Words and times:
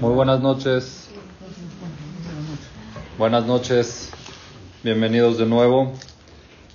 Muy 0.00 0.12
buenas 0.12 0.40
noches. 0.40 1.08
Buenas 3.18 3.46
noches. 3.46 4.10
Bienvenidos 4.82 5.38
de 5.38 5.46
nuevo. 5.46 5.92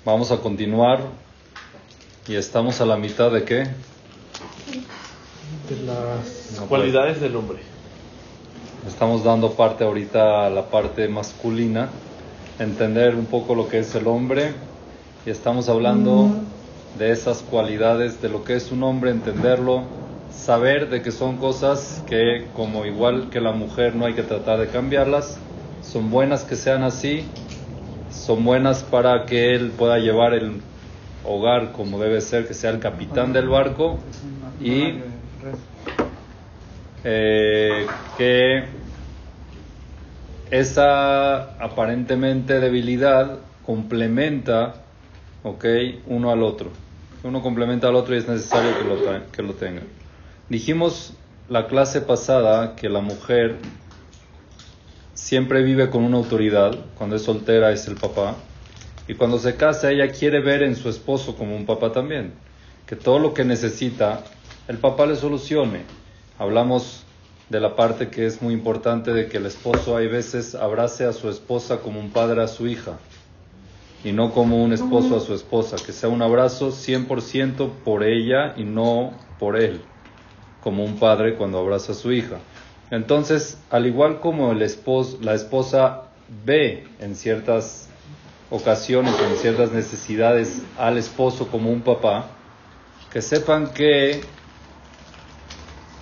Vamos 0.03 0.31
a 0.31 0.37
continuar. 0.37 1.01
Y 2.27 2.35
estamos 2.35 2.81
a 2.81 2.85
la 2.85 2.97
mitad 2.97 3.31
de 3.31 3.43
qué? 3.43 3.57
De 5.69 5.83
las 5.85 6.57
No, 6.59 6.65
cualidades 6.67 7.21
del 7.21 7.35
hombre. 7.35 7.59
Estamos 8.87 9.23
dando 9.23 9.51
parte 9.53 9.83
ahorita 9.83 10.47
a 10.47 10.49
la 10.49 10.69
parte 10.69 11.07
masculina, 11.07 11.89
entender 12.57 13.15
un 13.15 13.25
poco 13.25 13.53
lo 13.53 13.67
que 13.67 13.79
es 13.79 13.93
el 13.93 14.07
hombre 14.07 14.53
y 15.25 15.29
estamos 15.29 15.69
hablando 15.69 16.29
de 16.97 17.11
esas 17.11 17.43
cualidades, 17.43 18.19
de 18.21 18.29
lo 18.29 18.43
que 18.43 18.55
es 18.55 18.71
un 18.71 18.81
hombre, 18.81 19.11
entenderlo, 19.11 19.83
saber 20.31 20.89
de 20.89 21.01
que 21.01 21.11
son 21.11 21.37
cosas 21.37 22.03
que 22.07 22.47
como 22.53 22.85
igual 22.85 23.29
que 23.29 23.39
la 23.41 23.51
mujer 23.51 23.95
no 23.95 24.05
hay 24.05 24.13
que 24.13 24.23
tratar 24.23 24.59
de 24.59 24.67
cambiarlas, 24.67 25.39
son 25.81 26.09
buenas 26.09 26.43
que 26.43 26.55
sean 26.55 26.83
así, 26.83 27.27
son 28.09 28.43
buenas 28.43 28.83
para 28.83 29.25
que 29.25 29.53
él 29.55 29.71
pueda 29.71 29.99
llevar 29.99 30.33
el 30.33 30.61
hogar 31.25 31.71
como 31.71 31.99
debe 31.99 32.21
ser, 32.21 32.47
que 32.47 32.53
sea 32.53 32.71
el 32.71 32.79
capitán 32.79 33.33
del 33.33 33.47
barco 33.47 33.99
y 34.59 34.99
eh, 37.03 37.87
que 38.17 38.65
esa 40.49 41.55
aparentemente 41.63 42.59
debilidad 42.59 43.39
complementa, 43.65 44.75
ok, 45.43 45.65
uno 46.07 46.31
al 46.31 46.43
otro. 46.43 46.69
Uno 47.23 47.41
complementa 47.41 47.87
al 47.87 47.95
otro 47.95 48.15
y 48.15 48.17
es 48.17 48.27
necesario 48.27 48.71
que 48.77 48.83
lo, 48.83 49.31
que 49.31 49.43
lo 49.43 49.53
tenga. 49.53 49.81
Dijimos 50.51 51.13
la 51.47 51.67
clase 51.67 52.01
pasada 52.01 52.75
que 52.75 52.89
la 52.89 52.99
mujer 52.99 53.55
siempre 55.13 55.63
vive 55.63 55.89
con 55.89 56.03
una 56.03 56.17
autoridad, 56.17 56.77
cuando 56.97 57.15
es 57.15 57.21
soltera 57.21 57.71
es 57.71 57.87
el 57.87 57.95
papá, 57.95 58.35
y 59.07 59.13
cuando 59.13 59.39
se 59.39 59.55
casa 59.55 59.91
ella 59.91 60.11
quiere 60.11 60.41
ver 60.41 60.63
en 60.63 60.75
su 60.75 60.89
esposo 60.89 61.37
como 61.37 61.55
un 61.55 61.65
papá 61.65 61.93
también, 61.93 62.33
que 62.85 62.97
todo 62.97 63.17
lo 63.17 63.33
que 63.33 63.45
necesita 63.45 64.25
el 64.67 64.77
papá 64.77 65.05
le 65.05 65.15
solucione. 65.15 65.83
Hablamos 66.37 67.03
de 67.49 67.61
la 67.61 67.77
parte 67.77 68.09
que 68.09 68.25
es 68.25 68.41
muy 68.41 68.53
importante 68.53 69.13
de 69.13 69.29
que 69.29 69.37
el 69.37 69.45
esposo 69.45 69.95
hay 69.95 70.09
veces 70.09 70.53
abrace 70.53 71.05
a 71.05 71.13
su 71.13 71.29
esposa 71.29 71.79
como 71.79 71.97
un 72.01 72.09
padre 72.09 72.43
a 72.43 72.49
su 72.49 72.67
hija 72.67 72.97
y 74.03 74.11
no 74.11 74.33
como 74.33 74.61
un 74.61 74.73
esposo 74.73 75.15
a 75.15 75.21
su 75.21 75.33
esposa, 75.33 75.77
que 75.77 75.93
sea 75.93 76.09
un 76.09 76.21
abrazo 76.21 76.71
100% 76.71 77.69
por 77.85 78.03
ella 78.03 78.53
y 78.57 78.65
no 78.65 79.17
por 79.39 79.55
él, 79.55 79.85
como 80.61 80.83
un 80.83 80.97
padre 80.97 81.35
cuando 81.35 81.59
abraza 81.59 81.91
a 81.91 81.95
su 81.95 82.11
hija. 82.11 82.37
Entonces, 82.89 83.57
al 83.69 83.87
igual 83.87 84.19
como 84.19 84.51
el 84.51 84.61
esposo, 84.61 85.17
la 85.21 85.33
esposa 85.33 86.03
ve 86.45 86.87
en 86.99 87.15
ciertas 87.15 87.87
ocasiones, 88.49 89.15
en 89.19 89.37
ciertas 89.37 89.71
necesidades 89.71 90.61
al 90.77 90.97
esposo 90.97 91.47
como 91.47 91.71
un 91.71 91.81
papá, 91.81 92.25
que 93.11 93.21
sepan 93.21 93.73
que 93.73 94.21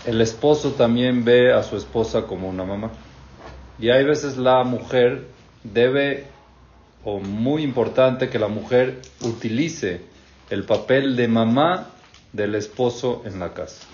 el 0.06 0.22
esposo 0.22 0.72
también 0.72 1.24
ve 1.24 1.54
a 1.54 1.62
su 1.64 1.78
esposa 1.78 2.24
como 2.24 2.50
una 2.50 2.64
mamá. 2.64 2.92
Y 3.80 3.90
hay 3.90 4.04
veces 4.04 4.38
la 4.38 4.64
mujer 4.64 5.28
debe, 5.64 6.26
o 7.04 7.20
muy 7.20 7.64
importante, 7.64 8.30
que 8.30 8.40
la 8.40 8.48
mujer 8.48 9.02
utilice 9.22 10.02
el 10.50 10.64
papel 10.64 11.16
de 11.16 11.28
mamá 11.28 11.90
del 12.34 12.56
esposo 12.56 13.22
en 13.26 13.40
la 13.40 13.54
casa. 13.54 13.88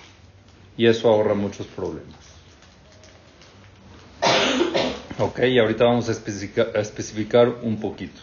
Y 0.77 0.87
eso 0.87 1.09
ahorra 1.09 1.33
muchos 1.33 1.67
problemas. 1.67 2.15
Ok, 5.19 5.39
y 5.43 5.59
ahorita 5.59 5.85
vamos 5.85 6.09
a 6.09 6.11
especificar, 6.11 6.71
a 6.75 6.79
especificar 6.79 7.47
un 7.61 7.79
poquito. 7.79 8.19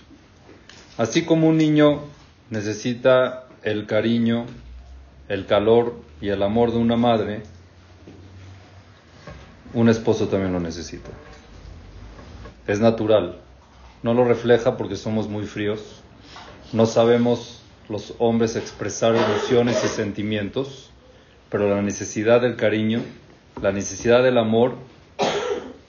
Así 0.98 1.24
como 1.24 1.48
un 1.48 1.56
niño 1.56 2.02
necesita 2.50 3.46
el 3.62 3.86
cariño, 3.86 4.44
el 5.28 5.46
calor 5.46 5.94
y 6.20 6.28
el 6.28 6.42
amor 6.42 6.70
de 6.70 6.78
una 6.78 6.96
madre, 6.96 7.42
un 9.72 9.88
esposo 9.88 10.28
también 10.28 10.52
lo 10.52 10.60
necesita. 10.60 11.08
Es 12.66 12.80
natural. 12.80 13.38
No 14.02 14.12
lo 14.14 14.24
refleja 14.24 14.76
porque 14.76 14.96
somos 14.96 15.28
muy 15.28 15.46
fríos. 15.46 15.80
No 16.72 16.86
sabemos 16.86 17.62
los 17.88 18.14
hombres 18.18 18.56
expresar 18.56 19.16
emociones 19.16 19.82
y 19.84 19.88
sentimientos, 19.88 20.90
pero 21.52 21.68
la 21.68 21.82
necesidad 21.82 22.40
del 22.40 22.56
cariño, 22.56 23.02
la 23.60 23.72
necesidad 23.72 24.22
del 24.22 24.38
amor 24.38 24.76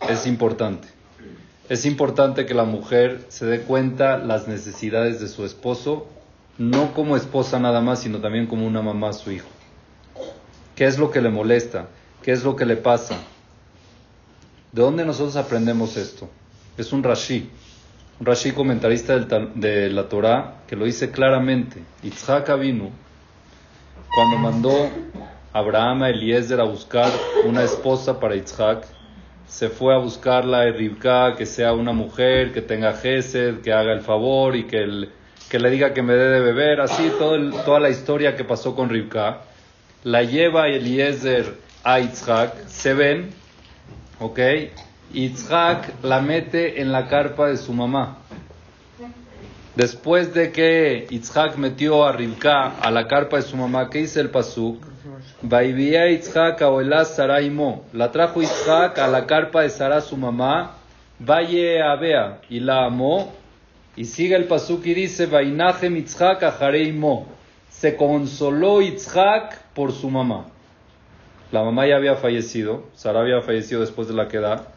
es 0.10 0.28
importante. 0.28 0.90
Es 1.70 1.86
importante 1.86 2.46
que 2.46 2.54
la 2.54 2.66
mujer 2.66 3.24
se 3.30 3.46
dé 3.46 3.62
cuenta 3.62 4.18
las 4.18 4.50
necesidades 4.50 5.22
de 5.22 5.30
su 5.30 5.46
esposo, 5.46 6.06
no 6.58 6.94
como 6.94 7.16
esposa 7.16 7.60
nada 7.60 7.80
más, 7.80 8.02
sino 8.02 8.20
también 8.20 8.46
como 8.46 8.68
una 8.68 8.82
mamá 8.82 9.14
su 9.14 9.32
hijo. 9.32 9.48
¿Qué 10.76 10.84
es 10.84 11.00
lo 11.00 11.10
que 11.10 11.22
le 11.22 11.30
molesta? 11.30 11.88
¿Qué 12.22 12.34
es 12.34 12.44
lo 12.44 12.58
que 12.58 12.66
le 12.66 12.76
pasa? 12.76 13.16
¿De 14.74 14.82
dónde 14.82 15.06
nosotros 15.06 15.38
aprendemos 15.38 15.96
esto? 15.96 16.30
Es 16.78 16.92
un 16.92 17.04
Rashi, 17.04 17.50
un 18.20 18.26
Rashi 18.26 18.52
comentarista 18.52 19.18
de 19.18 19.90
la 19.90 20.10
Torá 20.10 20.56
que 20.68 20.76
lo 20.76 20.84
dice 20.84 21.10
claramente. 21.10 21.82
Yitzhak 22.04 22.60
vino 22.60 22.90
cuando 24.14 24.38
mandó 24.38 24.90
Abraham 25.54 26.04
a 26.04 26.10
Eliezer 26.10 26.60
a 26.60 26.64
buscar 26.64 27.12
una 27.46 27.64
esposa 27.64 28.20
para 28.20 28.36
Yitzhak, 28.36 28.86
se 29.48 29.70
fue 29.70 29.94
a 29.94 30.00
buscarla 30.00 30.62
a 30.62 30.72
Rivka, 30.72 31.36
que 31.38 31.46
sea 31.46 31.74
una 31.74 31.92
mujer, 31.94 32.52
que 32.54 32.62
tenga 32.62 32.94
gesed, 32.94 33.62
que 33.62 33.72
haga 33.72 33.94
el 33.94 34.02
favor 34.02 34.56
y 34.56 34.64
que, 34.64 34.78
el- 34.78 35.10
que 35.50 35.60
le 35.60 35.70
diga 35.70 35.94
que 35.94 36.02
me 36.02 36.14
dé 36.14 36.30
de 36.30 36.40
beber, 36.40 36.82
así 36.82 37.04
todo 37.20 37.38
toda 37.64 37.80
la 37.80 37.90
historia 37.92 38.36
que 38.36 38.44
pasó 38.44 38.76
con 38.76 38.90
Rivka. 38.90 39.42
La 40.04 40.24
lleva 40.24 40.68
Eliezer 40.70 41.54
a 41.84 42.00
Yitzhak, 42.00 42.68
se 42.68 42.94
ven, 42.96 43.30
¿ok? 44.20 44.40
Yitzhak 45.14 46.04
la 46.04 46.20
mete 46.20 46.82
en 46.82 46.92
la 46.92 47.08
carpa 47.08 47.48
de 47.50 47.58
su 47.58 47.74
mamá. 47.74 48.18
Después 49.76 50.34
de 50.34 50.52
que 50.52 51.06
Yitzhak 51.12 51.58
metió 51.58 52.06
a 52.06 52.12
Rivka 52.12 52.80
a 52.82 52.90
la 52.90 53.06
carpa 53.08 53.38
de 53.38 53.44
su 53.44 53.56
mamá, 53.56 53.90
¿qué 53.92 54.00
dice 54.00 54.20
el 54.20 54.30
pasuk? 54.32 54.93
Vaivía 55.46 56.10
Yitzhak 56.10 56.62
a 56.62 56.70
Oelá 56.70 57.04
Sarai 57.04 57.50
Mo. 57.50 57.84
La 57.92 58.12
trajo 58.12 58.42
Yitzhak 58.42 58.98
a 58.98 59.08
la 59.10 59.26
carpa 59.26 59.64
de 59.64 59.70
Sara 59.70 60.00
su 60.00 60.16
mamá. 60.16 60.78
Valle 61.20 61.82
a 61.82 61.96
Bea 61.98 62.40
y 62.50 62.62
la 62.62 62.86
amó. 62.86 63.34
Y 63.98 64.06
sigue 64.06 64.36
el 64.36 64.46
pasuk 64.46 64.86
y 64.86 64.94
dice 64.94 65.26
Vainajem 65.26 66.06
Mo. 66.98 67.28
Se 67.70 67.98
consoló 67.98 68.82
Yitzhak 68.82 69.60
por 69.74 69.92
su 69.92 70.10
mamá. 70.10 70.46
La 71.52 71.62
mamá 71.62 71.88
ya 71.88 71.98
había 71.98 72.16
fallecido, 72.16 72.86
Sara 72.96 73.20
había 73.20 73.42
fallecido 73.42 73.82
después 73.82 74.08
de 74.08 74.16
la 74.16 74.28
queda, 74.28 74.70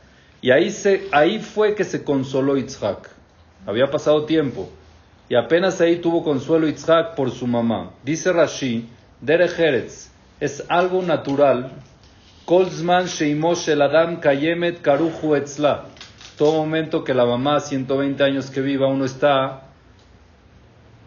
y 0.43 0.50
ahí, 0.50 0.71
se, 0.71 1.09
ahí 1.10 1.38
fue 1.38 1.75
que 1.75 1.84
se 1.84 2.05
consoló 2.05 2.59
Yitzhak. 2.59 3.09
Había 3.65 3.91
pasado 3.91 4.26
tiempo, 4.26 4.69
y 5.28 5.37
apenas 5.37 5.81
ahí 5.81 5.97
tuvo 5.97 6.22
consuelo 6.22 6.66
Yitzhak 6.66 7.15
por 7.15 7.31
su 7.31 7.47
mamá. 7.47 7.93
Dice 8.05 8.31
Rashi, 8.31 8.91
Derech 9.22 10.06
es 10.41 10.64
algo 10.69 11.02
natural, 11.02 11.72
Kolzman 12.44 13.06
Shel 13.06 13.82
Adam 13.82 14.20
Kayemet 14.20 14.80
Karuchu 14.80 15.34
Etzla. 15.34 15.86
Todo 16.38 16.58
momento 16.58 17.02
que 17.02 17.14
la 17.14 17.24
mamá, 17.24 17.60
120 17.60 18.22
años 18.22 18.50
que 18.50 18.60
viva, 18.60 18.86
uno 18.86 19.04
está 19.04 19.62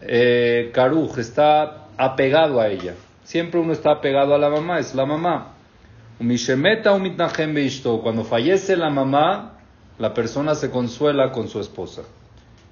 eh, 0.01 0.71
Karuj, 0.73 1.19
está 1.19 1.87
apegado 1.97 2.59
a 2.59 2.67
ella. 2.67 2.95
Siempre 3.23 3.59
uno 3.59 3.73
está 3.73 3.91
apegado 3.91 4.33
a 4.33 4.39
la 4.39 4.49
mamá, 4.49 4.79
es 4.79 4.95
la 4.95 5.05
mamá. 5.05 5.53
Cuando 8.03 8.23
fallece 8.23 8.75
la 8.75 8.89
mamá, 8.89 9.53
la 9.99 10.13
persona 10.13 10.55
se 10.55 10.71
consuela 10.71 11.31
con 11.31 11.47
su 11.47 11.59
esposa. 11.59 12.01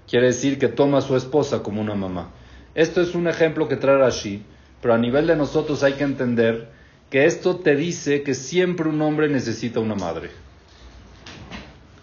Quiere 0.07 0.27
decir 0.27 0.57
que 0.57 0.67
toma 0.67 0.97
a 0.97 1.01
su 1.01 1.15
esposa 1.15 1.61
como 1.61 1.81
una 1.81 1.93
mamá. 1.93 2.31
Esto 2.73 3.01
es 3.01 3.15
un 3.15 3.27
ejemplo 3.27 3.67
que 3.67 3.75
trae 3.75 3.97
Rashi, 3.97 4.43
pero 4.81 4.93
a 4.93 4.97
nivel 4.97 5.27
de 5.27 5.35
nosotros 5.35 5.83
hay 5.83 5.93
que 5.93 6.03
entender 6.03 6.69
que 7.09 7.25
esto 7.25 7.57
te 7.57 7.75
dice 7.75 8.23
que 8.23 8.33
siempre 8.35 8.89
un 8.89 9.01
hombre 9.01 9.29
necesita 9.29 9.79
una 9.79 9.95
madre. 9.95 10.29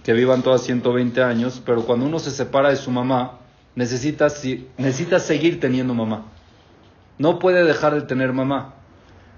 Que 0.03 0.13
vivan 0.13 0.43
todas 0.43 0.63
120 0.63 1.23
años, 1.23 1.63
pero 1.65 1.83
cuando 1.85 2.07
uno 2.07 2.19
se 2.19 2.31
separa 2.31 2.71
de 2.71 2.77
su 2.77 2.91
mamá, 2.91 3.39
necesita, 3.75 4.29
si- 4.31 4.69
necesita 4.77 5.19
seguir 5.21 5.61
teniendo 5.61 5.95
mamá. 5.95 6.27
No 7.19 7.39
puede 7.39 7.65
dejar 7.65 7.95
de 7.95 8.03
tener 8.03 8.33
mamá. 8.33 8.75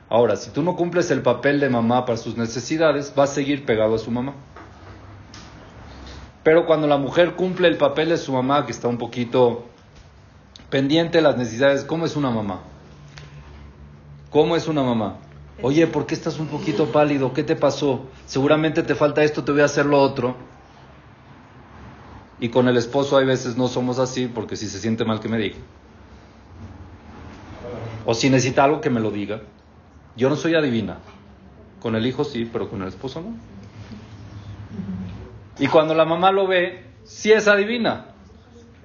Ahora, 0.09 0.37
si 0.37 0.50
tú 0.50 0.62
no 0.62 0.77
cumples 0.77 1.11
el 1.11 1.23
papel 1.23 1.61
de 1.61 1.69
mamá 1.69 2.05
para 2.06 2.17
sus 2.17 2.37
necesidades, 2.37 3.12
va 3.19 3.25
a 3.25 3.29
seguir 3.29 3.65
pegado 3.67 3.94
a 3.94 3.99
su 3.99 4.11
mamá. 4.11 4.35
Pero 6.43 6.65
cuando 6.65 6.87
la 6.87 6.97
mujer 6.97 7.35
cumple 7.35 7.67
el 7.69 7.77
papel 7.77 8.09
de 8.11 8.17
su 8.17 8.32
mamá, 8.32 8.67
que 8.67 8.73
está 8.73 8.87
un 8.87 8.99
poquito 8.99 9.67
pendiente 10.71 11.19
de 11.19 11.23
las 11.23 11.37
necesidades, 11.37 11.85
¿cómo 11.85 12.06
es 12.06 12.15
una 12.15 12.31
mamá? 12.31 12.61
¿Cómo 14.31 14.56
es 14.56 14.69
una 14.69 14.82
mamá? 14.82 15.19
Oye, 15.62 15.87
¿por 15.87 16.06
qué 16.06 16.14
estás 16.14 16.38
un 16.38 16.49
poquito 16.49 16.93
pálido? 16.93 17.32
¿Qué 17.32 17.43
te 17.43 17.56
pasó? 17.56 18.06
Seguramente 18.26 18.82
te 18.82 18.94
falta 18.94 19.23
esto, 19.23 19.44
te 19.44 19.52
voy 19.52 19.62
a 19.62 19.67
hacer 19.67 19.87
lo 19.87 20.00
otro. 20.00 20.37
Y 22.38 22.50
con 22.50 22.69
el 22.69 22.76
esposo 22.76 23.17
hay 23.17 23.25
veces 23.25 23.56
no 23.56 23.69
somos 23.69 23.99
así 23.99 24.26
porque 24.26 24.56
si 24.56 24.69
se 24.69 24.78
siente 24.78 25.05
mal 25.05 25.20
que 25.20 25.28
me 25.28 25.38
diga. 25.38 25.56
O 28.05 28.14
si 28.14 28.28
necesita 28.28 28.64
algo 28.64 28.81
que 28.81 28.90
me 28.90 29.00
lo 29.00 29.11
diga. 29.11 29.40
Yo 30.17 30.29
no 30.29 30.37
soy 30.37 30.55
adivina. 30.55 30.99
Con 31.81 31.96
el 31.96 32.06
hijo 32.06 32.25
sí, 32.25 32.49
pero 32.50 32.69
con 32.69 32.82
el 32.82 32.88
esposo 32.88 33.22
no. 33.22 33.34
Y 35.58 35.69
cuando 35.69 35.94
la 35.94 36.05
mamá 36.05 36.32
lo 36.32 36.46
ve, 36.46 36.84
sí 37.05 37.32
es 37.32 37.49
adivina. 37.49 38.08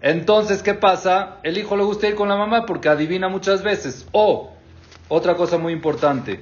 Entonces, 0.02 0.64
¿qué 0.64 0.74
pasa? 0.74 1.38
El 1.44 1.58
hijo 1.58 1.76
le 1.76 1.84
gusta 1.84 2.08
ir 2.08 2.16
con 2.16 2.30
la 2.30 2.38
mamá 2.38 2.66
porque 2.66 2.90
adivina 2.90 3.28
muchas 3.28 3.62
veces. 3.62 4.08
O, 4.14 4.52
otra 5.14 5.36
cosa 5.36 5.58
muy 5.58 5.74
importante, 5.74 6.42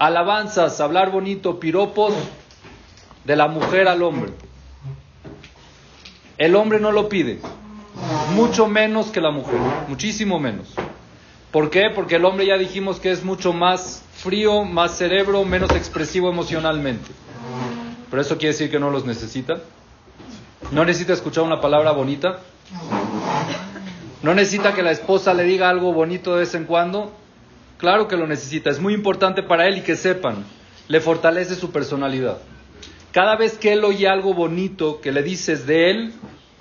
alabanzas, 0.00 0.80
hablar 0.80 1.12
bonito, 1.12 1.60
piropos 1.60 2.12
de 3.24 3.36
la 3.36 3.46
mujer 3.46 3.86
al 3.86 4.02
hombre. 4.02 4.32
El 6.36 6.56
hombre 6.56 6.80
no 6.80 6.90
lo 6.90 7.08
pide, 7.08 7.38
mucho 8.34 8.66
menos 8.66 9.12
que 9.12 9.20
la 9.20 9.30
mujer, 9.30 9.60
muchísimo 9.86 10.40
menos. 10.40 10.74
¿Por 11.52 11.70
qué? 11.70 11.90
Porque 11.94 12.16
el 12.16 12.24
hombre 12.24 12.46
ya 12.46 12.58
dijimos 12.58 12.98
que 12.98 13.12
es 13.12 13.22
mucho 13.22 13.52
más 13.52 14.02
frío, 14.14 14.64
más 14.64 14.98
cerebro, 14.98 15.44
menos 15.44 15.70
expresivo 15.76 16.28
emocionalmente. 16.28 17.12
¿Pero 18.10 18.20
eso 18.20 18.36
quiere 18.36 18.52
decir 18.52 18.68
que 18.68 18.80
no 18.80 18.90
los 18.90 19.04
necesita? 19.04 19.60
¿No 20.72 20.84
necesita 20.84 21.12
escuchar 21.12 21.44
una 21.44 21.60
palabra 21.60 21.92
bonita? 21.92 22.40
¿No 24.24 24.34
necesita 24.34 24.72
que 24.72 24.82
la 24.82 24.90
esposa 24.90 25.34
le 25.34 25.42
diga 25.42 25.68
algo 25.68 25.92
bonito 25.92 26.32
de 26.32 26.40
vez 26.40 26.54
en 26.54 26.64
cuando? 26.64 27.12
Claro 27.76 28.08
que 28.08 28.16
lo 28.16 28.26
necesita, 28.26 28.70
es 28.70 28.80
muy 28.80 28.94
importante 28.94 29.42
para 29.42 29.66
él 29.66 29.76
y 29.76 29.80
que 29.82 29.96
sepan, 29.96 30.46
le 30.88 31.00
fortalece 31.00 31.56
su 31.56 31.70
personalidad. 31.70 32.38
Cada 33.12 33.36
vez 33.36 33.58
que 33.58 33.74
él 33.74 33.84
oye 33.84 34.08
algo 34.08 34.32
bonito 34.32 35.02
que 35.02 35.12
le 35.12 35.22
dices 35.22 35.66
de 35.66 35.90
él, 35.90 36.14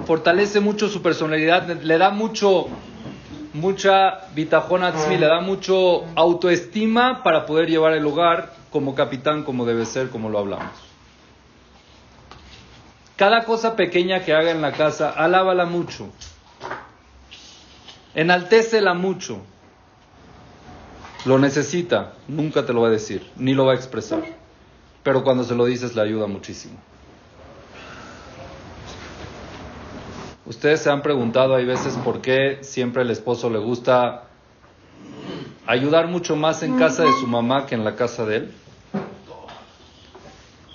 fortalece 0.05 0.59
mucho 0.59 0.89
su 0.89 1.01
personalidad, 1.01 1.65
le 1.81 1.97
da 1.97 2.09
mucho, 2.09 2.67
mucha 3.53 4.27
bitajona 4.35 4.93
le 5.09 5.25
da 5.25 5.39
mucho 5.39 6.03
autoestima 6.15 7.23
para 7.23 7.45
poder 7.45 7.69
llevar 7.69 7.93
el 7.93 8.05
hogar 8.05 8.51
como 8.71 8.93
capitán, 8.93 9.43
como 9.43 9.63
debe 9.63 9.85
ser, 9.85 10.09
como 10.09 10.27
lo 10.29 10.39
hablamos. 10.39 10.73
Cada 13.15 13.45
cosa 13.45 13.77
pequeña 13.77 14.25
que 14.25 14.33
haga 14.33 14.51
en 14.51 14.61
la 14.61 14.73
casa, 14.73 15.11
alábala 15.11 15.63
mucho. 15.63 16.09
Enaltécela 18.15 18.93
mucho. 18.93 19.41
Lo 21.25 21.39
necesita, 21.39 22.13
nunca 22.27 22.65
te 22.65 22.73
lo 22.73 22.81
va 22.81 22.89
a 22.89 22.91
decir, 22.91 23.25
ni 23.37 23.53
lo 23.53 23.65
va 23.65 23.71
a 23.71 23.75
expresar. 23.75 24.23
Pero 25.03 25.23
cuando 25.23 25.43
se 25.43 25.55
lo 25.55 25.65
dices 25.65 25.95
le 25.95 26.01
ayuda 26.01 26.27
muchísimo. 26.27 26.77
Ustedes 30.45 30.81
se 30.81 30.89
han 30.89 31.01
preguntado 31.01 31.55
hay 31.55 31.65
veces 31.65 31.95
por 32.03 32.21
qué 32.21 32.59
siempre 32.61 33.03
el 33.03 33.09
esposo 33.09 33.49
le 33.49 33.59
gusta 33.59 34.23
ayudar 35.65 36.07
mucho 36.07 36.35
más 36.35 36.63
en 36.63 36.77
casa 36.77 37.03
de 37.03 37.13
su 37.13 37.27
mamá 37.27 37.65
que 37.65 37.75
en 37.75 37.85
la 37.85 37.95
casa 37.95 38.25
de 38.25 38.35
él. 38.37 38.51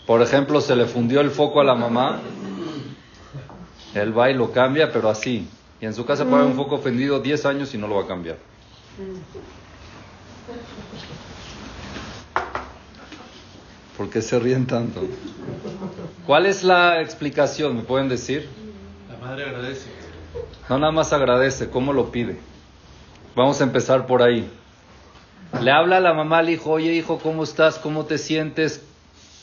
Por 0.06 0.22
ejemplo, 0.22 0.62
se 0.62 0.74
le 0.74 0.86
fundió 0.86 1.20
el 1.20 1.30
foco 1.30 1.60
a 1.60 1.64
la 1.64 1.74
mamá, 1.74 2.20
él 3.94 4.18
va 4.18 4.30
y 4.30 4.34
lo 4.34 4.52
cambia, 4.52 4.90
pero 4.90 5.10
así. 5.10 5.46
Y 5.80 5.86
en 5.86 5.94
su 5.94 6.04
casa 6.04 6.24
puede 6.24 6.42
haber 6.42 6.48
un 6.48 6.56
foco 6.56 6.78
fendido 6.78 7.20
10 7.20 7.46
años 7.46 7.74
y 7.74 7.78
no 7.78 7.86
lo 7.86 7.96
va 7.96 8.02
a 8.02 8.06
cambiar. 8.06 8.38
¿Por 13.96 14.10
qué 14.10 14.22
se 14.22 14.38
ríen 14.38 14.66
tanto? 14.66 15.02
¿Cuál 16.26 16.46
es 16.46 16.64
la 16.64 17.00
explicación? 17.00 17.76
¿Me 17.76 17.82
pueden 17.82 18.08
decir? 18.08 18.48
La 19.10 19.26
madre 19.26 19.44
agradece. 19.44 19.88
No 20.68 20.78
nada 20.78 20.92
más 20.92 21.12
agradece, 21.12 21.70
¿cómo 21.70 21.92
lo 21.92 22.10
pide? 22.10 22.38
Vamos 23.34 23.60
a 23.60 23.64
empezar 23.64 24.06
por 24.06 24.22
ahí. 24.22 24.48
Le 25.62 25.70
habla 25.70 25.96
a 25.96 26.00
la 26.00 26.12
mamá 26.12 26.38
al 26.38 26.50
hijo, 26.50 26.70
oye 26.72 26.92
hijo, 26.92 27.18
¿cómo 27.18 27.44
estás? 27.44 27.78
¿Cómo 27.78 28.04
te 28.04 28.18
sientes? 28.18 28.82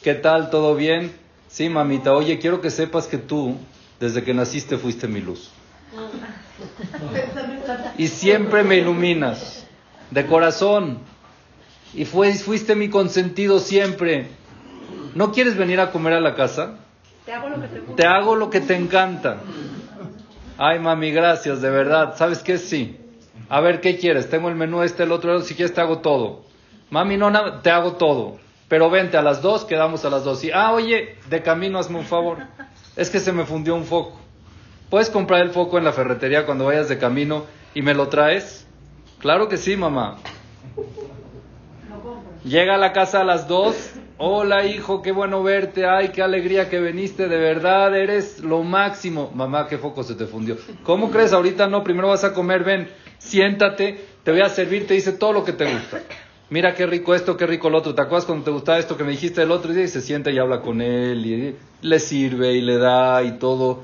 ¿Qué 0.03 0.13
tal? 0.13 0.49
¿Todo 0.49 0.75
bien? 0.75 1.13
Sí, 1.47 1.69
mamita, 1.69 2.13
oye, 2.13 2.37
quiero 2.39 2.61
que 2.61 2.69
sepas 2.69 3.07
que 3.07 3.17
tú, 3.17 3.57
desde 3.99 4.23
que 4.23 4.33
naciste, 4.33 4.77
fuiste 4.77 5.07
mi 5.07 5.21
luz. 5.21 5.49
Y 7.97 8.07
siempre 8.07 8.63
me 8.63 8.77
iluminas, 8.77 9.65
de 10.11 10.25
corazón. 10.25 10.99
Y 11.93 12.05
fuiste 12.05 12.75
mi 12.75 12.89
consentido 12.89 13.59
siempre. 13.59 14.27
¿No 15.13 15.31
quieres 15.31 15.55
venir 15.55 15.79
a 15.79 15.91
comer 15.91 16.13
a 16.13 16.19
la 16.19 16.35
casa? 16.35 16.77
Te 17.25 17.33
hago 17.33 17.49
lo 17.49 17.61
que 17.61 17.67
te, 17.67 17.79
te, 17.79 18.05
hago 18.05 18.35
lo 18.35 18.49
que 18.49 18.61
te 18.61 18.75
encanta. 18.75 19.37
Ay, 20.57 20.79
mami, 20.79 21.11
gracias, 21.11 21.61
de 21.61 21.69
verdad. 21.69 22.15
¿Sabes 22.17 22.39
qué? 22.39 22.57
Sí. 22.57 22.97
A 23.49 23.61
ver, 23.61 23.81
¿qué 23.81 23.97
quieres? 23.97 24.29
Tengo 24.29 24.49
el 24.49 24.55
menú 24.55 24.83
este, 24.83 25.03
el 25.03 25.11
otro, 25.11 25.41
si 25.41 25.55
quieres 25.55 25.73
te 25.73 25.81
hago 25.81 25.99
todo. 25.99 26.43
Mami, 26.89 27.17
no, 27.17 27.59
te 27.61 27.71
hago 27.71 27.93
todo. 27.93 28.37
Pero 28.67 28.89
vente 28.89 29.17
a 29.17 29.21
las 29.21 29.41
dos, 29.41 29.65
quedamos 29.65 30.05
a 30.05 30.09
las 30.09 30.23
dos. 30.23 30.43
Y, 30.43 30.51
ah, 30.51 30.71
oye, 30.73 31.17
de 31.29 31.41
camino 31.41 31.79
hazme 31.79 31.99
un 31.99 32.05
favor. 32.05 32.39
Es 32.95 33.09
que 33.09 33.19
se 33.19 33.31
me 33.31 33.45
fundió 33.45 33.75
un 33.75 33.85
foco. 33.85 34.19
¿Puedes 34.89 35.09
comprar 35.09 35.41
el 35.41 35.49
foco 35.49 35.77
en 35.77 35.83
la 35.83 35.93
ferretería 35.93 36.45
cuando 36.45 36.65
vayas 36.65 36.89
de 36.89 36.97
camino 36.97 37.45
y 37.73 37.81
me 37.81 37.93
lo 37.93 38.07
traes? 38.07 38.67
Claro 39.19 39.49
que 39.49 39.57
sí, 39.57 39.75
mamá. 39.75 40.17
Llega 42.43 42.75
a 42.75 42.77
la 42.77 42.93
casa 42.93 43.21
a 43.21 43.23
las 43.23 43.47
dos. 43.47 43.91
Hola, 44.17 44.65
hijo, 44.65 45.01
qué 45.01 45.11
bueno 45.11 45.41
verte. 45.41 45.85
Ay, 45.87 46.09
qué 46.09 46.21
alegría 46.21 46.69
que 46.69 46.79
viniste. 46.79 47.27
De 47.27 47.37
verdad, 47.37 47.97
eres 47.97 48.39
lo 48.39 48.61
máximo. 48.61 49.31
Mamá, 49.33 49.67
qué 49.67 49.77
foco 49.77 50.03
se 50.03 50.15
te 50.15 50.27
fundió. 50.27 50.57
¿Cómo 50.83 51.09
crees? 51.09 51.33
Ahorita 51.33 51.67
no. 51.67 51.83
Primero 51.83 52.09
vas 52.09 52.23
a 52.23 52.33
comer. 52.33 52.63
Ven, 52.63 52.87
siéntate. 53.17 53.99
Te 54.23 54.31
voy 54.31 54.41
a 54.41 54.49
servir. 54.49 54.85
Te 54.85 54.93
dice 54.93 55.13
todo 55.13 55.33
lo 55.33 55.43
que 55.43 55.53
te 55.53 55.65
gusta 55.65 56.01
mira 56.49 56.75
qué 56.75 56.85
rico 56.85 57.15
esto, 57.15 57.37
qué 57.37 57.47
rico 57.47 57.69
lo 57.69 57.79
otro, 57.79 57.95
¿te 57.95 58.01
acuerdas 58.01 58.25
cuando 58.25 58.45
te 58.45 58.51
gustaba 58.51 58.77
esto 58.77 58.97
que 58.97 59.03
me 59.03 59.11
dijiste 59.11 59.41
el 59.41 59.51
otro 59.51 59.73
día? 59.73 59.83
Y 59.83 59.87
se 59.87 60.01
sienta 60.01 60.31
y 60.31 60.37
habla 60.37 60.61
con 60.61 60.81
él 60.81 61.25
y 61.25 61.55
le 61.81 61.99
sirve 61.99 62.53
y 62.53 62.61
le 62.61 62.77
da 62.77 63.23
y 63.23 63.33
todo. 63.39 63.83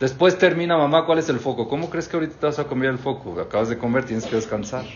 Después 0.00 0.38
termina, 0.38 0.78
mamá, 0.78 1.04
¿cuál 1.04 1.18
es 1.18 1.28
el 1.28 1.38
foco? 1.40 1.68
¿Cómo 1.68 1.90
crees 1.90 2.08
que 2.08 2.16
ahorita 2.16 2.34
te 2.40 2.46
vas 2.46 2.58
a 2.58 2.64
comer 2.64 2.88
el 2.88 2.98
foco? 2.98 3.38
Acabas 3.38 3.68
de 3.68 3.76
comer, 3.76 4.06
tienes 4.06 4.24
que 4.24 4.34
descansar. 4.34 4.86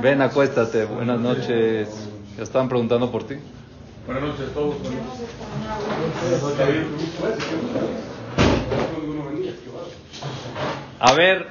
Ven, 0.00 0.22
acuéstate, 0.22 0.84
buenas 0.84 1.18
noches. 1.18 1.88
Ya 2.36 2.44
estaban 2.44 2.68
preguntando 2.68 3.10
por 3.10 3.24
ti. 3.24 3.34
Buenas 4.06 4.22
noches 4.22 4.50
a 4.50 4.54
todos. 4.54 4.76
A 11.00 11.12
ver. 11.14 11.48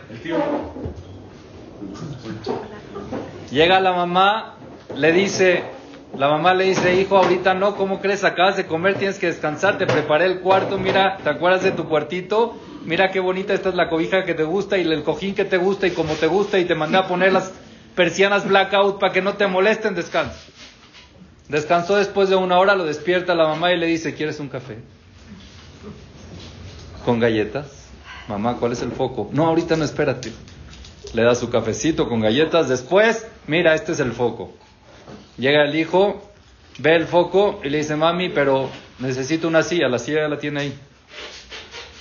Llega 3.51 3.82
la 3.82 3.91
mamá, 3.91 4.56
le 4.96 5.12
dice, 5.12 5.65
la 6.18 6.28
mamá 6.28 6.54
le 6.54 6.66
dice, 6.66 7.00
hijo, 7.00 7.18
ahorita 7.18 7.54
no, 7.54 7.75
¿cómo 7.75 8.01
crees? 8.01 8.24
Acabas 8.24 8.58
de 8.58 8.66
comer, 8.66 8.96
tienes 8.96 9.20
que 9.20 9.28
descansar, 9.28 9.78
te 9.78 9.86
preparé 9.86 10.25
el 10.25 10.39
cuarto, 10.39 10.78
mira, 10.78 11.18
¿te 11.24 11.30
acuerdas 11.30 11.63
de 11.63 11.72
tu 11.72 11.88
cuartito? 11.88 12.58
Mira 12.84 13.12
qué 13.12 13.20
bonita 13.20 13.54
esta 13.54 13.70
es 13.70 13.75
la 13.75 13.89
cobija 13.89 14.24
que 14.25 14.34
te 14.34 14.44
gusta 14.44 14.78
y 14.78 14.82
el 14.82 15.04
cojín 15.04 15.36
que 15.36 15.46
te 15.46 15.58
gusta 15.58 15.88
y 15.88 15.92
como 15.92 16.13
te 16.16 16.28
gusta 16.28 16.58
y 16.60 16.66
te 16.66 16.75
mandé 16.75 16.98
a 16.98 17.08
poner 17.08 17.32
las 17.32 17.51
persianas 17.96 18.48
blackout 18.48 19.00
para 19.00 19.13
que 19.13 19.22
no 19.22 19.34
te 19.34 19.48
molesten, 19.48 19.96
descansa. 19.96 20.39
Descansó 21.48 21.96
después 21.96 22.30
de 22.30 22.36
una 22.36 22.60
hora, 22.60 22.75
lo 22.75 22.86
despierta 22.86 23.36
la 23.36 23.48
mamá 23.48 23.72
y 23.72 23.78
le 23.78 23.88
dice, 23.88 24.13
¿quieres 24.13 24.39
un 24.39 24.50
café? 24.50 24.78
¿Con 27.06 27.20
galletas? 27.20 27.88
Mamá, 28.28 28.58
¿cuál 28.60 28.74
es 28.74 28.82
el 28.82 28.92
foco? 28.92 29.30
No, 29.32 29.48
ahorita 29.48 29.75
no, 29.75 29.84
espérate 29.84 30.32
le 31.13 31.24
da 31.24 31.36
su 31.36 31.50
cafecito 31.50 32.08
con 32.08 32.20
galletas, 32.20 32.70
después, 32.70 33.25
mira, 33.48 33.74
este 33.74 33.94
es 33.94 34.00
el 34.00 34.12
foco. 34.12 34.51
Llega 35.39 35.63
el 35.63 35.75
hijo, 35.75 36.22
ve 36.79 36.96
el 36.96 37.08
foco 37.08 37.62
y 37.63 37.69
le 37.69 37.77
dice, 37.77 37.96
mami, 37.96 38.27
pero 38.27 38.69
necesito 39.00 39.48
una 39.48 39.63
silla, 39.63 39.88
la 39.88 39.98
silla 39.98 40.24
ya 40.24 40.27
la 40.27 40.38
tiene 40.38 40.60
ahí. 40.60 40.79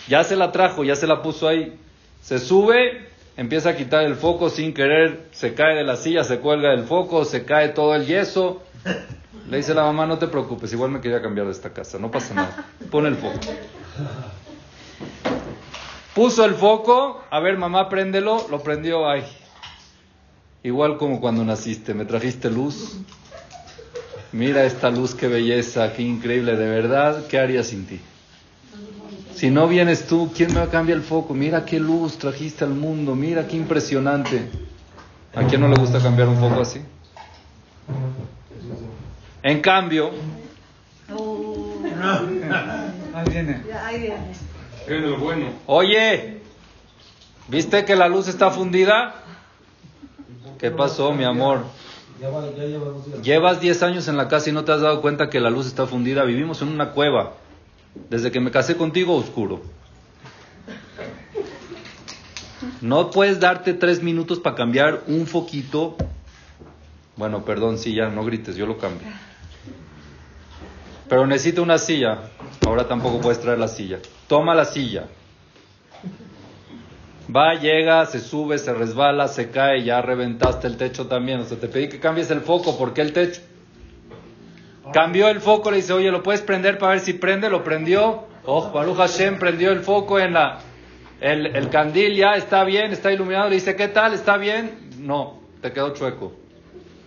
Ya 0.09 0.25
se 0.25 0.35
la 0.35 0.51
trajo, 0.51 0.83
ya 0.83 0.97
se 0.97 1.07
la 1.07 1.23
puso 1.23 1.47
ahí. 1.47 1.79
Se 2.21 2.41
sube, 2.41 3.09
empieza 3.37 3.71
a 3.71 3.77
quitar 3.77 4.03
el 4.03 4.17
foco 4.17 4.51
sin 4.51 4.75
querer, 4.75 5.29
se 5.31 5.55
cae 5.55 5.77
de 5.77 5.85
la 5.85 5.97
silla, 5.97 6.25
se 6.25 6.41
cuelga 6.41 6.71
del 6.71 6.83
foco, 6.83 7.25
se 7.25 7.45
cae 7.45 7.69
todo 7.69 7.95
el 7.95 8.07
yeso. 8.07 8.61
Le 9.49 9.59
dice 9.59 9.73
la 9.73 9.83
mamá, 9.83 10.05
no 10.05 10.19
te 10.19 10.27
preocupes, 10.27 10.73
igual 10.73 10.91
me 10.91 11.01
quería 11.01 11.23
cambiar 11.23 11.47
de 11.47 11.53
esta 11.53 11.73
casa, 11.73 11.99
no 11.99 12.11
pasa 12.11 12.35
nada. 12.35 12.67
Pone 12.91 13.09
el 13.09 13.17
foco. 13.17 13.39
Puso 16.13 16.45
el 16.45 16.55
foco, 16.55 17.23
a 17.31 17.39
ver 17.39 17.57
mamá, 17.57 17.89
préndelo, 17.89 18.49
lo 18.51 18.61
prendió, 18.65 19.09
ay. 19.09 19.23
Igual 20.65 20.99
como 20.99 21.21
cuando 21.21 21.45
naciste, 21.45 21.95
me 21.95 22.05
trajiste 22.05 22.51
luz. 22.51 22.99
Mira 24.33 24.65
esta 24.65 24.91
luz, 24.91 25.15
qué 25.15 25.27
belleza, 25.27 25.93
qué 25.95 26.03
increíble, 26.03 26.57
de 26.57 26.69
verdad, 26.69 27.27
¿qué 27.29 27.39
haría 27.39 27.63
sin 27.63 27.87
ti? 27.87 28.01
Si 29.35 29.51
no 29.51 29.69
vienes 29.69 30.07
tú, 30.07 30.31
¿quién 30.35 30.53
me 30.53 30.61
va 30.61 30.67
a 30.67 30.71
cambiar 30.71 30.99
el 30.99 31.05
foco? 31.05 31.33
Mira 31.33 31.65
qué 31.65 31.79
luz 31.79 32.19
trajiste 32.19 32.65
al 32.65 32.75
mundo, 32.75 33.15
mira 33.15 33.47
qué 33.47 33.57
impresionante. 33.57 34.51
¿A 35.35 35.45
quién 35.45 35.61
no 35.61 35.69
le 35.69 35.77
gusta 35.77 36.01
cambiar 36.01 36.29
un 36.29 36.41
poco 36.41 36.61
así? 36.61 36.81
En 39.43 39.61
cambio, 39.61 40.11
Ahí 43.15 43.25
viene. 43.31 43.63
Ahí 43.85 44.01
viene. 44.01 44.33
Es 44.87 45.03
lo 45.03 45.19
bueno. 45.19 45.47
oye, 45.67 46.41
¿viste 47.49 47.85
que 47.85 47.97
la 47.97 48.09
luz 48.09 48.29
está 48.29 48.51
fundida? 48.51 49.15
¿Qué 50.59 50.71
pasó, 50.71 51.13
mi 51.13 51.25
amor? 51.25 51.65
Llevas 53.23 53.61
10 53.61 53.83
años 53.83 54.09
en 54.09 54.17
la 54.17 54.29
casa 54.29 54.51
y 54.51 54.53
no 54.53 54.65
te 54.65 54.73
has 54.73 54.81
dado 54.81 55.01
cuenta 55.01 55.31
que 55.31 55.41
la 55.41 55.51
luz 55.51 55.67
está 55.67 55.87
fundida. 55.87 56.25
Vivimos 56.25 56.63
en 56.63 56.69
una 56.69 56.91
cueva. 56.91 57.35
Desde 58.11 58.31
que 58.31 58.41
me 58.41 58.51
casé 58.51 58.77
contigo, 58.77 59.15
oscuro. 59.15 59.63
No 62.81 63.11
puedes 63.11 63.41
darte 63.41 63.75
tres 63.75 64.03
minutos 64.03 64.41
para 64.41 64.57
cambiar 64.57 65.03
un 65.07 65.27
foquito. 65.27 65.97
Bueno, 67.17 67.45
perdón, 67.45 67.79
sí, 67.79 67.95
ya, 67.95 68.09
no 68.09 68.25
grites, 68.25 68.57
yo 68.57 68.67
lo 68.67 68.79
cambio. 68.79 69.07
Pero 71.09 71.27
necesito 71.27 71.63
una 71.63 71.79
silla. 71.79 72.31
Ahora 72.67 72.87
tampoco 72.87 73.21
puedes 73.21 73.41
traer 73.41 73.59
la 73.59 73.69
silla. 73.69 73.99
Toma 74.27 74.55
la 74.55 74.65
silla. 74.65 75.07
Va, 77.35 77.55
llega, 77.55 78.07
se 78.07 78.21
sube, 78.21 78.59
se 78.59 78.73
resbala, 78.73 79.29
se 79.29 79.51
cae, 79.51 79.85
ya 79.85 80.01
reventaste 80.01 80.67
el 80.67 80.77
techo 80.79 81.07
también. 81.07 81.41
O 81.41 81.45
sea, 81.45 81.59
te 81.59 81.69
pedí 81.69 81.89
que 81.89 82.01
cambies 82.01 82.31
el 82.31 82.41
foco. 82.41 82.79
¿Por 82.79 82.95
qué 82.95 83.03
el 83.03 83.13
techo? 83.13 83.43
Cambió 84.93 85.29
el 85.29 85.41
foco, 85.41 85.71
le 85.71 85.79
dice, 85.79 85.93
oye, 85.93 86.11
¿lo 86.11 86.23
puedes 86.23 86.41
prender 86.41 86.79
para 86.79 86.93
ver 86.93 87.01
si 87.01 87.13
prende? 87.13 87.51
Lo 87.51 87.63
prendió. 87.63 88.25
Oh, 88.47 88.71
Baruch 88.71 88.97
Hashem 88.97 89.39
prendió 89.39 89.71
el 89.73 89.81
foco 89.81 90.19
en 90.19 90.33
la... 90.33 90.61
El, 91.21 91.55
el 91.55 91.69
candil 91.69 92.17
ya 92.17 92.37
está 92.37 92.65
bien, 92.65 92.93
está 92.93 93.13
iluminado. 93.13 93.51
Le 93.51 93.57
dice, 93.57 93.77
¿qué 93.77 93.89
tal? 93.89 94.15
¿Está 94.15 94.39
bien? 94.39 94.89
No, 94.99 95.41
te 95.61 95.73
quedó 95.73 95.93
chueco. 95.93 96.33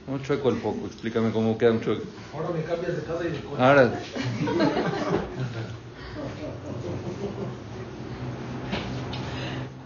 Un 0.06 0.22
chueco 0.22 0.50
el 0.50 0.58
foco. 0.58 0.86
Explícame 0.86 1.32
cómo 1.32 1.58
queda 1.58 1.72
un 1.72 1.82
chueco. 1.82 2.04
Ahora 2.36 2.50
me 2.50 2.62
cambias 2.64 2.96
de 2.96 3.04
casa 3.04 3.24
y 3.28 3.32
de 3.32 3.40
coche. 3.40 3.64
Ahora. 3.64 3.92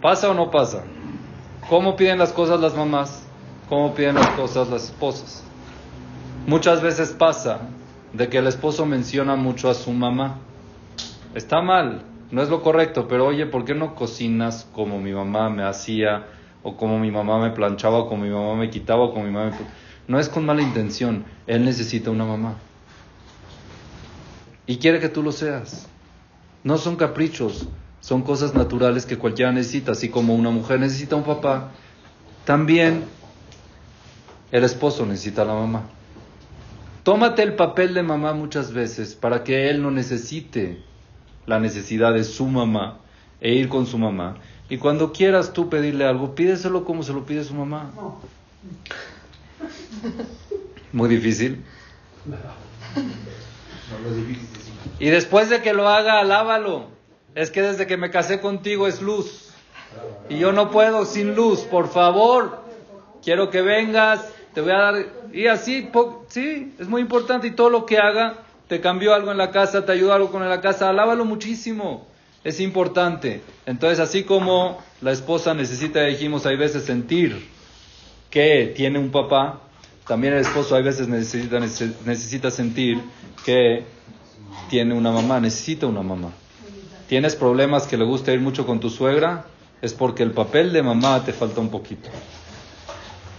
¿Pasa 0.06 0.30
o 0.30 0.36
no 0.36 0.52
pasa? 0.52 0.84
¿Cómo 1.68 1.96
piden 1.96 2.20
las 2.20 2.32
cosas 2.32 2.60
las 2.60 2.76
mamás? 2.76 3.24
¿Cómo 3.68 3.96
piden 3.96 4.14
las 4.14 4.30
cosas 4.36 4.70
las 4.70 4.84
esposas? 4.84 5.44
Muchas 6.46 6.84
veces 6.84 7.10
pasa 7.10 7.62
de 8.14 8.30
que 8.30 8.38
el 8.38 8.46
esposo 8.46 8.86
menciona 8.86 9.36
mucho 9.36 9.68
a 9.68 9.74
su 9.74 9.92
mamá. 9.92 10.38
Está 11.34 11.64
mal, 11.64 12.04
no 12.30 12.44
es 12.44 12.50
lo 12.50 12.62
correcto, 12.62 13.08
pero 13.08 13.26
oye, 13.26 13.48
¿por 13.48 13.66
qué 13.66 13.74
no 13.74 13.96
cocinas 13.96 14.70
como 14.74 15.00
mi 15.00 15.12
mamá 15.12 15.50
me 15.50 15.64
hacía? 15.64 16.28
O 16.62 16.78
como 16.78 17.00
mi 17.00 17.10
mamá 17.10 17.40
me 17.40 17.50
planchaba, 17.50 17.98
o 17.98 18.08
como 18.08 18.26
mi 18.26 18.30
mamá 18.30 18.54
me 18.54 18.70
quitaba, 18.70 19.06
o 19.06 19.12
como 19.12 19.26
mi 19.26 19.32
mamá 19.32 19.50
me... 19.50 19.58
No 20.08 20.20
es 20.20 20.30
con 20.30 20.46
mala 20.46 20.62
intención, 20.62 21.26
él 21.48 21.66
necesita 21.66 22.12
una 22.12 22.26
mamá. 22.26 22.58
Y 24.68 24.78
quiere 24.78 25.00
que 25.00 25.10
tú 25.10 25.24
lo 25.24 25.32
seas. 25.32 25.90
No 26.64 26.78
son 26.78 26.96
caprichos, 26.96 27.68
son 28.06 28.22
cosas 28.22 28.54
naturales 28.54 29.08
que 29.08 29.18
cualquiera 29.18 29.52
necesita, 29.52 29.94
así 29.94 30.10
como 30.10 30.36
una 30.36 30.52
mujer 30.52 30.80
necesita 30.80 31.16
un 31.16 31.24
papá, 31.24 31.72
también 32.46 33.04
el 34.52 34.64
esposo 34.64 35.08
necesita 35.08 35.42
a 35.42 35.46
la 35.46 35.56
mamá. 35.56 35.90
Tómate 37.02 37.42
el 37.42 37.56
papel 37.56 37.96
de 37.96 38.04
mamá 38.04 38.34
muchas 38.34 38.74
veces 38.74 39.16
para 39.16 39.44
que 39.44 39.72
él 39.72 39.82
no 39.82 39.90
necesite 39.90 40.84
la 41.48 41.60
necesidad 41.60 42.14
de 42.14 42.24
su 42.24 42.46
mamá 42.46 43.00
e 43.42 43.56
ir 43.56 43.70
con 43.70 43.88
su 43.88 43.98
mamá. 43.98 44.38
Y 44.70 44.78
cuando 44.78 45.12
quieras 45.12 45.52
tú 45.52 45.68
pedirle 45.68 46.06
algo, 46.06 46.36
pídeselo 46.36 46.86
como 46.86 47.02
se 47.02 47.12
lo 47.12 47.26
pide 47.26 47.44
su 47.44 47.56
mamá. 47.56 47.92
Muy 50.94 51.10
difícil. 51.10 51.66
Y 55.00 55.08
después 55.08 55.50
de 55.50 55.64
que 55.64 55.74
lo 55.74 55.90
haga, 55.90 56.20
alábalo. 56.20 56.94
Es 57.36 57.52
que 57.52 57.62
desde 57.62 57.86
que 57.86 57.98
me 57.98 58.10
casé 58.10 58.40
contigo 58.40 58.88
es 58.88 59.02
luz. 59.02 59.50
Y 60.30 60.38
yo 60.38 60.52
no 60.54 60.72
puedo 60.72 61.06
sin 61.06 61.36
luz, 61.36 61.60
por 61.62 61.90
favor. 61.90 62.60
Quiero 63.24 63.50
que 63.50 63.62
vengas, 63.62 64.26
te 64.54 64.62
voy 64.62 64.72
a 64.72 64.78
dar... 64.78 65.06
Y 65.34 65.48
así, 65.48 65.90
sí, 66.30 66.74
es 66.80 66.88
muy 66.88 67.02
importante. 67.02 67.48
Y 67.48 67.52
todo 67.52 67.70
lo 67.70 67.86
que 67.86 67.98
haga, 67.98 68.38
te 68.68 68.80
cambió 68.80 69.14
algo 69.14 69.32
en 69.32 69.38
la 69.38 69.52
casa, 69.52 69.86
te 69.86 69.92
ayudó 69.92 70.14
algo 70.14 70.32
con 70.32 70.48
la 70.48 70.62
casa, 70.62 70.90
alábalo 70.90 71.26
muchísimo. 71.26 72.08
Es 72.44 72.60
importante. 72.62 73.42
Entonces, 73.66 74.00
así 74.00 74.24
como 74.24 74.82
la 75.02 75.12
esposa 75.12 75.54
necesita, 75.54 76.04
dijimos, 76.04 76.46
hay 76.46 76.56
veces 76.56 76.86
sentir 76.86 77.48
que 78.30 78.74
tiene 78.76 78.98
un 78.98 79.12
papá, 79.12 79.62
también 80.08 80.34
el 80.34 80.40
esposo 80.42 80.76
hay 80.76 80.84
veces 80.84 81.08
necesita, 81.08 81.60
nece- 81.60 81.94
necesita 82.06 82.52
sentir 82.52 83.02
que 83.44 83.84
tiene 84.70 84.94
una 84.94 85.12
mamá, 85.12 85.40
necesita 85.40 85.88
una 85.88 86.02
mamá. 86.02 86.32
¿Tienes 87.08 87.36
problemas 87.36 87.86
que 87.86 87.98
le 87.98 88.06
gusta 88.06 88.32
ir 88.34 88.40
mucho 88.40 88.66
con 88.66 88.80
tu 88.80 88.90
suegra? 88.90 89.46
Es 89.82 89.94
porque 89.94 90.24
el 90.24 90.32
papel 90.32 90.74
de 90.74 90.82
mamá 90.82 91.24
te 91.24 91.34
falta 91.34 91.62
un 91.62 91.70
poquito. 91.70 92.10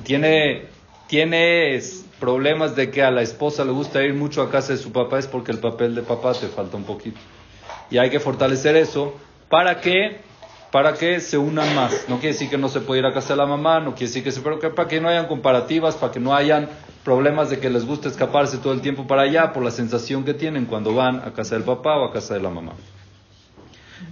Tiene, 0.04 0.66
tienes 1.08 2.04
problemas 2.20 2.76
de 2.76 2.90
que 2.92 3.02
a 3.02 3.10
la 3.10 3.22
esposa 3.22 3.64
le 3.64 3.72
gusta 3.72 4.04
ir 4.04 4.14
mucho 4.14 4.42
a 4.42 4.50
casa 4.50 4.72
de 4.72 4.78
su 4.78 4.92
papá, 4.92 5.18
es 5.18 5.26
porque 5.26 5.50
el 5.50 5.58
papel 5.58 5.96
de 5.96 6.02
papá 6.02 6.32
te 6.34 6.46
falta 6.46 6.76
un 6.76 6.84
poquito. 6.84 7.18
Y 7.90 7.98
hay 7.98 8.08
que 8.08 8.20
fortalecer 8.20 8.76
eso 8.76 9.14
para 9.48 9.80
que, 9.80 10.20
para 10.70 10.94
que 10.94 11.18
se 11.18 11.36
unan 11.36 11.74
más. 11.74 12.04
No 12.08 12.20
quiere 12.20 12.34
decir 12.34 12.48
que 12.48 12.58
no 12.58 12.68
se 12.68 12.80
puede 12.80 13.00
ir 13.00 13.06
a 13.06 13.12
casa 13.12 13.30
de 13.30 13.38
la 13.38 13.46
mamá, 13.46 13.80
no 13.80 13.94
quiere 13.94 14.06
decir 14.06 14.22
que 14.22 14.30
se, 14.30 14.42
pero 14.42 14.60
que 14.60 14.70
para 14.70 14.88
que 14.88 15.00
no 15.00 15.08
hayan 15.08 15.26
comparativas, 15.26 15.96
para 15.96 16.12
que 16.12 16.20
no 16.20 16.36
hayan 16.36 16.68
problemas 17.02 17.50
de 17.50 17.58
que 17.58 17.68
les 17.68 17.84
gusta 17.84 18.08
escaparse 18.08 18.58
todo 18.58 18.72
el 18.72 18.80
tiempo 18.80 19.08
para 19.08 19.22
allá 19.22 19.52
por 19.52 19.64
la 19.64 19.72
sensación 19.72 20.24
que 20.24 20.34
tienen 20.34 20.66
cuando 20.66 20.94
van 20.94 21.16
a 21.16 21.32
casa 21.32 21.56
del 21.56 21.64
papá 21.64 21.96
o 21.96 22.04
a 22.04 22.12
casa 22.12 22.34
de 22.34 22.40
la 22.40 22.50
mamá. 22.50 22.72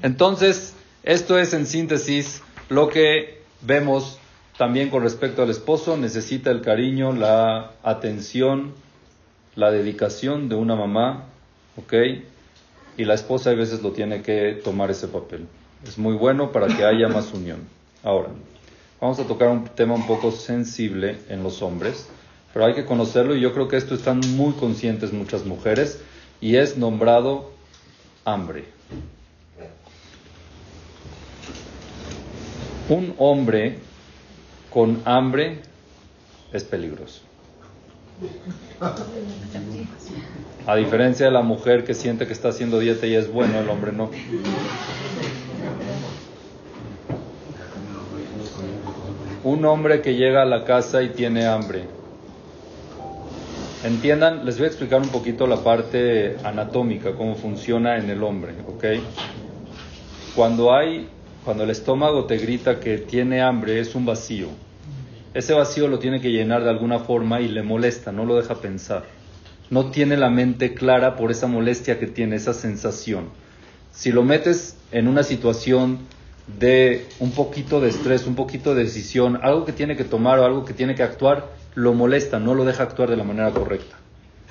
Entonces, 0.03 0.75
esto 1.03 1.39
es 1.39 1.53
en 1.53 1.67
síntesis 1.67 2.43
lo 2.69 2.89
que 2.89 3.43
vemos 3.63 4.19
también 4.57 4.91
con 4.91 5.03
respecto 5.03 5.43
al 5.43 5.51
esposo. 5.51 5.97
Necesita 5.97 6.51
el 6.51 6.61
cariño, 6.61 7.13
la 7.13 7.73
atención, 7.83 8.75
la 9.55 9.71
dedicación 9.71 10.49
de 10.49 10.55
una 10.55 10.77
mamá, 10.77 11.27
¿ok? 11.77 11.93
Y 12.97 13.05
la 13.05 13.15
esposa 13.15 13.51
a 13.51 13.55
veces 13.55 13.83
lo 13.83 13.93
tiene 13.93 14.23
que 14.23 14.61
tomar 14.63 14.91
ese 14.91 15.09
papel. 15.09 15.47
Es 15.87 15.99
muy 15.99 16.15
bueno 16.15 16.53
para 16.53 16.69
que 16.69 16.85
haya 16.85 17.09
más 17.09 17.33
unión. 17.33 17.61
Ahora, 18.03 18.29
vamos 19.01 19.19
a 19.19 19.25
tocar 19.25 19.49
un 19.49 19.65
tema 19.65 19.95
un 19.95 20.07
poco 20.07 20.31
sensible 20.31 21.19
en 21.29 21.43
los 21.43 21.61
hombres, 21.63 22.09
pero 22.53 22.67
hay 22.67 22.75
que 22.75 22.85
conocerlo 22.85 23.35
y 23.35 23.41
yo 23.41 23.53
creo 23.53 23.69
que 23.69 23.77
esto 23.77 23.95
están 23.95 24.21
muy 24.37 24.53
conscientes 24.53 25.13
muchas 25.13 25.45
mujeres 25.45 26.01
y 26.41 26.57
es 26.57 26.79
nombrado 26.79 27.51
hambre. 28.25 28.74
Un 32.89 33.15
hombre 33.19 33.79
con 34.71 35.01
hambre 35.05 35.61
es 36.53 36.65
peligroso. 36.65 37.23
A 40.67 40.77
diferencia 40.77 41.27
de 41.27 41.33
la 41.33 41.43
mujer 41.43 41.85
que 41.85 41.95
siente 41.95 42.27
que 42.27 42.33
está 42.33 42.49
haciendo 42.49 42.79
dieta 42.79 43.07
y 43.07 43.15
es 43.15 43.33
bueno, 43.33 43.59
el 43.59 43.69
hombre 43.69 43.93
no. 43.93 44.11
Un 49.45 49.65
hombre 49.65 50.01
que 50.01 50.15
llega 50.15 50.43
a 50.43 50.47
la 50.47 50.65
casa 50.65 51.03
y 51.03 51.11
tiene 51.11 51.47
hambre. 51.47 51.85
Entiendan, 53.85 54.47
les 54.47 54.57
voy 54.57 54.65
a 54.65 54.69
explicar 54.69 55.01
un 55.01 55.09
poquito 55.09 55.47
la 55.47 55.57
parte 55.57 56.39
anatómica, 56.43 57.13
cómo 57.13 57.35
funciona 57.35 57.99
en 57.99 58.09
el 58.09 58.23
hombre, 58.23 58.55
¿ok? 58.67 58.85
Cuando 60.35 60.75
hay, 60.75 61.09
cuando 61.45 61.65
el 61.65 61.71
estómago 61.71 62.25
te 62.25 62.39
grita 62.39 62.81
que 62.81 62.99
tiene 62.99 63.43
hambre, 63.43 63.79
es 63.79 63.95
un 63.95 64.07
vacío. 64.07 64.49
Ese 65.35 65.53
vacío 65.53 65.89
lo 65.89 65.99
tiene 65.99 66.21
que 66.21 66.31
llenar 66.31 66.65
de 66.65 66.71
alguna 66.71 67.01
forma 67.01 67.41
y 67.41 67.49
le 67.49 67.63
molesta, 67.63 68.13
no 68.13 68.25
lo 68.25 68.37
deja 68.37 68.55
pensar. 68.55 69.05
No 69.69 69.91
tiene 69.91 70.17
la 70.17 70.31
mente 70.31 70.75
clara 70.75 71.17
por 71.17 71.31
esa 71.31 71.47
molestia 71.47 71.99
que 71.99 72.07
tiene, 72.07 72.37
esa 72.37 72.55
sensación. 72.55 73.29
Si 73.93 74.11
lo 74.11 74.23
metes 74.23 74.77
en 74.91 75.07
una 75.07 75.23
situación 75.23 75.99
de 76.59 77.07
un 77.21 77.33
poquito 77.33 77.81
de 77.81 77.91
estrés, 77.91 78.27
un 78.27 78.37
poquito 78.37 78.75
de 78.75 78.85
decisión, 78.85 79.39
algo 79.43 79.65
que 79.65 79.73
tiene 79.73 79.97
que 79.97 80.05
tomar 80.05 80.39
o 80.39 80.45
algo 80.45 80.65
que 80.65 80.73
tiene 80.73 80.95
que 80.95 81.03
actuar, 81.03 81.51
lo 81.75 81.93
molesta, 81.93 82.39
no 82.39 82.55
lo 82.55 82.65
deja 82.65 82.85
actuar 82.85 83.11
de 83.11 83.17
la 83.17 83.25
manera 83.25 83.51
correcta. 83.51 83.97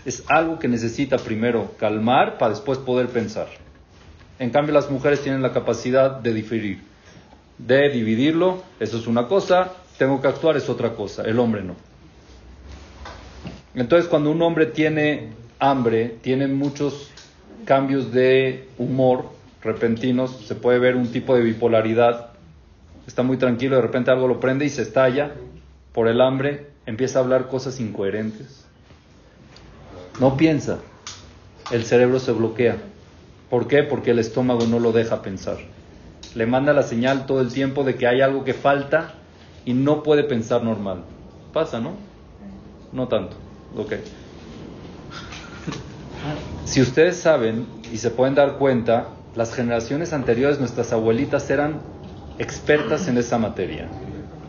Es 0.06 0.24
algo 0.28 0.60
que 0.60 0.68
necesita 0.68 1.18
primero 1.18 1.72
calmar 1.80 2.38
para 2.38 2.54
después 2.54 2.78
poder 2.78 3.08
pensar. 3.08 3.63
En 4.40 4.50
cambio, 4.50 4.74
las 4.74 4.90
mujeres 4.90 5.22
tienen 5.22 5.42
la 5.42 5.54
capacidad 5.54 6.20
de 6.20 6.34
diferir, 6.34 6.82
de 7.58 7.90
dividirlo, 7.90 8.64
eso 8.80 8.98
es 8.98 9.08
una 9.08 9.28
cosa, 9.28 9.74
tengo 9.98 10.22
que 10.22 10.28
actuar 10.28 10.58
es 10.58 10.70
otra 10.70 10.96
cosa, 10.96 11.24
el 11.24 11.40
hombre 11.40 11.64
no. 11.64 11.76
Entonces, 13.76 14.10
cuando 14.10 14.32
un 14.32 14.42
hombre 14.42 14.66
tiene 14.66 15.30
hambre, 15.60 16.16
tiene 16.22 16.48
muchos 16.48 17.10
cambios 17.66 18.12
de 18.12 18.68
humor 18.78 19.26
repentinos, 19.62 20.46
se 20.46 20.56
puede 20.56 20.80
ver 20.80 20.96
un 20.96 21.12
tipo 21.12 21.36
de 21.36 21.42
bipolaridad, 21.42 22.32
está 23.08 23.24
muy 23.24 23.38
tranquilo, 23.38 23.78
de 23.78 23.82
repente 23.82 24.12
algo 24.12 24.28
lo 24.28 24.40
prende 24.40 24.66
y 24.66 24.70
se 24.70 24.82
estalla, 24.82 25.34
por 25.94 26.08
el 26.08 26.22
hambre, 26.22 26.68
empieza 26.86 27.20
a 27.20 27.22
hablar 27.22 27.48
cosas 27.48 27.80
incoherentes. 27.80 28.66
No 30.20 30.38
piensa. 30.38 30.80
El 31.72 31.86
cerebro 31.86 32.20
se 32.20 32.32
bloquea. 32.32 32.78
¿Por 33.54 33.68
qué? 33.68 33.84
Porque 33.84 34.10
el 34.10 34.18
estómago 34.18 34.66
no 34.66 34.80
lo 34.80 34.92
deja 34.92 35.22
pensar. 35.22 35.58
Le 36.34 36.48
manda 36.48 36.74
la 36.74 36.82
señal 36.82 37.28
todo 37.28 37.40
el 37.40 37.54
tiempo 37.54 37.84
de 37.84 37.94
que 37.94 38.08
hay 38.08 38.20
algo 38.20 38.44
que 38.44 38.56
falta 38.56 39.14
y 39.64 39.76
no 39.76 40.02
puede 40.02 40.24
pensar 40.24 40.64
normal. 40.64 41.04
Pasa, 41.54 41.80
¿no? 41.80 41.92
No 42.92 43.08
tanto. 43.10 43.36
Ok. 43.78 43.94
Si 46.66 46.82
ustedes 46.82 47.18
saben 47.18 47.68
y 47.92 48.00
se 48.00 48.10
pueden 48.10 48.34
dar 48.34 48.54
cuenta, 48.54 49.10
las 49.36 49.54
generaciones 49.54 50.14
anteriores, 50.14 50.60
nuestras 50.60 50.92
abuelitas 50.92 51.48
eran 51.52 51.76
expertas 52.40 53.08
en 53.08 53.20
esa 53.20 53.38
materia. 53.38 53.88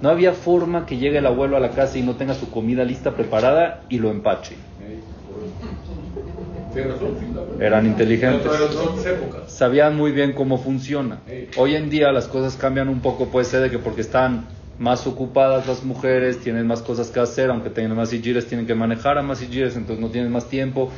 No 0.00 0.08
había 0.08 0.32
forma 0.32 0.86
que 0.86 0.96
llegue 0.96 1.18
el 1.18 1.26
abuelo 1.26 1.58
a 1.58 1.60
la 1.60 1.72
casa 1.72 1.98
y 1.98 2.02
no 2.02 2.16
tenga 2.16 2.32
su 2.32 2.50
comida 2.50 2.84
lista 2.84 3.10
preparada 3.10 3.84
y 3.90 3.98
lo 3.98 4.10
empache. 4.10 4.56
Eran 7.60 7.86
inteligentes. 7.86 8.50
Sabían 9.46 9.96
muy 9.96 10.12
bien 10.12 10.32
cómo 10.32 10.58
funciona. 10.58 11.20
Hoy 11.56 11.74
en 11.76 11.90
día 11.90 12.12
las 12.12 12.26
cosas 12.26 12.56
cambian 12.56 12.88
un 12.88 13.00
poco, 13.00 13.28
puede 13.28 13.44
ser 13.44 13.62
de 13.62 13.70
que 13.70 13.78
porque 13.78 14.00
están 14.00 14.46
más 14.78 15.06
ocupadas 15.06 15.66
las 15.66 15.84
mujeres, 15.84 16.40
tienen 16.40 16.66
más 16.66 16.82
cosas 16.82 17.10
que 17.10 17.20
hacer, 17.20 17.50
aunque 17.50 17.70
tengan 17.70 17.96
más 17.96 18.12
hijires, 18.12 18.46
tienen 18.46 18.66
que 18.66 18.74
manejar 18.74 19.18
a 19.18 19.22
más 19.22 19.40
hijires, 19.42 19.76
entonces 19.76 20.00
no 20.00 20.10
tienen 20.10 20.32
más 20.32 20.48
tiempo. 20.48 20.90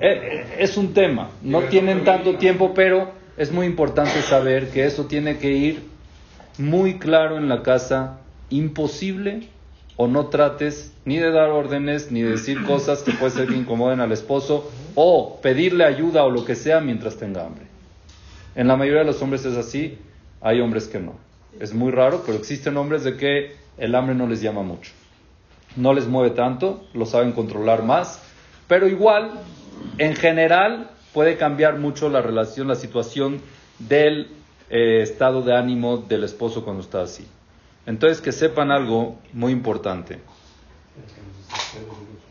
Eh, 0.00 0.20
eh, 0.22 0.44
es 0.58 0.76
un 0.76 0.94
tema, 0.94 1.30
no 1.42 1.62
tienen 1.62 2.04
tanto 2.04 2.36
tiempo, 2.36 2.72
pero 2.74 3.10
es 3.36 3.50
muy 3.50 3.66
importante 3.66 4.22
saber 4.22 4.70
que 4.70 4.84
eso 4.84 5.06
tiene 5.06 5.38
que 5.38 5.50
ir 5.50 5.82
muy 6.58 6.98
claro 6.98 7.36
en 7.36 7.48
la 7.48 7.62
casa, 7.62 8.18
imposible 8.48 9.48
o 9.96 10.06
no 10.06 10.26
trates 10.26 10.92
ni 11.04 11.16
de 11.16 11.30
dar 11.30 11.50
órdenes, 11.50 12.10
ni 12.10 12.22
de 12.22 12.30
decir 12.30 12.64
cosas 12.64 13.02
que 13.02 13.12
puede 13.12 13.32
ser 13.32 13.48
que 13.48 13.56
incomoden 13.56 14.00
al 14.00 14.12
esposo, 14.12 14.70
o 14.94 15.40
pedirle 15.40 15.84
ayuda 15.84 16.24
o 16.24 16.30
lo 16.30 16.44
que 16.44 16.54
sea 16.54 16.80
mientras 16.80 17.16
tenga 17.16 17.46
hambre. 17.46 17.66
En 18.54 18.68
la 18.68 18.76
mayoría 18.76 19.00
de 19.00 19.06
los 19.06 19.22
hombres 19.22 19.44
es 19.44 19.56
así, 19.56 19.98
hay 20.40 20.60
hombres 20.60 20.88
que 20.88 20.98
no. 20.98 21.14
Es 21.60 21.72
muy 21.72 21.90
raro, 21.92 22.22
pero 22.24 22.38
existen 22.38 22.76
hombres 22.76 23.04
de 23.04 23.16
que 23.16 23.56
el 23.78 23.94
hambre 23.94 24.14
no 24.14 24.26
les 24.26 24.42
llama 24.42 24.62
mucho. 24.62 24.92
No 25.76 25.92
les 25.92 26.06
mueve 26.06 26.30
tanto, 26.30 26.84
lo 26.94 27.06
saben 27.06 27.32
controlar 27.32 27.82
más, 27.82 28.22
pero 28.68 28.88
igual, 28.88 29.32
en 29.98 30.14
general, 30.14 30.90
puede 31.12 31.36
cambiar 31.36 31.78
mucho 31.78 32.08
la 32.08 32.20
relación, 32.20 32.68
la 32.68 32.74
situación 32.74 33.40
del 33.78 34.28
eh, 34.70 35.00
estado 35.02 35.42
de 35.42 35.54
ánimo 35.54 35.98
del 35.98 36.24
esposo 36.24 36.64
cuando 36.64 36.82
está 36.82 37.02
así. 37.02 37.26
Entonces, 37.86 38.20
que 38.20 38.32
sepan 38.32 38.70
algo 38.70 39.18
muy 39.32 39.52
importante. 39.52 40.18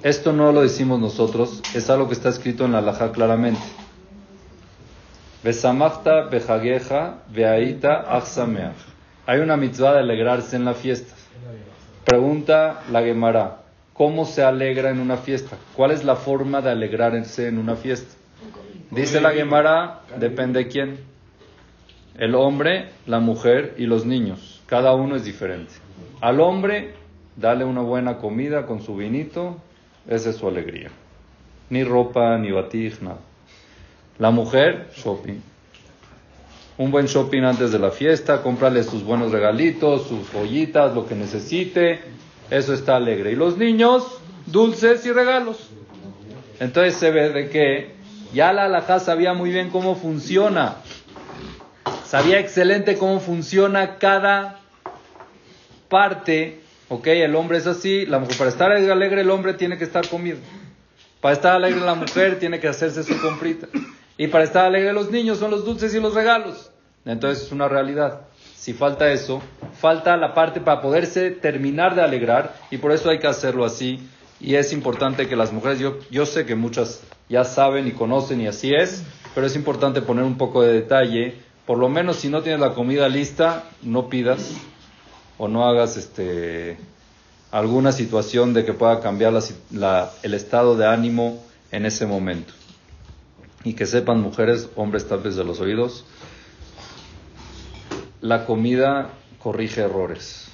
Esto 0.03 0.33
no 0.33 0.51
lo 0.51 0.61
decimos 0.61 0.99
nosotros, 0.99 1.61
es 1.73 1.89
algo 1.89 2.07
que 2.07 2.13
está 2.13 2.29
escrito 2.29 2.65
en 2.65 2.73
la 2.73 2.81
Laja 2.81 3.11
claramente. 3.11 3.61
Hay 9.27 9.39
una 9.39 9.57
mitzvah 9.57 9.93
de 9.93 9.99
alegrarse 9.99 10.55
en 10.55 10.65
la 10.65 10.73
fiesta. 10.73 11.13
Pregunta 12.03 12.83
la 12.91 13.01
Gemara, 13.01 13.61
¿cómo 13.93 14.25
se 14.25 14.43
alegra 14.43 14.91
en 14.91 14.99
una 14.99 15.17
fiesta? 15.17 15.57
¿Cuál 15.75 15.91
es 15.91 16.03
la 16.03 16.15
forma 16.15 16.61
de 16.61 16.71
alegrarse 16.71 17.47
en 17.47 17.57
una 17.57 17.75
fiesta? 17.75 18.13
Dice 18.91 19.21
la 19.21 19.31
Gemara, 19.31 20.01
depende 20.19 20.63
de 20.63 20.67
quién. 20.67 20.99
El 22.17 22.35
hombre, 22.35 22.89
la 23.07 23.19
mujer 23.19 23.73
y 23.77 23.85
los 23.85 24.05
niños. 24.05 24.54
Cada 24.65 24.93
uno 24.93 25.15
es 25.15 25.23
diferente. 25.23 25.73
Al 26.21 26.39
hombre, 26.39 26.93
dale 27.35 27.65
una 27.65 27.81
buena 27.81 28.17
comida 28.17 28.65
con 28.65 28.81
su 28.81 28.95
vinito, 28.95 29.57
esa 30.07 30.29
es 30.29 30.35
su 30.35 30.47
alegría. 30.47 30.89
Ni 31.69 31.83
ropa, 31.83 32.37
ni 32.37 32.51
batig, 32.51 33.01
nada. 33.01 33.19
La 34.17 34.31
mujer, 34.31 34.89
shopping 34.95 35.41
un 36.77 36.91
buen 36.91 37.05
shopping 37.05 37.43
antes 37.43 37.71
de 37.71 37.79
la 37.79 37.91
fiesta, 37.91 38.41
cómprale 38.41 38.83
sus 38.83 39.03
buenos 39.03 39.31
regalitos, 39.31 40.07
sus 40.07 40.29
joyitas, 40.31 40.93
lo 40.93 41.07
que 41.07 41.15
necesite, 41.15 42.01
eso 42.49 42.73
está 42.73 42.97
alegre. 42.97 43.31
Y 43.31 43.35
los 43.35 43.57
niños, 43.57 44.03
dulces 44.45 45.05
y 45.05 45.11
regalos. 45.11 45.69
Entonces 46.59 46.95
se 46.95 47.11
ve 47.11 47.29
de 47.29 47.49
que 47.49 47.95
ya 48.33 48.51
la 48.51 48.65
alajá 48.65 48.99
sabía 48.99 49.33
muy 49.33 49.51
bien 49.51 49.69
cómo 49.69 49.95
funciona, 49.95 50.77
sabía 52.15 52.39
excelente 52.39 52.97
cómo 52.97 53.19
funciona 53.19 53.97
cada 53.97 54.61
parte, 55.89 56.61
ok, 56.87 57.07
el 57.07 57.35
hombre 57.35 57.57
es 57.57 57.67
así, 57.67 58.05
la 58.05 58.19
mujer, 58.19 58.37
para 58.37 58.49
estar 58.49 58.71
alegre 58.71 59.19
el 59.19 59.29
hombre 59.29 59.53
tiene 59.53 59.77
que 59.77 59.83
estar 59.83 60.07
comido, 60.07 60.37
para 61.19 61.33
estar 61.33 61.55
alegre 61.57 61.81
la 61.81 61.93
mujer 61.93 62.39
tiene 62.39 62.61
que 62.61 62.69
hacerse 62.69 63.03
su 63.03 63.19
comprita. 63.19 63.67
Y 64.17 64.27
para 64.27 64.45
estar 64.45 64.63
alegre 64.63 64.93
los 64.93 65.11
niños 65.11 65.39
son 65.39 65.51
los 65.51 65.65
dulces 65.65 65.93
y 65.93 65.99
los 65.99 66.13
regalos. 66.13 66.71
Entonces 67.03 67.47
es 67.47 67.51
una 67.51 67.67
realidad. 67.67 68.21
Si 68.55 68.71
falta 68.71 69.11
eso, 69.11 69.41
falta 69.77 70.15
la 70.15 70.33
parte 70.33 70.61
para 70.61 70.79
poderse 70.81 71.31
terminar 71.31 71.95
de 71.95 72.01
alegrar 72.01 72.55
y 72.71 72.77
por 72.77 72.93
eso 72.93 73.09
hay 73.09 73.19
que 73.19 73.27
hacerlo 73.27 73.65
así. 73.65 73.99
Y 74.39 74.55
es 74.55 74.71
importante 74.71 75.27
que 75.27 75.35
las 75.35 75.51
mujeres, 75.51 75.79
yo, 75.79 75.99
yo 76.09 76.25
sé 76.25 76.45
que 76.45 76.55
muchas 76.55 77.03
ya 77.27 77.43
saben 77.43 77.89
y 77.89 77.91
conocen 77.91 78.39
y 78.39 78.47
así 78.47 78.73
es, 78.73 79.03
pero 79.33 79.47
es 79.47 79.57
importante 79.57 80.01
poner 80.01 80.23
un 80.23 80.37
poco 80.37 80.61
de 80.61 80.71
detalle. 80.71 81.44
Por 81.65 81.77
lo 81.79 81.89
menos 81.89 82.17
si 82.17 82.29
no 82.29 82.41
tienes 82.41 82.61
la 82.61 82.73
comida 82.73 83.09
lista, 83.09 83.63
no 83.81 84.07
pidas 84.07 84.51
o 85.37 85.47
no 85.47 85.67
hagas 85.67 85.97
este, 85.97 86.77
alguna 87.51 87.91
situación 87.91 88.53
de 88.53 88.65
que 88.65 88.73
pueda 88.73 88.99
cambiar 88.99 89.33
el 90.23 90.33
estado 90.33 90.77
de 90.77 90.87
ánimo 90.87 91.43
en 91.71 91.85
ese 91.85 92.05
momento 92.05 92.53
y 93.63 93.73
que 93.73 93.87
sepan 93.87 94.21
mujeres, 94.21 94.69
hombres 94.75 95.07
tapes 95.07 95.35
de 95.35 95.43
los 95.43 95.59
oídos, 95.59 96.05
la 98.21 98.45
comida 98.45 99.09
corrige 99.39 99.81
errores. 99.81 100.47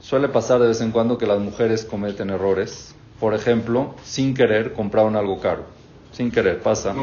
Suele 0.00 0.28
pasar 0.28 0.60
de 0.60 0.68
vez 0.68 0.80
en 0.80 0.92
cuando 0.92 1.18
que 1.18 1.26
las 1.26 1.40
mujeres 1.40 1.84
cometen 1.84 2.30
errores. 2.30 2.94
Por 3.18 3.34
ejemplo, 3.34 3.94
sin 4.04 4.34
querer 4.34 4.72
compraron 4.72 5.16
algo 5.16 5.40
caro. 5.40 5.75
Sin 6.16 6.30
querer, 6.30 6.60
pasa. 6.60 6.94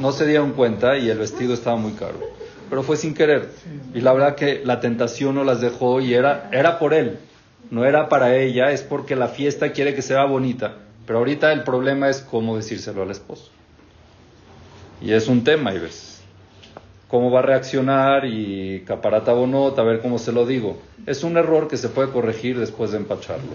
No, 0.00 0.10
se 0.10 0.26
dieron 0.26 0.50
cuenta 0.50 0.98
y 0.98 1.08
el 1.08 1.18
vestido 1.18 1.54
estaba 1.54 1.76
muy 1.76 1.92
caro. 1.92 2.18
Pero 2.68 2.82
fue 2.82 2.96
sin 2.96 3.14
querer. 3.14 3.50
Y 3.94 4.00
la 4.00 4.12
verdad 4.12 4.34
que 4.34 4.62
la 4.64 4.80
tentación 4.80 5.36
no 5.36 5.44
las 5.44 5.60
dejó 5.60 6.00
y 6.00 6.12
era, 6.12 6.50
era 6.50 6.80
por 6.80 6.92
él. 6.92 7.20
No 7.70 7.84
era 7.84 8.08
para 8.08 8.34
ella, 8.34 8.72
es 8.72 8.82
porque 8.82 9.14
la 9.14 9.28
fiesta 9.28 9.70
quiere 9.70 9.94
que 9.94 10.02
sea 10.02 10.24
bonita. 10.24 10.74
Pero 11.06 11.20
ahorita 11.20 11.52
el 11.52 11.62
problema 11.62 12.08
es 12.08 12.20
cómo 12.20 12.56
decírselo 12.56 13.02
al 13.02 13.12
esposo. 13.12 13.52
Y 15.00 15.12
es 15.12 15.28
un 15.28 15.44
tema, 15.44 15.72
y 15.72 15.78
ves. 15.78 16.20
Cómo 17.06 17.30
va 17.30 17.38
a 17.38 17.42
reaccionar 17.42 18.24
y 18.24 18.80
caparata 18.80 19.34
bonota, 19.34 19.82
a 19.82 19.84
ver 19.84 20.00
cómo 20.00 20.18
se 20.18 20.32
lo 20.32 20.46
digo. 20.46 20.78
Es 21.06 21.22
un 21.22 21.36
error 21.36 21.68
que 21.68 21.76
se 21.76 21.90
puede 21.90 22.10
corregir 22.10 22.58
después 22.58 22.90
de 22.90 22.96
empacharlo. 22.96 23.52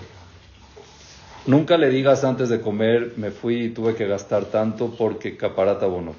Nunca 1.45 1.77
le 1.77 1.89
digas 1.89 2.23
antes 2.23 2.47
de 2.47 2.61
comer, 2.61 3.13
me 3.17 3.29
fui 3.31 3.65
y 3.65 3.69
tuve 3.69 3.95
que 3.95 4.07
gastar 4.07 4.45
tanto 4.45 4.95
porque 4.97 5.35
caparata 5.35 5.87
bonot. 5.87 6.15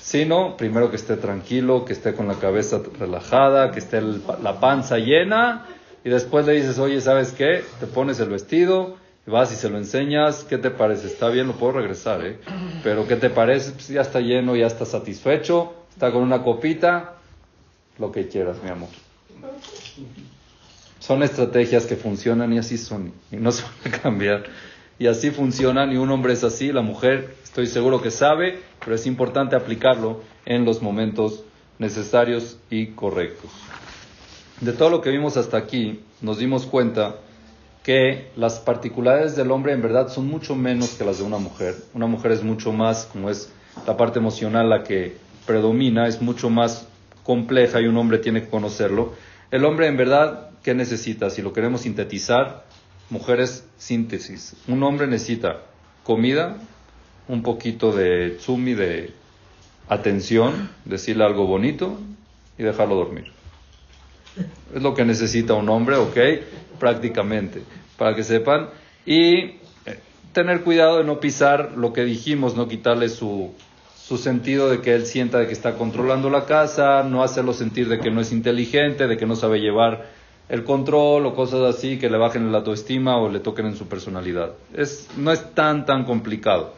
Sino, 0.00 0.56
primero 0.56 0.90
que 0.90 0.96
esté 0.96 1.16
tranquilo, 1.16 1.84
que 1.84 1.94
esté 1.94 2.14
con 2.14 2.28
la 2.28 2.34
cabeza 2.34 2.80
relajada, 2.98 3.72
que 3.72 3.80
esté 3.80 4.00
la 4.00 4.60
panza 4.60 4.98
llena, 4.98 5.66
y 6.04 6.10
después 6.10 6.46
le 6.46 6.52
dices, 6.52 6.78
oye, 6.78 7.00
¿sabes 7.00 7.32
qué? 7.32 7.64
Te 7.80 7.86
pones 7.86 8.20
el 8.20 8.28
vestido, 8.28 8.96
vas 9.26 9.52
y 9.52 9.56
se 9.56 9.68
lo 9.68 9.78
enseñas, 9.78 10.44
¿qué 10.44 10.58
te 10.58 10.70
parece? 10.70 11.08
Está 11.08 11.30
bien, 11.30 11.48
lo 11.48 11.54
puedo 11.54 11.72
regresar, 11.72 12.24
¿eh? 12.24 12.38
Pero 12.84 13.08
¿qué 13.08 13.16
te 13.16 13.30
parece? 13.30 13.72
Pues 13.72 13.88
ya 13.88 14.02
está 14.02 14.20
lleno, 14.20 14.54
ya 14.54 14.66
está 14.66 14.84
satisfecho, 14.84 15.72
está 15.90 16.12
con 16.12 16.22
una 16.22 16.42
copita, 16.42 17.14
lo 17.98 18.12
que 18.12 18.28
quieras, 18.28 18.62
mi 18.62 18.70
amor. 18.70 18.90
Son 21.04 21.22
estrategias 21.22 21.84
que 21.84 21.96
funcionan 21.96 22.50
y 22.54 22.58
así 22.58 22.78
son, 22.78 23.12
y 23.30 23.36
no 23.36 23.52
se 23.52 23.62
van 23.62 23.92
a 23.92 24.00
cambiar. 24.00 24.44
Y 24.98 25.06
así 25.06 25.30
funcionan, 25.30 25.92
y 25.92 25.98
un 25.98 26.10
hombre 26.10 26.32
es 26.32 26.44
así, 26.44 26.72
la 26.72 26.80
mujer 26.80 27.34
estoy 27.44 27.66
seguro 27.66 28.00
que 28.00 28.10
sabe, 28.10 28.60
pero 28.82 28.96
es 28.96 29.06
importante 29.06 29.54
aplicarlo 29.54 30.22
en 30.46 30.64
los 30.64 30.80
momentos 30.80 31.44
necesarios 31.78 32.56
y 32.70 32.86
correctos. 32.86 33.50
De 34.62 34.72
todo 34.72 34.88
lo 34.88 35.02
que 35.02 35.10
vimos 35.10 35.36
hasta 35.36 35.58
aquí, 35.58 36.00
nos 36.22 36.38
dimos 36.38 36.64
cuenta 36.64 37.16
que 37.82 38.30
las 38.34 38.60
particularidades 38.60 39.36
del 39.36 39.50
hombre 39.50 39.74
en 39.74 39.82
verdad 39.82 40.08
son 40.08 40.26
mucho 40.26 40.56
menos 40.56 40.94
que 40.94 41.04
las 41.04 41.18
de 41.18 41.24
una 41.24 41.36
mujer. 41.36 41.74
Una 41.92 42.06
mujer 42.06 42.32
es 42.32 42.42
mucho 42.42 42.72
más, 42.72 43.10
como 43.12 43.28
es 43.28 43.52
la 43.86 43.98
parte 43.98 44.20
emocional 44.20 44.70
la 44.70 44.82
que 44.84 45.18
predomina, 45.44 46.08
es 46.08 46.22
mucho 46.22 46.48
más 46.48 46.88
compleja 47.24 47.82
y 47.82 47.88
un 47.88 47.98
hombre 47.98 48.16
tiene 48.16 48.44
que 48.44 48.48
conocerlo. 48.48 49.12
El 49.50 49.66
hombre 49.66 49.86
en 49.86 49.98
verdad, 49.98 50.53
¿qué 50.64 50.74
necesita? 50.74 51.30
Si 51.30 51.42
lo 51.42 51.52
queremos 51.52 51.82
sintetizar, 51.82 52.64
mujeres 53.10 53.68
síntesis. 53.76 54.56
Un 54.66 54.82
hombre 54.82 55.06
necesita 55.06 55.60
comida, 56.02 56.56
un 57.28 57.42
poquito 57.42 57.92
de 57.92 58.30
tsumi, 58.38 58.74
de 58.74 59.12
atención, 59.88 60.70
decirle 60.86 61.24
algo 61.24 61.46
bonito 61.46 62.00
y 62.58 62.62
dejarlo 62.62 62.96
dormir. 62.96 63.30
Es 64.74 64.82
lo 64.82 64.94
que 64.94 65.04
necesita 65.04 65.52
un 65.54 65.68
hombre, 65.68 65.96
¿ok? 65.96 66.16
Prácticamente, 66.80 67.62
para 67.98 68.16
que 68.16 68.24
sepan. 68.24 68.70
Y 69.04 69.36
eh, 69.36 69.58
tener 70.32 70.62
cuidado 70.62 70.98
de 70.98 71.04
no 71.04 71.20
pisar 71.20 71.72
lo 71.76 71.92
que 71.92 72.04
dijimos, 72.04 72.56
no 72.56 72.68
quitarle 72.68 73.10
su, 73.10 73.52
su 73.96 74.16
sentido 74.16 74.70
de 74.70 74.80
que 74.80 74.94
él 74.94 75.04
sienta 75.04 75.38
de 75.38 75.46
que 75.46 75.52
está 75.52 75.74
controlando 75.74 76.30
la 76.30 76.46
casa, 76.46 77.02
no 77.02 77.22
hacerlo 77.22 77.52
sentir 77.52 77.88
de 77.88 78.00
que 78.00 78.10
no 78.10 78.22
es 78.22 78.32
inteligente, 78.32 79.06
de 79.06 79.16
que 79.18 79.26
no 79.26 79.36
sabe 79.36 79.60
llevar 79.60 80.13
el 80.48 80.64
control 80.64 81.26
o 81.26 81.34
cosas 81.34 81.62
así 81.74 81.98
que 81.98 82.10
le 82.10 82.18
bajen 82.18 82.52
la 82.52 82.58
autoestima 82.58 83.16
o 83.16 83.28
le 83.28 83.40
toquen 83.40 83.66
en 83.66 83.76
su 83.76 83.86
personalidad. 83.88 84.52
Es, 84.74 85.08
no 85.16 85.32
es 85.32 85.54
tan, 85.54 85.86
tan 85.86 86.04
complicado. 86.04 86.74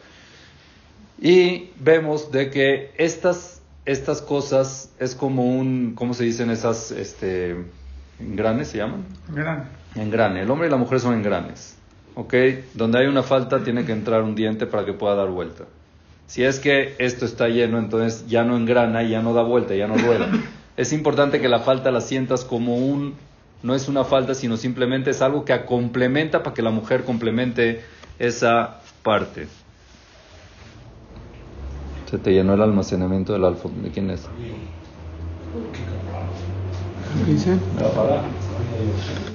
Y 1.19 1.71
vemos 1.79 2.31
de 2.31 2.49
que 2.49 2.91
estas, 2.97 3.61
estas 3.85 4.21
cosas 4.21 4.93
es 4.99 5.15
como 5.15 5.45
un, 5.45 5.93
¿cómo 5.95 6.13
se 6.13 6.23
dicen 6.23 6.49
esas, 6.49 6.91
este, 6.91 7.55
engranes 8.19 8.69
se 8.69 8.77
llaman? 8.77 9.05
Engrane. 9.29 9.63
Engrane. 9.95 10.41
El 10.41 10.51
hombre 10.51 10.67
y 10.67 10.71
la 10.71 10.77
mujer 10.77 10.99
son 10.99 11.15
engranes. 11.15 11.75
¿Ok? 12.15 12.33
Donde 12.73 12.99
hay 12.99 13.07
una 13.07 13.23
falta 13.23 13.63
tiene 13.63 13.85
que 13.85 13.91
entrar 13.91 14.23
un 14.23 14.35
diente 14.35 14.65
para 14.65 14.85
que 14.85 14.93
pueda 14.93 15.15
dar 15.15 15.29
vuelta. 15.29 15.65
Si 16.25 16.43
es 16.43 16.59
que 16.59 16.95
esto 16.99 17.25
está 17.25 17.47
lleno, 17.47 17.79
entonces 17.79 18.27
ya 18.27 18.43
no 18.43 18.57
engrana 18.57 19.03
y 19.03 19.11
ya 19.11 19.21
no 19.21 19.33
da 19.33 19.43
vuelta, 19.43 19.75
ya 19.75 19.87
no 19.87 19.97
rueda. 19.97 20.29
Es 20.77 20.93
importante 20.93 21.41
que 21.41 21.47
la 21.47 21.61
falta 21.61 21.89
la 21.89 22.01
sientas 22.01 22.45
como 22.45 22.77
un, 22.77 23.15
no 23.63 23.75
es 23.75 23.87
una 23.87 24.03
falta, 24.03 24.33
sino 24.33 24.57
simplemente 24.57 25.11
es 25.11 25.21
algo 25.21 25.43
que 25.43 25.65
complementa 25.65 26.43
para 26.43 26.53
que 26.53 26.61
la 26.61 26.71
mujer 26.71 27.03
complemente 27.03 27.83
esa 28.19 28.81
parte. 29.03 29.47
Se 32.09 32.17
te 32.17 32.31
llenó 32.31 32.53
el 32.53 32.61
almacenamiento 32.61 33.33
del 33.33 33.43
alfa. 33.43 33.69
¿De 33.69 33.89
quién 33.89 34.09
es? 34.09 34.21
¿Qué 37.25 37.31
dice? 37.31 37.57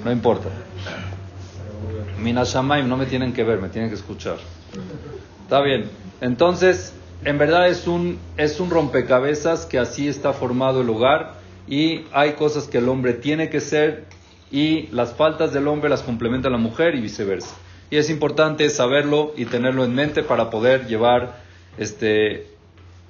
No 0.04 0.12
importa. 0.12 0.48
Minashamaim 2.18 2.88
no 2.88 2.96
me 2.96 3.06
tienen 3.06 3.32
que 3.32 3.42
ver, 3.42 3.60
me 3.60 3.68
tienen 3.68 3.90
que 3.90 3.96
escuchar. 3.96 4.36
Está 5.42 5.60
bien. 5.60 5.90
Entonces, 6.20 6.94
en 7.24 7.36
verdad 7.36 7.68
es 7.68 7.86
un, 7.86 8.18
es 8.36 8.60
un 8.60 8.70
rompecabezas 8.70 9.66
que 9.66 9.78
así 9.78 10.08
está 10.08 10.32
formado 10.32 10.80
el 10.80 10.88
hogar 10.88 11.41
y 11.68 12.02
hay 12.12 12.32
cosas 12.32 12.66
que 12.66 12.78
el 12.78 12.88
hombre 12.88 13.14
tiene 13.14 13.48
que 13.48 13.60
ser 13.60 14.04
y 14.50 14.88
las 14.88 15.14
faltas 15.14 15.52
del 15.52 15.68
hombre 15.68 15.88
las 15.88 16.02
complementa 16.02 16.50
la 16.50 16.58
mujer 16.58 16.94
y 16.94 17.00
viceversa. 17.00 17.54
Y 17.90 17.96
es 17.96 18.10
importante 18.10 18.68
saberlo 18.70 19.32
y 19.36 19.44
tenerlo 19.44 19.84
en 19.84 19.94
mente 19.94 20.22
para 20.22 20.50
poder 20.50 20.86
llevar 20.86 21.40
este, 21.78 22.46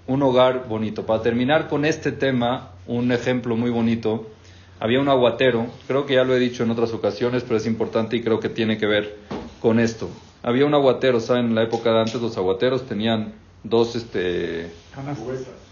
un 0.06 0.22
hogar 0.22 0.68
bonito. 0.68 1.06
Para 1.06 1.22
terminar 1.22 1.68
con 1.68 1.84
este 1.84 2.12
tema, 2.12 2.72
un 2.86 3.12
ejemplo 3.12 3.56
muy 3.56 3.70
bonito. 3.70 4.28
Había 4.80 5.00
un 5.00 5.08
aguatero, 5.08 5.66
creo 5.86 6.06
que 6.06 6.14
ya 6.14 6.24
lo 6.24 6.34
he 6.34 6.40
dicho 6.40 6.64
en 6.64 6.70
otras 6.70 6.92
ocasiones, 6.92 7.44
pero 7.44 7.56
es 7.56 7.66
importante 7.66 8.16
y 8.16 8.22
creo 8.22 8.40
que 8.40 8.48
tiene 8.48 8.78
que 8.78 8.86
ver 8.86 9.16
con 9.60 9.78
esto. 9.78 10.10
Había 10.42 10.66
un 10.66 10.74
aguatero, 10.74 11.20
¿saben? 11.20 11.46
En 11.46 11.54
la 11.54 11.62
época 11.62 11.92
de 11.92 12.00
antes 12.00 12.20
los 12.20 12.36
aguateros 12.36 12.86
tenían 12.86 13.34
dos, 13.64 13.96
este, 13.96 14.72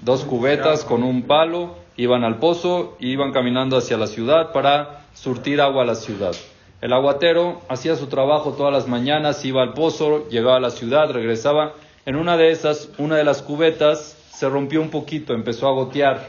dos 0.02 0.24
cubetas 0.24 0.84
con 0.84 1.02
un 1.02 1.22
palo, 1.22 1.76
iban 1.96 2.24
al 2.24 2.38
pozo, 2.38 2.96
iban 3.00 3.32
caminando 3.32 3.76
hacia 3.76 3.96
la 3.96 4.06
ciudad 4.06 4.52
para 4.52 5.04
surtir 5.14 5.60
agua 5.60 5.82
a 5.82 5.86
la 5.86 5.94
ciudad. 5.94 6.32
El 6.80 6.92
aguatero 6.94 7.60
hacía 7.68 7.94
su 7.96 8.06
trabajo 8.06 8.52
todas 8.52 8.72
las 8.72 8.88
mañanas, 8.88 9.44
iba 9.44 9.62
al 9.62 9.74
pozo, 9.74 10.28
llegaba 10.28 10.56
a 10.56 10.60
la 10.60 10.70
ciudad, 10.70 11.10
regresaba. 11.10 11.74
En 12.06 12.16
una 12.16 12.38
de 12.38 12.50
esas, 12.50 12.88
una 12.96 13.16
de 13.16 13.24
las 13.24 13.42
cubetas 13.42 14.16
se 14.32 14.48
rompió 14.48 14.80
un 14.80 14.88
poquito, 14.88 15.34
empezó 15.34 15.68
a 15.68 15.72
gotear. 15.72 16.28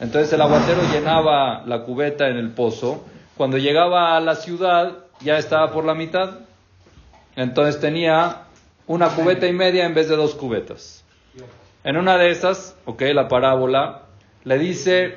Entonces 0.00 0.32
el 0.32 0.40
aguatero 0.40 0.80
llenaba 0.92 1.62
la 1.66 1.82
cubeta 1.84 2.28
en 2.28 2.36
el 2.36 2.50
pozo. 2.50 3.04
Cuando 3.36 3.58
llegaba 3.58 4.16
a 4.16 4.20
la 4.20 4.34
ciudad 4.34 4.92
ya 5.20 5.38
estaba 5.38 5.70
por 5.70 5.84
la 5.84 5.94
mitad. 5.94 6.38
Entonces 7.36 7.80
tenía 7.80 8.46
una 8.90 9.10
cubeta 9.10 9.46
y 9.46 9.52
media 9.52 9.86
en 9.86 9.94
vez 9.94 10.08
de 10.08 10.16
dos 10.16 10.34
cubetas. 10.34 11.04
En 11.84 11.96
una 11.96 12.18
de 12.18 12.32
esas, 12.32 12.76
ok, 12.86 13.02
la 13.14 13.28
parábola, 13.28 14.06
le 14.42 14.58
dice, 14.58 15.16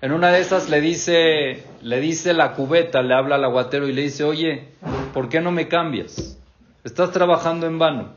en 0.00 0.12
una 0.12 0.30
de 0.30 0.38
esas 0.38 0.68
le 0.70 0.80
dice, 0.80 1.64
le 1.82 1.98
dice 1.98 2.32
la 2.32 2.52
cubeta, 2.52 3.02
le 3.02 3.12
habla 3.12 3.34
al 3.34 3.44
aguatero 3.44 3.88
y 3.88 3.92
le 3.92 4.02
dice, 4.02 4.22
oye, 4.22 4.68
¿por 5.12 5.28
qué 5.28 5.40
no 5.40 5.50
me 5.50 5.66
cambias? 5.66 6.38
Estás 6.84 7.10
trabajando 7.10 7.66
en 7.66 7.80
vano. 7.80 8.12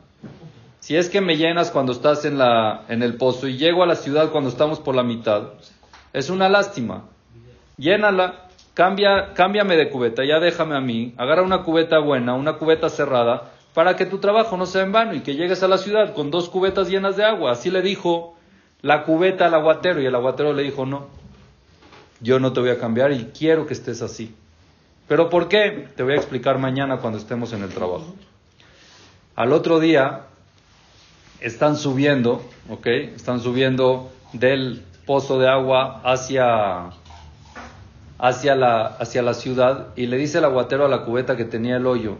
Si 0.80 0.96
es 0.96 1.10
que 1.10 1.20
me 1.20 1.36
llenas 1.36 1.72
cuando 1.72 1.94
estás 1.94 2.26
en, 2.26 2.38
la, 2.38 2.84
en 2.90 3.02
el 3.02 3.16
pozo 3.18 3.48
y 3.48 3.58
llego 3.58 3.82
a 3.82 3.88
la 3.88 3.96
ciudad 3.96 4.30
cuando 4.32 4.52
estamos 4.52 4.80
por 4.80 4.94
la 4.94 5.02
mitad, 5.02 5.54
es 6.14 6.30
una 6.30 6.48
lástima. 6.48 7.06
Llénala, 7.78 8.47
cambia, 8.78 9.34
cámbiame 9.34 9.76
de 9.76 9.90
cubeta, 9.90 10.24
ya 10.24 10.40
déjame 10.40 10.78
a 10.78 10.80
mí, 10.80 11.16
agarra 11.18 11.42
una 11.42 11.64
cubeta 11.64 11.98
buena, 11.98 12.36
una 12.36 12.58
cubeta 12.60 12.90
cerrada, 12.90 13.50
para 13.74 13.96
que 13.96 14.06
tu 14.06 14.20
trabajo 14.20 14.56
no 14.56 14.68
sea 14.68 14.84
en 14.84 14.92
vano 14.92 15.16
y 15.16 15.22
que 15.22 15.34
llegues 15.34 15.64
a 15.64 15.68
la 15.68 15.80
ciudad 15.80 16.14
con 16.14 16.30
dos 16.30 16.48
cubetas 16.48 16.88
llenas 16.88 17.18
de 17.18 17.26
agua. 17.26 17.54
Así 17.54 17.72
le 17.72 17.82
dijo 17.82 18.36
la 18.84 19.02
cubeta 19.02 19.48
al 19.48 19.56
aguatero 19.56 20.00
y 20.00 20.06
el 20.06 20.14
aguatero 20.14 20.54
le 20.54 20.62
dijo, 20.62 20.86
no, 20.86 21.08
yo 22.22 22.40
no 22.40 22.54
te 22.54 22.60
voy 22.60 22.70
a 22.70 22.78
cambiar 22.78 23.12
y 23.14 23.32
quiero 23.36 23.66
que 23.66 23.74
estés 23.74 24.04
así. 24.04 24.36
¿Pero 25.08 25.32
por 25.32 25.48
qué? 25.48 25.88
Te 25.96 26.04
voy 26.04 26.14
a 26.14 26.18
explicar 26.18 26.60
mañana 26.60 26.98
cuando 26.98 27.18
estemos 27.18 27.54
en 27.54 27.64
el 27.64 27.70
trabajo. 27.70 28.14
Al 29.36 29.54
otro 29.54 29.80
día, 29.80 30.26
están 31.40 31.78
subiendo, 31.78 32.44
¿ok? 32.70 32.86
Están 32.86 33.40
subiendo 33.40 34.12
del 34.34 34.84
pozo 35.08 35.40
de 35.40 35.50
agua 35.50 36.00
hacia, 36.04 36.92
hacia, 38.20 38.56
la, 38.56 38.86
hacia 38.86 39.22
la 39.22 39.34
ciudad 39.34 39.88
y 39.96 40.08
le 40.08 40.18
dice 40.18 40.40
el 40.40 40.46
aguatero 40.46 40.86
a 40.86 40.90
la 40.90 41.04
cubeta 41.04 41.38
que 41.38 41.46
tenía 41.46 41.78
el 41.78 41.86
hoyo, 41.86 42.18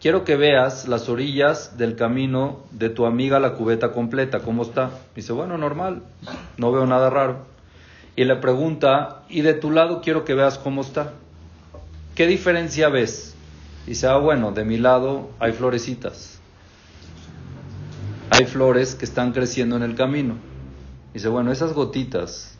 quiero 0.00 0.24
que 0.24 0.36
veas 0.36 0.88
las 0.88 1.08
orillas 1.08 1.76
del 1.78 1.96
camino 1.96 2.60
de 2.72 2.90
tu 2.90 3.06
amiga 3.06 3.38
la 3.40 3.54
cubeta 3.54 3.92
completa, 3.92 4.40
¿cómo 4.40 4.62
está? 4.62 4.90
Dice, 5.14 5.32
bueno, 5.32 5.58
normal, 5.58 6.02
no 6.56 6.72
veo 6.72 6.86
nada 6.86 7.10
raro. 7.10 7.46
Y 8.16 8.24
le 8.24 8.36
pregunta, 8.36 9.22
y 9.28 9.42
de 9.42 9.54
tu 9.54 9.70
lado 9.70 10.00
quiero 10.02 10.24
que 10.24 10.34
veas 10.34 10.58
cómo 10.58 10.82
está. 10.82 11.12
¿Qué 12.14 12.26
diferencia 12.26 12.88
ves? 12.88 13.34
Dice, 13.86 14.08
ah, 14.08 14.16
bueno, 14.16 14.52
de 14.52 14.64
mi 14.64 14.76
lado 14.76 15.30
hay 15.38 15.52
florecitas 15.52 16.40
hay 18.30 18.46
flores 18.46 18.94
que 18.94 19.04
están 19.04 19.32
creciendo 19.32 19.76
en 19.76 19.82
el 19.82 19.96
camino. 19.96 20.36
Dice, 21.12 21.28
bueno, 21.28 21.50
esas 21.50 21.72
gotitas 21.72 22.56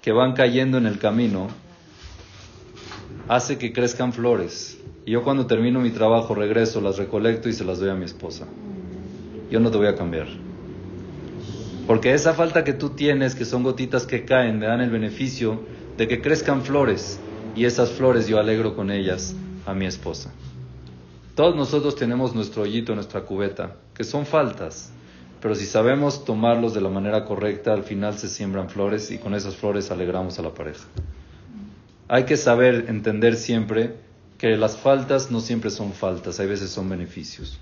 que 0.00 0.12
van 0.12 0.32
cayendo 0.32 0.78
en 0.78 0.86
el 0.86 0.98
camino 0.98 1.48
hace 3.28 3.58
que 3.58 3.72
crezcan 3.72 4.12
flores. 4.12 4.78
Y 5.04 5.12
yo 5.12 5.22
cuando 5.22 5.46
termino 5.46 5.80
mi 5.80 5.90
trabajo 5.90 6.34
regreso, 6.34 6.80
las 6.80 6.98
recolecto 6.98 7.48
y 7.48 7.52
se 7.52 7.64
las 7.64 7.80
doy 7.80 7.90
a 7.90 7.94
mi 7.94 8.04
esposa. 8.04 8.46
Yo 9.50 9.60
no 9.60 9.70
te 9.70 9.78
voy 9.78 9.86
a 9.86 9.96
cambiar. 9.96 10.28
Porque 11.86 12.14
esa 12.14 12.34
falta 12.34 12.64
que 12.64 12.72
tú 12.72 12.90
tienes, 12.90 13.34
que 13.34 13.44
son 13.44 13.62
gotitas 13.62 14.06
que 14.06 14.24
caen, 14.24 14.58
me 14.58 14.66
dan 14.66 14.80
el 14.80 14.90
beneficio 14.90 15.60
de 15.96 16.06
que 16.08 16.20
crezcan 16.20 16.62
flores. 16.62 17.18
Y 17.56 17.64
esas 17.64 17.90
flores 17.90 18.28
yo 18.28 18.38
alegro 18.38 18.74
con 18.74 18.90
ellas 18.90 19.34
a 19.66 19.74
mi 19.74 19.86
esposa. 19.86 20.32
Todos 21.34 21.56
nosotros 21.56 21.96
tenemos 21.96 22.34
nuestro 22.34 22.62
hoyito, 22.62 22.94
nuestra 22.94 23.22
cubeta, 23.22 23.76
que 23.94 24.04
son 24.04 24.26
faltas, 24.26 24.92
pero 25.40 25.54
si 25.54 25.66
sabemos 25.66 26.24
tomarlos 26.24 26.72
de 26.74 26.80
la 26.80 26.88
manera 26.88 27.24
correcta, 27.24 27.72
al 27.72 27.82
final 27.82 28.16
se 28.16 28.28
siembran 28.28 28.68
flores 28.68 29.10
y 29.10 29.18
con 29.18 29.34
esas 29.34 29.56
flores 29.56 29.90
alegramos 29.90 30.38
a 30.38 30.42
la 30.42 30.54
pareja. 30.54 30.84
Hay 32.12 32.24
que 32.24 32.36
saber 32.36 32.86
entender 32.88 33.36
siempre 33.36 33.94
que 34.36 34.56
las 34.56 34.76
faltas 34.76 35.30
no 35.30 35.40
siempre 35.40 35.70
son 35.70 35.92
faltas, 35.92 36.38
hay 36.40 36.46
veces 36.46 36.68
son 36.68 36.90
beneficios 36.90 37.58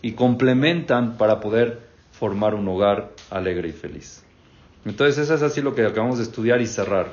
y 0.00 0.12
complementan 0.12 1.16
para 1.16 1.38
poder 1.38 1.82
formar 2.10 2.54
un 2.54 2.66
hogar 2.66 3.12
alegre 3.30 3.68
y 3.68 3.72
feliz. 3.72 4.24
Entonces, 4.84 5.18
eso 5.18 5.34
es 5.34 5.42
así 5.42 5.62
lo 5.62 5.76
que 5.76 5.86
acabamos 5.86 6.18
de 6.18 6.24
estudiar 6.24 6.60
y 6.60 6.66
cerrar. 6.66 7.12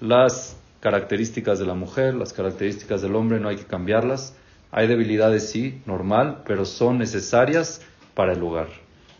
Las 0.00 0.56
características 0.80 1.58
de 1.58 1.66
la 1.66 1.74
mujer, 1.74 2.14
las 2.14 2.32
características 2.32 3.02
del 3.02 3.16
hombre, 3.16 3.38
no 3.38 3.50
hay 3.50 3.56
que 3.56 3.66
cambiarlas 3.66 4.34
hay 4.72 4.86
debilidades, 4.86 5.50
sí, 5.50 5.82
normal, 5.84 6.42
pero 6.46 6.64
son 6.64 6.98
necesarias 6.98 7.82
para 8.14 8.32
el 8.32 8.42
hogar. 8.42 8.68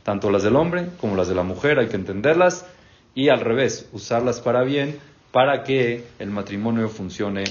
Tanto 0.05 0.31
las 0.31 0.43
del 0.43 0.57
hombre 0.57 0.89
como 1.01 1.17
las 1.17 1.29
de 1.29 1.35
la 1.35 1.43
mujer, 1.43 1.79
hay 1.79 1.89
que 1.89 1.97
entenderlas 1.97 2.67
y 3.15 3.29
al 3.29 3.41
revés, 3.41 3.89
usarlas 3.93 4.41
para 4.41 4.63
bien, 4.63 4.99
para 5.33 5.63
que 5.63 6.05
el 6.19 6.31
matrimonio 6.31 6.89
funcione 6.89 7.45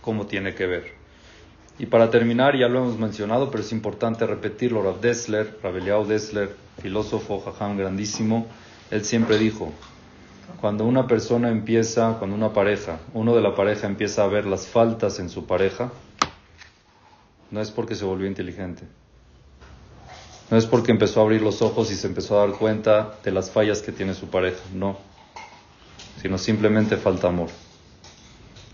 como 0.00 0.26
tiene 0.26 0.54
que 0.54 0.66
ver. 0.66 0.94
Y 1.78 1.86
para 1.86 2.10
terminar, 2.10 2.56
ya 2.56 2.68
lo 2.68 2.78
hemos 2.78 2.98
mencionado, 2.98 3.50
pero 3.50 3.62
es 3.62 3.72
importante 3.72 4.26
repetirlo, 4.26 4.82
Rav 4.82 5.00
Dessler, 5.00 5.58
Rav 5.62 6.06
Dessler, 6.06 6.54
filósofo, 6.80 7.40
jajam 7.40 7.76
grandísimo, 7.76 8.46
él 8.90 9.04
siempre 9.04 9.36
dijo, 9.36 9.72
cuando 10.60 10.84
una 10.84 11.06
persona 11.06 11.50
empieza, 11.50 12.14
cuando 12.18 12.36
una 12.36 12.52
pareja, 12.52 13.00
uno 13.12 13.34
de 13.34 13.42
la 13.42 13.54
pareja 13.54 13.86
empieza 13.86 14.24
a 14.24 14.28
ver 14.28 14.46
las 14.46 14.66
faltas 14.66 15.18
en 15.18 15.28
su 15.28 15.44
pareja, 15.44 15.90
no 17.50 17.60
es 17.60 17.70
porque 17.70 17.94
se 17.94 18.04
volvió 18.04 18.26
inteligente. 18.26 18.84
No 20.50 20.56
es 20.56 20.66
porque 20.66 20.92
empezó 20.92 21.20
a 21.20 21.24
abrir 21.24 21.42
los 21.42 21.60
ojos 21.60 21.90
y 21.90 21.96
se 21.96 22.06
empezó 22.06 22.38
a 22.38 22.46
dar 22.46 22.56
cuenta 22.56 23.16
de 23.24 23.32
las 23.32 23.50
fallas 23.50 23.82
que 23.82 23.92
tiene 23.92 24.14
su 24.14 24.28
pareja. 24.28 24.60
No. 24.72 24.96
Sino 26.20 26.38
simplemente 26.38 26.96
falta 26.96 27.28
amor. 27.28 27.48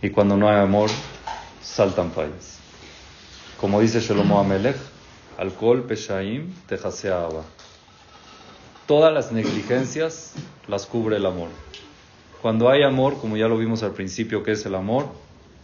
Y 0.00 0.10
cuando 0.10 0.36
no 0.36 0.48
hay 0.48 0.60
amor, 0.60 0.90
saltan 1.62 2.10
fallas. 2.12 2.58
Como 3.60 3.80
dice 3.80 4.00
Shlomo 4.00 4.40
Amelech, 4.40 4.76
alcohol, 5.38 5.84
peshaim, 5.84 6.52
tejaseaba. 6.66 7.44
Todas 8.86 9.12
las 9.12 9.30
negligencias 9.30 10.32
las 10.66 10.86
cubre 10.86 11.16
el 11.16 11.26
amor. 11.26 11.48
Cuando 12.42 12.68
hay 12.68 12.82
amor, 12.82 13.18
como 13.18 13.36
ya 13.36 13.46
lo 13.46 13.56
vimos 13.56 13.84
al 13.84 13.92
principio, 13.92 14.42
que 14.42 14.52
es 14.52 14.66
el 14.66 14.74
amor, 14.74 15.06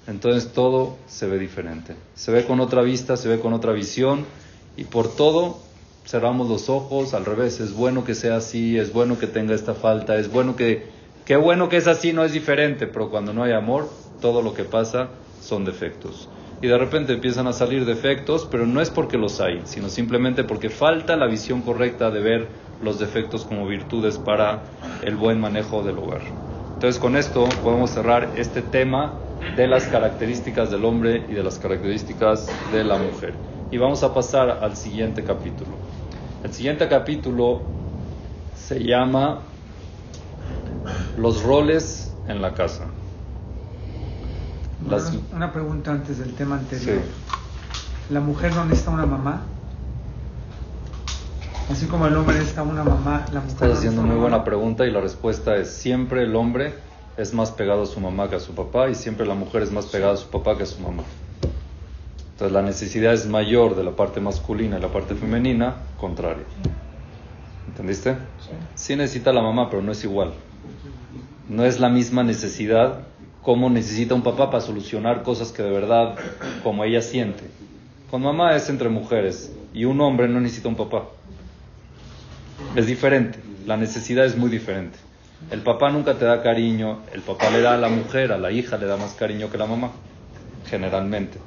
entonces 0.06 0.52
todo 0.52 0.96
se 1.08 1.26
ve 1.26 1.38
diferente. 1.38 1.96
Se 2.14 2.30
ve 2.30 2.44
con 2.44 2.60
otra 2.60 2.82
vista, 2.82 3.16
se 3.16 3.28
ve 3.28 3.40
con 3.40 3.52
otra 3.52 3.72
visión 3.72 4.24
y 4.76 4.84
por 4.84 5.14
todo 5.14 5.58
cerramos 6.06 6.48
los 6.48 6.70
ojos, 6.70 7.12
al 7.12 7.26
revés, 7.26 7.60
es 7.60 7.74
bueno 7.74 8.04
que 8.04 8.14
sea 8.14 8.36
así, 8.36 8.78
es 8.78 8.92
bueno 8.92 9.18
que 9.18 9.26
tenga 9.26 9.54
esta 9.54 9.74
falta, 9.74 10.16
es 10.16 10.30
bueno 10.30 10.56
que, 10.56 10.86
qué 11.28 11.36
bueno 11.36 11.68
que 11.68 11.76
es 11.76 11.86
así, 11.86 12.14
no 12.14 12.24
es 12.24 12.32
diferente, 12.32 12.86
pero 12.86 13.10
cuando 13.10 13.34
no 13.34 13.42
hay 13.42 13.52
amor, 13.52 13.90
todo 14.22 14.40
lo 14.40 14.54
que 14.54 14.64
pasa 14.64 15.10
son 15.42 15.66
defectos. 15.66 16.26
Y 16.62 16.68
de 16.68 16.78
repente 16.78 17.12
empiezan 17.12 17.46
a 17.46 17.52
salir 17.52 17.84
defectos, 17.84 18.48
pero 18.50 18.64
no 18.64 18.80
es 18.80 18.88
porque 18.88 19.18
los 19.18 19.38
hay, 19.42 19.60
sino 19.66 19.90
simplemente 19.90 20.42
porque 20.42 20.70
falta 20.70 21.16
la 21.16 21.26
visión 21.26 21.60
correcta 21.60 22.10
de 22.10 22.20
ver 22.20 22.48
los 22.82 22.98
defectos 22.98 23.44
como 23.44 23.66
virtudes 23.66 24.16
para 24.16 24.62
el 25.02 25.16
buen 25.16 25.38
manejo 25.38 25.82
del 25.82 25.98
hogar. 25.98 26.22
Entonces 26.72 26.98
con 26.98 27.14
esto 27.14 27.46
podemos 27.62 27.90
cerrar 27.90 28.30
este 28.36 28.62
tema 28.62 29.12
de 29.54 29.66
las 29.66 29.84
características 29.84 30.70
del 30.70 30.86
hombre 30.86 31.26
y 31.28 31.34
de 31.34 31.42
las 31.42 31.58
características 31.58 32.48
de 32.72 32.84
la 32.84 32.96
mujer. 32.96 33.34
Y 33.70 33.76
vamos 33.76 34.02
a 34.02 34.14
pasar 34.14 34.60
al 34.62 34.76
siguiente 34.76 35.22
capítulo. 35.24 35.72
El 36.42 36.54
siguiente 36.54 36.88
capítulo 36.88 37.60
se 38.56 38.82
llama 38.82 39.42
Los 41.18 41.42
roles 41.42 42.14
en 42.28 42.40
la 42.40 42.54
casa. 42.54 42.84
Una 45.34 45.52
pregunta 45.52 45.90
antes 45.90 46.18
del 46.18 46.34
tema 46.34 46.56
anterior. 46.56 47.00
¿La 48.10 48.20
mujer 48.20 48.54
no 48.54 48.64
necesita 48.64 48.92
una 48.92 49.04
mamá? 49.04 49.42
Así 51.70 51.86
como 51.86 52.06
el 52.06 52.16
hombre 52.16 52.36
necesita 52.36 52.62
una 52.62 52.84
mamá, 52.84 53.26
la 53.32 53.40
mujer. 53.40 53.52
Estás 53.52 53.78
haciendo 53.78 54.02
muy 54.02 54.16
buena 54.16 54.44
pregunta 54.44 54.86
y 54.86 54.90
la 54.90 55.00
respuesta 55.00 55.56
es 55.56 55.70
siempre 55.70 56.22
el 56.22 56.34
hombre 56.36 56.74
es 57.16 57.34
más 57.34 57.50
pegado 57.50 57.82
a 57.82 57.86
su 57.86 57.98
mamá 57.98 58.30
que 58.30 58.36
a 58.36 58.40
su 58.40 58.54
papá 58.54 58.88
y 58.88 58.94
siempre 58.94 59.26
la 59.26 59.34
mujer 59.34 59.62
es 59.62 59.72
más 59.72 59.86
pegada 59.86 60.14
a 60.14 60.16
su 60.16 60.28
papá 60.28 60.56
que 60.56 60.62
a 60.62 60.66
su 60.66 60.80
mamá. 60.80 61.02
Entonces 62.32 62.52
la 62.52 62.62
necesidad 62.62 63.12
es 63.12 63.26
mayor 63.26 63.74
de 63.74 63.82
la 63.82 63.90
parte 63.90 64.20
masculina 64.20 64.78
y 64.78 64.80
la 64.80 64.88
parte 64.88 65.16
femenina, 65.16 65.74
contrario. 65.98 66.44
¿Entendiste? 67.66 68.16
Sí. 68.76 68.94
necesita 68.94 69.32
la 69.32 69.42
mamá, 69.42 69.68
pero 69.68 69.82
no 69.82 69.90
es 69.90 70.02
igual. 70.04 70.32
No 71.48 71.64
es 71.64 71.80
la 71.80 71.88
misma 71.88 72.22
necesidad 72.22 73.00
como 73.42 73.70
necesita 73.70 74.14
un 74.14 74.22
papá 74.22 74.50
para 74.50 74.62
solucionar 74.62 75.22
cosas 75.22 75.52
que 75.52 75.62
de 75.62 75.70
verdad, 75.70 76.16
como 76.62 76.84
ella 76.84 77.00
siente. 77.00 77.44
Con 78.10 78.22
mamá 78.22 78.54
es 78.54 78.68
entre 78.68 78.88
mujeres 78.90 79.52
y 79.72 79.84
un 79.84 80.00
hombre 80.00 80.28
no 80.28 80.40
necesita 80.40 80.68
un 80.68 80.76
papá. 80.76 81.04
Es 82.76 82.86
diferente, 82.86 83.38
la 83.66 83.76
necesidad 83.76 84.26
es 84.26 84.36
muy 84.36 84.50
diferente. 84.50 84.98
El 85.50 85.62
papá 85.62 85.88
nunca 85.90 86.14
te 86.14 86.24
da 86.24 86.42
cariño, 86.42 86.98
el 87.14 87.22
papá 87.22 87.50
le 87.50 87.62
da 87.62 87.74
a 87.74 87.76
la 87.78 87.88
mujer, 87.88 88.32
a 88.32 88.38
la 88.38 88.50
hija 88.50 88.76
le 88.76 88.86
da 88.86 88.96
más 88.96 89.14
cariño 89.14 89.50
que 89.50 89.56
la 89.56 89.66
mamá, 89.66 89.92
generalmente. 90.66 91.38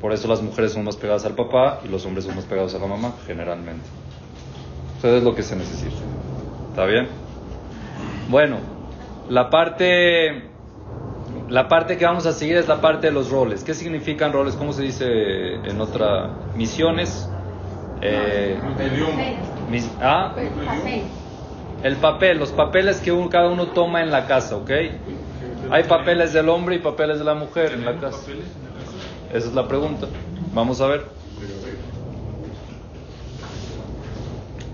Por 0.00 0.12
eso 0.12 0.28
las 0.28 0.40
mujeres 0.40 0.72
son 0.72 0.84
más 0.84 0.96
pegadas 0.96 1.24
al 1.24 1.34
papá 1.34 1.80
y 1.84 1.88
los 1.88 2.06
hombres 2.06 2.24
son 2.24 2.36
más 2.36 2.44
pegados 2.44 2.74
a 2.74 2.78
la 2.78 2.86
mamá, 2.86 3.14
generalmente. 3.26 3.84
Eso 4.98 5.16
es 5.16 5.22
lo 5.22 5.34
que 5.34 5.42
se 5.42 5.56
necesita. 5.56 5.96
¿Está 6.70 6.86
bien? 6.86 7.08
Bueno, 8.30 8.71
la 9.32 9.48
parte, 9.48 10.42
la 11.48 11.66
parte 11.66 11.96
que 11.96 12.04
vamos 12.04 12.26
a 12.26 12.32
seguir 12.32 12.58
es 12.58 12.68
la 12.68 12.82
parte 12.82 13.06
de 13.06 13.14
los 13.14 13.30
roles. 13.30 13.64
¿Qué 13.64 13.72
significan 13.72 14.30
roles? 14.30 14.56
¿Cómo 14.56 14.74
se 14.74 14.82
dice 14.82 15.54
en 15.54 15.80
otra? 15.80 16.28
Misiones. 16.54 17.30
Eh, 18.02 18.58
¿ah? 20.02 20.34
El 21.82 21.96
papel, 21.96 22.38
los 22.38 22.52
papeles 22.52 23.00
que 23.00 23.10
cada 23.30 23.48
uno 23.48 23.68
toma 23.68 24.02
en 24.02 24.10
la 24.10 24.26
casa, 24.26 24.56
¿ok? 24.56 24.70
Hay 25.70 25.84
papeles 25.84 26.34
del 26.34 26.50
hombre 26.50 26.76
y 26.76 26.78
papeles 26.80 27.18
de 27.18 27.24
la 27.24 27.34
mujer 27.34 27.72
en 27.72 27.86
la 27.86 27.96
casa. 27.96 28.30
Esa 29.32 29.48
es 29.48 29.54
la 29.54 29.66
pregunta. 29.66 30.08
Vamos 30.52 30.82
a 30.82 30.88
ver. 30.88 31.06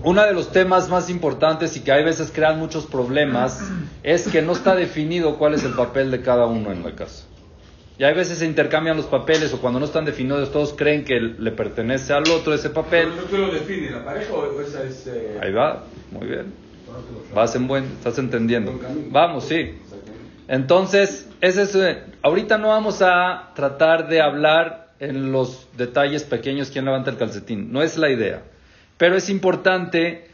Uno 0.03 0.23
de 0.25 0.33
los 0.33 0.51
temas 0.51 0.89
más 0.89 1.09
importantes 1.09 1.75
y 1.77 1.81
que 1.81 1.91
hay 1.91 2.03
veces 2.03 2.31
crean 2.33 2.59
muchos 2.59 2.85
problemas 2.85 3.61
es 4.03 4.27
que 4.27 4.41
no 4.41 4.53
está 4.53 4.75
definido 4.75 5.37
cuál 5.37 5.53
es 5.53 5.63
el 5.63 5.73
papel 5.73 6.11
de 6.11 6.21
cada 6.21 6.45
uno 6.45 6.71
en 6.71 6.83
la 6.83 6.95
casa. 6.95 7.25
Y 7.97 8.05
hay 8.05 8.13
veces 8.13 8.37
se 8.37 8.45
intercambian 8.45 8.95
los 8.95 9.07
papeles 9.07 9.53
o 9.53 9.59
cuando 9.59 9.79
no 9.79 9.85
están 9.85 10.05
definidos 10.05 10.53
todos 10.53 10.73
creen 10.73 11.03
que 11.03 11.19
le 11.19 11.51
pertenece 11.51 12.13
al 12.13 12.29
otro 12.29 12.53
ese 12.53 12.69
papel. 12.69 13.09
¿No 13.09 13.37
lo 13.37 13.53
define 13.53 13.91
la 13.91 14.05
pareja 14.05 14.33
o 14.33 14.61
esa 14.61 14.83
es...? 14.83 15.05
Eh, 15.07 15.37
Ahí 15.41 15.51
va, 15.51 15.83
muy 16.11 16.27
bien. 16.27 16.53
Vas 17.35 17.55
en 17.55 17.67
buen, 17.67 17.83
estás 17.83 18.17
entendiendo. 18.17 18.79
Vamos, 19.11 19.43
sí. 19.43 19.77
Entonces, 20.47 21.29
ese 21.41 21.63
es, 21.63 21.75
eh, 21.75 22.03
ahorita 22.21 22.57
no 22.57 22.69
vamos 22.69 23.01
a 23.01 23.51
tratar 23.53 24.07
de 24.07 24.21
hablar 24.21 24.93
en 24.99 25.31
los 25.31 25.67
detalles 25.77 26.23
pequeños 26.23 26.69
quién 26.71 26.85
levanta 26.85 27.11
el 27.11 27.17
calcetín, 27.17 27.71
no 27.71 27.81
es 27.81 27.97
la 27.97 28.09
idea. 28.09 28.43
Pero 28.99 29.15
es 29.15 29.29
importante 29.29 30.27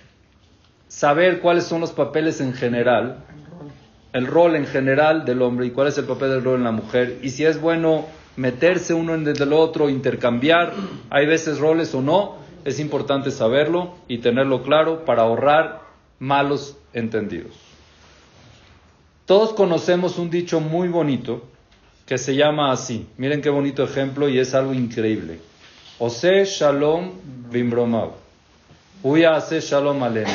saber 0.87 1.39
cuáles 1.39 1.65
son 1.65 1.81
los 1.81 1.91
papeles 1.91 2.41
en 2.41 2.53
general, 2.53 3.23
el 4.11 4.25
rol 4.25 4.55
en 4.55 4.65
general 4.65 5.23
del 5.23 5.43
hombre 5.43 5.67
y 5.67 5.69
cuál 5.69 5.87
es 5.87 5.99
el 5.99 6.05
papel 6.05 6.31
del 6.31 6.43
rol 6.43 6.57
en 6.57 6.63
la 6.63 6.71
mujer, 6.71 7.19
y 7.21 7.29
si 7.29 7.45
es 7.45 7.61
bueno 7.61 8.07
meterse 8.37 8.95
uno 8.95 9.13
en 9.13 9.27
el 9.27 9.53
otro, 9.53 9.87
intercambiar, 9.87 10.73
hay 11.11 11.27
veces 11.27 11.59
roles 11.59 11.93
o 11.93 12.01
no, 12.01 12.37
es 12.65 12.79
importante 12.79 13.29
saberlo 13.29 13.97
y 14.07 14.17
tenerlo 14.17 14.63
claro 14.63 15.05
para 15.05 15.21
ahorrar 15.21 15.81
malos 16.17 16.75
entendidos. 16.91 17.53
Todos 19.27 19.53
conocemos 19.53 20.17
un 20.17 20.31
dicho 20.31 20.59
muy 20.59 20.87
bonito 20.87 21.43
que 22.07 22.17
se 22.17 22.35
llama 22.35 22.71
así. 22.71 23.07
Miren 23.17 23.41
qué 23.41 23.51
bonito 23.51 23.83
ejemplo 23.83 24.27
y 24.27 24.39
es 24.39 24.55
algo 24.55 24.73
increíble. 24.73 25.39
Ose 25.99 26.45
Shalom 26.45 27.11
Bimbromav. 27.51 28.24
Huya 29.05 29.35
hace 29.35 29.61
Shalom 29.61 30.01
Alenu. 30.01 30.31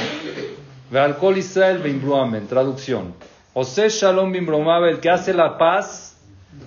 Vealkol 0.93 1.39
Israel 1.39 1.79
Bimbruamen. 1.79 2.47
Traducción. 2.47 3.15
Ose 3.53 3.89
Shalom 3.89 4.31
Bimbromav, 4.31 4.85
el 4.85 5.01
que 5.01 5.11
hace 5.11 5.35
la 5.35 5.59
paz 5.59 6.17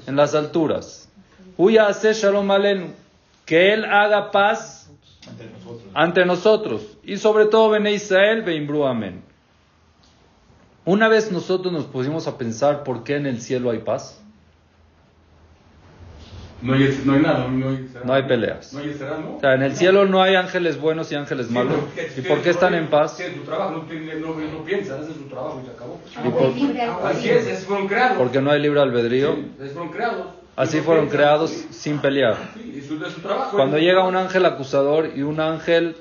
en 0.05 0.17
las 0.17 0.35
alturas. 0.35 1.07
Huya 1.55 1.87
hace 1.87 2.11
Shalom 2.11 2.51
Alenu. 2.51 2.87
Que 3.45 3.71
él 3.71 3.85
haga 3.85 4.31
paz 4.31 4.91
ante 5.93 6.25
nosotros. 6.25 6.81
Y 7.03 7.15
sobre 7.15 7.45
todo, 7.45 7.69
Bene 7.69 7.93
Israel 7.93 8.41
Bimbruamen. 8.41 9.23
Una 10.83 11.07
vez 11.07 11.31
nosotros 11.31 11.71
nos 11.71 11.85
pusimos 11.85 12.27
a 12.27 12.37
pensar 12.37 12.83
por 12.83 13.05
qué 13.05 13.15
en 13.15 13.27
el 13.27 13.39
cielo 13.39 13.71
hay 13.71 13.79
paz. 13.79 14.21
No 16.63 16.73
hay, 16.73 17.01
no 17.03 17.13
hay 17.13 17.19
nada, 17.19 17.47
no 17.49 17.69
hay, 17.69 17.89
no 18.05 18.13
hay 18.13 18.23
peleas. 18.23 18.71
No 18.71 18.79
hay 18.79 18.95
¿no? 19.21 19.35
O 19.35 19.39
sea, 19.41 19.53
en 19.53 19.63
el 19.63 19.75
cielo 19.75 20.05
no 20.05 20.23
hay 20.23 20.35
ángeles 20.35 20.79
buenos 20.79 21.11
y 21.11 21.15
ángeles 21.15 21.51
malos. 21.51 21.75
¿Y 22.17 22.21
por 22.21 22.41
qué 22.41 22.51
están 22.51 22.73
en 22.73 22.87
paz? 22.87 23.17
Tienen 23.17 23.35
su 23.35 23.41
trabajo, 23.41 23.71
no, 23.71 23.79
no, 23.79 24.63
piensan, 24.63 25.01
hacen 25.01 25.13
su 25.13 25.27
trabajo 25.27 25.61
y 25.61 25.65
se 25.65 25.71
acabó. 25.73 25.99
por, 26.31 27.05
así 27.05 27.29
es, 27.29 27.47
así 27.47 27.65
fueron 27.65 27.87
creados. 27.87 28.17
Porque 28.17 28.39
no 28.39 28.49
hay 28.49 28.61
libre 28.61 28.79
albedrío. 28.79 29.35
Sí, 29.35 29.69
fueron 29.73 29.91
creados. 29.91 30.27
Así 30.55 30.79
fueron 30.79 31.09
creados 31.09 31.51
sin 31.51 31.99
pelear. 31.99 32.37
Sí, 32.53 32.75
y 32.77 32.81
su, 32.81 32.97
su 32.97 33.21
trabajo, 33.21 33.57
Cuando 33.57 33.77
llega 33.77 34.05
un 34.05 34.15
ángel 34.15 34.45
acusador 34.45 35.09
y 35.13 35.23
un 35.23 35.41
ángel 35.41 35.97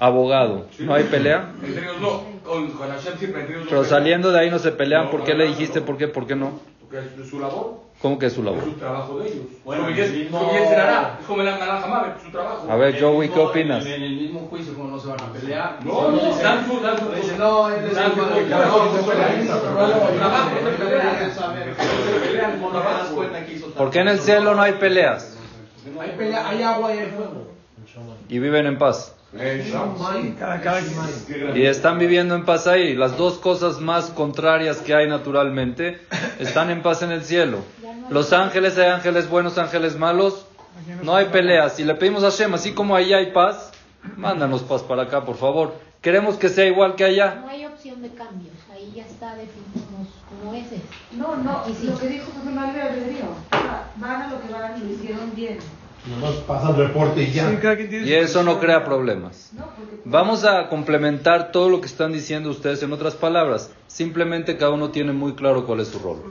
abogado, 0.00 0.66
¿no 0.80 0.94
hay 0.94 1.04
pelea? 1.04 1.52
Entre 1.62 1.82
ellos 1.82 2.00
no, 2.00 2.22
con, 2.42 2.70
con 2.72 2.88
Hashem 2.88 3.18
siempre 3.18 3.42
entre 3.42 3.56
ellos 3.56 3.68
Pero 3.68 3.84
saliendo 3.84 4.32
de 4.32 4.40
ahí 4.40 4.50
no 4.50 4.58
se 4.58 4.72
pelean, 4.72 5.10
¿por 5.10 5.24
qué 5.24 5.34
le 5.34 5.46
dijiste 5.46 5.80
por 5.80 5.96
qué, 5.96 6.08
por 6.08 6.26
qué 6.26 6.34
no? 6.34 6.58
Porque 6.88 7.04
es 7.20 7.28
su 7.28 7.40
labor. 7.40 7.80
¿Cómo 8.00 8.18
que 8.18 8.26
es 8.26 8.32
su 8.34 8.42
labor? 8.44 8.60
Es 8.60 8.64
su 8.66 8.72
trabajo 8.74 9.18
de 9.18 9.28
ellos. 9.28 9.46
Bueno, 9.64 9.88
es, 9.88 10.12
bien 10.12 10.28
será, 10.30 11.18
es 11.18 11.26
como 11.26 11.40
el 11.40 11.46
naranja 11.46 12.14
es 12.16 12.22
su 12.22 12.30
trabajo. 12.30 12.70
A 12.70 12.76
ver, 12.76 13.00
Joey, 13.00 13.28
¿qué 13.28 13.40
opinas? 13.40 13.84
En 13.84 14.02
el 14.02 14.16
mismo 14.16 14.46
juicio, 14.48 14.74
como 14.74 14.90
no 14.90 14.98
se 14.98 15.08
van 15.08 15.20
a 15.20 15.32
pelear. 15.32 15.84
No, 15.84 16.12
no, 16.12 16.36
dan 16.36 16.66
su, 16.66 16.80
dan 16.80 16.98
su. 16.98 17.04
No, 17.38 17.70
es 17.70 17.94
dan 17.94 18.12
su 18.12 18.20
¿Por 23.76 23.90
qué 23.90 23.98
en 24.00 24.08
el 24.08 24.20
cielo 24.20 24.54
no 24.54 24.62
hay 24.62 24.74
peleas? 24.74 25.36
Hay 25.98 26.10
pelea, 26.10 26.48
hay 26.48 26.62
agua 26.62 26.94
y 26.94 26.98
hay 26.98 27.06
fuego. 27.06 27.48
Y 28.28 28.38
viven 28.38 28.66
en 28.66 28.78
paz. 28.78 29.15
Y 31.54 31.66
están 31.66 31.98
viviendo 31.98 32.34
en 32.34 32.44
paz 32.44 32.66
ahí. 32.66 32.94
Las 32.94 33.16
dos 33.16 33.38
cosas 33.38 33.80
más 33.80 34.10
contrarias 34.10 34.78
que 34.78 34.94
hay 34.94 35.08
naturalmente 35.08 36.00
están 36.38 36.70
en 36.70 36.82
paz 36.82 37.02
en 37.02 37.10
el 37.10 37.24
cielo. 37.24 37.58
Los 38.08 38.32
ángeles, 38.32 38.78
hay 38.78 38.88
ángeles 38.90 39.28
buenos, 39.28 39.58
ángeles 39.58 39.96
malos. 39.96 40.46
No 41.02 41.16
hay 41.16 41.26
peleas. 41.26 41.74
Si 41.74 41.84
le 41.84 41.94
pedimos 41.94 42.22
a 42.22 42.30
Shem, 42.30 42.54
así 42.54 42.72
como 42.72 42.94
ahí 42.94 43.12
hay 43.12 43.32
paz, 43.32 43.72
mándanos 44.16 44.62
paz 44.62 44.82
para 44.82 45.02
acá, 45.02 45.24
por 45.24 45.36
favor. 45.36 45.74
Queremos 46.00 46.36
que 46.36 46.48
sea 46.48 46.66
igual 46.66 46.94
que 46.94 47.04
allá. 47.04 47.40
No 47.42 47.48
hay 47.48 47.66
opción 47.66 48.00
de 48.00 48.10
cambios. 48.10 48.54
Ahí 48.72 48.92
ya 48.94 49.04
está 49.04 49.34
definido. 49.34 50.06
como 50.40 50.54
ese. 50.54 50.80
No, 51.12 51.36
no, 51.36 51.64
lo 51.66 51.98
que 51.98 52.08
dijo 52.08 52.30
fue 52.30 52.52
no 52.52 52.66
libre 52.66 52.82
albedrío. 52.82 53.24
Van 53.96 54.22
a 54.22 54.30
lo 54.30 54.40
que 54.40 54.52
van 54.52 54.76
y 54.80 54.84
lo 54.84 54.92
hicieron 54.92 55.34
bien. 55.34 55.58
Nomás 56.08 56.34
pasa 56.46 56.70
el 56.70 56.76
reporte 56.76 57.22
y 57.22 57.32
ya. 57.32 57.50
Y 57.90 58.12
eso 58.12 58.42
no 58.44 58.60
crea 58.60 58.84
problemas. 58.84 59.52
Vamos 60.04 60.44
a 60.44 60.68
complementar 60.68 61.50
todo 61.50 61.68
lo 61.68 61.80
que 61.80 61.86
están 61.86 62.12
diciendo 62.12 62.50
ustedes 62.50 62.82
en 62.82 62.92
otras 62.92 63.14
palabras. 63.14 63.72
Simplemente 63.88 64.56
cada 64.56 64.70
uno 64.70 64.90
tiene 64.90 65.12
muy 65.12 65.34
claro 65.34 65.66
cuál 65.66 65.80
es 65.80 65.88
su 65.88 65.98
rol. 65.98 66.22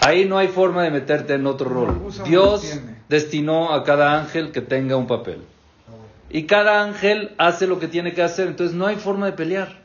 Ahí 0.00 0.26
no 0.26 0.36
hay 0.36 0.48
forma 0.48 0.82
de 0.82 0.90
meterte 0.90 1.34
en 1.34 1.46
otro 1.46 1.70
rol. 1.70 2.12
Dios 2.24 2.80
destinó 3.08 3.72
a 3.72 3.84
cada 3.84 4.18
ángel 4.20 4.52
que 4.52 4.60
tenga 4.60 4.96
un 4.96 5.06
papel. 5.06 5.42
Y 6.28 6.44
cada 6.44 6.82
ángel 6.82 7.34
hace 7.38 7.66
lo 7.66 7.78
que 7.78 7.88
tiene 7.88 8.12
que 8.12 8.22
hacer. 8.22 8.48
Entonces 8.48 8.76
no 8.76 8.86
hay 8.86 8.96
forma 8.96 9.26
de 9.26 9.32
pelear. 9.32 9.80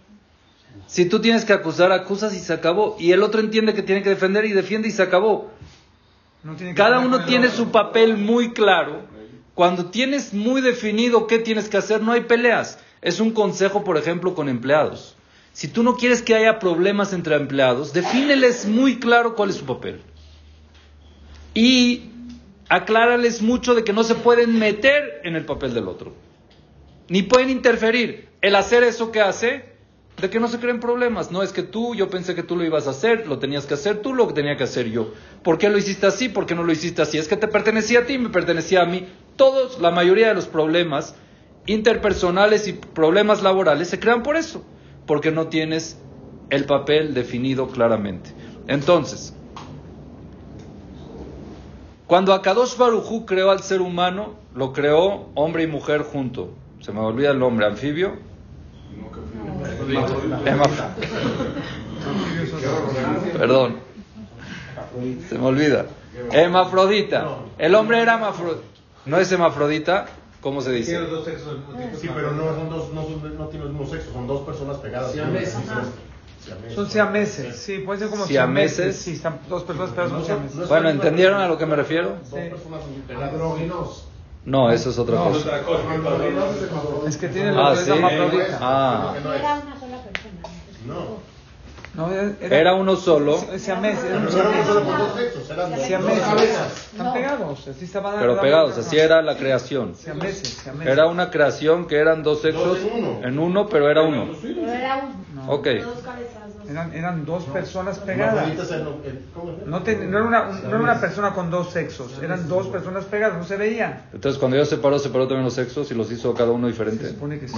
Si 0.87 1.05
tú 1.05 1.19
tienes 1.19 1.45
que 1.45 1.53
acusar, 1.53 1.91
acusas 1.91 2.33
y 2.33 2.39
se 2.39 2.53
acabó. 2.53 2.97
Y 2.99 3.13
el 3.13 3.23
otro 3.23 3.39
entiende 3.39 3.73
que 3.73 3.81
tiene 3.81 4.03
que 4.03 4.09
defender 4.09 4.45
y 4.45 4.51
defiende 4.51 4.87
y 4.89 4.91
se 4.91 5.03
acabó. 5.03 5.51
Cada 6.75 6.99
uno 6.99 7.25
tiene 7.25 7.49
su 7.49 7.71
papel 7.71 8.17
muy 8.17 8.53
claro. 8.53 9.05
Cuando 9.53 9.87
tienes 9.87 10.33
muy 10.33 10.61
definido 10.61 11.27
qué 11.27 11.39
tienes 11.39 11.67
que 11.67 11.77
hacer, 11.77 12.01
no 12.01 12.11
hay 12.11 12.21
peleas. 12.21 12.79
Es 13.01 13.19
un 13.19 13.31
consejo, 13.31 13.83
por 13.83 13.97
ejemplo, 13.97 14.35
con 14.35 14.49
empleados. 14.49 15.15
Si 15.51 15.67
tú 15.67 15.81
no 15.81 15.95
quieres 15.95 16.21
que 16.21 16.35
haya 16.35 16.59
problemas 16.59 17.13
entre 17.13 17.35
empleados, 17.35 17.91
defíneles 17.91 18.67
muy 18.67 18.99
claro 18.99 19.35
cuál 19.35 19.49
es 19.49 19.55
su 19.55 19.65
papel. 19.65 20.01
Y 21.55 22.11
aclárales 22.69 23.41
mucho 23.41 23.73
de 23.73 23.83
que 23.83 23.93
no 23.93 24.03
se 24.03 24.13
pueden 24.13 24.59
meter 24.59 25.21
en 25.23 25.35
el 25.35 25.45
papel 25.45 25.73
del 25.73 25.87
otro. 25.87 26.13
Ni 27.09 27.23
pueden 27.23 27.49
interferir. 27.49 28.29
El 28.41 28.55
hacer 28.55 28.83
eso 28.83 29.11
que 29.11 29.21
hace 29.21 29.76
de 30.21 30.29
que 30.29 30.39
no 30.39 30.47
se 30.47 30.59
creen 30.59 30.79
problemas. 30.79 31.31
No 31.31 31.43
es 31.43 31.51
que 31.51 31.63
tú, 31.63 31.93
yo 31.93 32.09
pensé 32.09 32.33
que 32.33 32.43
tú 32.43 32.55
lo 32.55 32.63
ibas 32.63 32.87
a 32.87 32.91
hacer, 32.91 33.27
lo 33.27 33.37
tenías 33.37 33.65
que 33.65 33.75
hacer 33.75 34.01
tú, 34.01 34.13
lo 34.13 34.27
que 34.27 34.33
tenía 34.33 34.57
que 34.57 34.63
hacer 34.63 34.89
yo. 34.89 35.13
¿Por 35.43 35.57
qué 35.57 35.69
lo 35.69 35.77
hiciste 35.77 36.07
así? 36.07 36.29
¿Por 36.29 36.45
qué 36.45 36.55
no 36.55 36.63
lo 36.63 36.71
hiciste 36.71 37.01
así? 37.01 37.17
Es 37.17 37.27
que 37.27 37.37
te 37.37 37.47
pertenecía 37.47 37.99
a 37.99 38.05
ti, 38.05 38.17
me 38.17 38.29
pertenecía 38.29 38.81
a 38.81 38.85
mí. 38.85 39.07
Todos, 39.35 39.79
la 39.79 39.91
mayoría 39.91 40.29
de 40.29 40.33
los 40.33 40.47
problemas 40.47 41.15
interpersonales 41.67 42.67
y 42.67 42.73
problemas 42.73 43.43
laborales 43.43 43.89
se 43.89 43.99
crean 43.99 44.23
por 44.23 44.37
eso, 44.37 44.63
porque 45.05 45.31
no 45.31 45.47
tienes 45.47 45.99
el 46.49 46.65
papel 46.65 47.13
definido 47.13 47.67
claramente. 47.67 48.31
Entonces, 48.67 49.35
cuando 52.07 52.33
Akadosh 52.33 52.77
Barujú 52.77 53.25
creó 53.25 53.51
al 53.51 53.61
ser 53.61 53.81
humano, 53.81 54.35
lo 54.55 54.73
creó 54.73 55.29
hombre 55.35 55.63
y 55.63 55.67
mujer 55.67 56.01
junto. 56.01 56.53
Se 56.79 56.91
me 56.91 57.01
olvida 57.01 57.31
el 57.31 57.39
nombre, 57.39 57.65
anfibio, 57.65 58.13
Perdón. 63.37 63.75
Se 65.29 65.37
me 65.37 65.45
olvida. 65.45 65.85
Hemafrodita. 66.31 67.27
El 67.57 67.75
hombre 67.75 68.01
era 68.01 68.15
hemafrodita. 68.15 68.63
¿No 69.05 69.17
es 69.17 69.31
hemafrodita? 69.31 70.07
¿Cómo 70.41 70.61
se 70.61 70.71
dice? 70.71 70.99
Sí, 71.99 72.09
pero 72.13 72.31
no, 72.31 72.55
son 72.55 72.69
dos, 72.69 72.93
no, 72.93 73.03
son, 73.03 73.37
no 73.37 73.47
tienen 73.47 73.67
el 73.67 73.73
mismo 73.73 73.87
sexo, 73.87 74.13
son 74.13 74.27
dos 74.27 74.45
personas 74.45 74.77
pegadas. 74.77 75.13
Son 76.73 76.89
siameses, 76.89 77.57
sí, 77.57 77.79
puede 77.79 77.99
ser 77.99 78.09
como 78.09 78.25
siameses. 78.25 78.95
Sí, 78.95 79.13
están 79.13 79.39
dos 79.49 79.63
personas 79.63 79.91
pegadas 79.91 80.11
son 80.11 80.25
siameses. 80.25 80.69
Bueno, 80.69 80.89
¿entendieron 80.89 81.41
a 81.41 81.47
lo 81.47 81.57
que 81.57 81.65
me 81.65 81.75
refiero? 81.75 82.17
Dos 82.29 82.39
personas 82.39 82.81
pegadas. 83.07 83.33
No, 84.45 84.71
eso 84.71 84.91
es 84.91 84.97
otra 84.97 85.17
cosa. 85.17 85.61
Es 87.05 87.17
que 87.17 87.27
tiene 87.27 87.49
ah, 87.49 87.73
la 87.73 87.75
¿sí? 87.75 87.91
Ah. 88.61 89.13
Sola 89.97 90.03
persona. 90.03 90.41
No. 90.85 91.37
No, 91.95 92.11
era, 92.11 92.35
Era 92.59 92.73
uno 92.75 92.95
solo. 92.95 93.37
Con 93.37 93.47
dos 93.47 93.55
sexos, 95.15 95.49
eran 95.49 95.71
dos 95.71 95.81
Siameses. 95.81 96.21
cabezas. 96.23 96.87
Están 96.91 97.13
pegados, 97.13 97.67
así 97.67 97.85
estaban 97.85 98.19
Pero 98.19 98.39
pegados, 98.39 98.77
así 98.77 98.97
era 98.99 99.21
la 99.23 99.35
creación. 99.35 99.95
Siameses, 99.95 100.47
siameses. 100.61 100.93
Era 100.93 101.07
una 101.07 101.31
creación 101.31 101.87
que 101.87 101.97
eran 101.97 102.21
dos 102.21 102.41
sexos 102.41 102.63
Dos 102.67 102.79
en 102.79 103.03
uno. 103.03 103.19
en 103.27 103.39
uno, 103.39 103.67
pero 103.67 103.89
era 103.89 104.03
uno. 104.03 104.27
Pero 104.39 104.71
era 104.71 104.97
un. 104.97 105.25
No, 105.35 105.51
Ok. 105.53 105.65
Dos 105.67 105.99
cabezas, 106.03 106.57
dos. 106.59 106.69
eran, 106.69 106.93
eran 106.93 107.25
dos 107.25 107.45
personas 107.45 107.97
pegadas. 107.99 108.47
No, 109.65 109.81
te- 109.81 109.95
no, 109.95 110.17
era 110.19 110.27
una, 110.27 110.43
no 110.45 110.67
era 110.69 110.77
una 110.77 110.99
persona 111.01 111.33
con 111.33 111.49
dos 111.49 111.71
sexos, 111.71 112.11
eran 112.21 112.47
dos 112.47 112.67
personas 112.67 113.05
pegadas, 113.05 113.37
no 113.39 113.43
se 113.43 113.55
veían. 113.57 114.03
Entonces, 114.13 114.37
cuando 114.37 114.55
Dios 114.57 114.69
separó, 114.69 114.99
separó 114.99 115.27
también 115.27 115.45
los 115.45 115.53
sexos 115.53 115.89
y 115.89 115.95
los 115.95 116.11
hizo 116.11 116.33
cada 116.35 116.51
uno 116.51 116.67
diferente. 116.67 117.05
Se 117.05 117.09
supone 117.13 117.39
que 117.39 117.47
sí. 117.47 117.55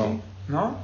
No. 0.48 0.76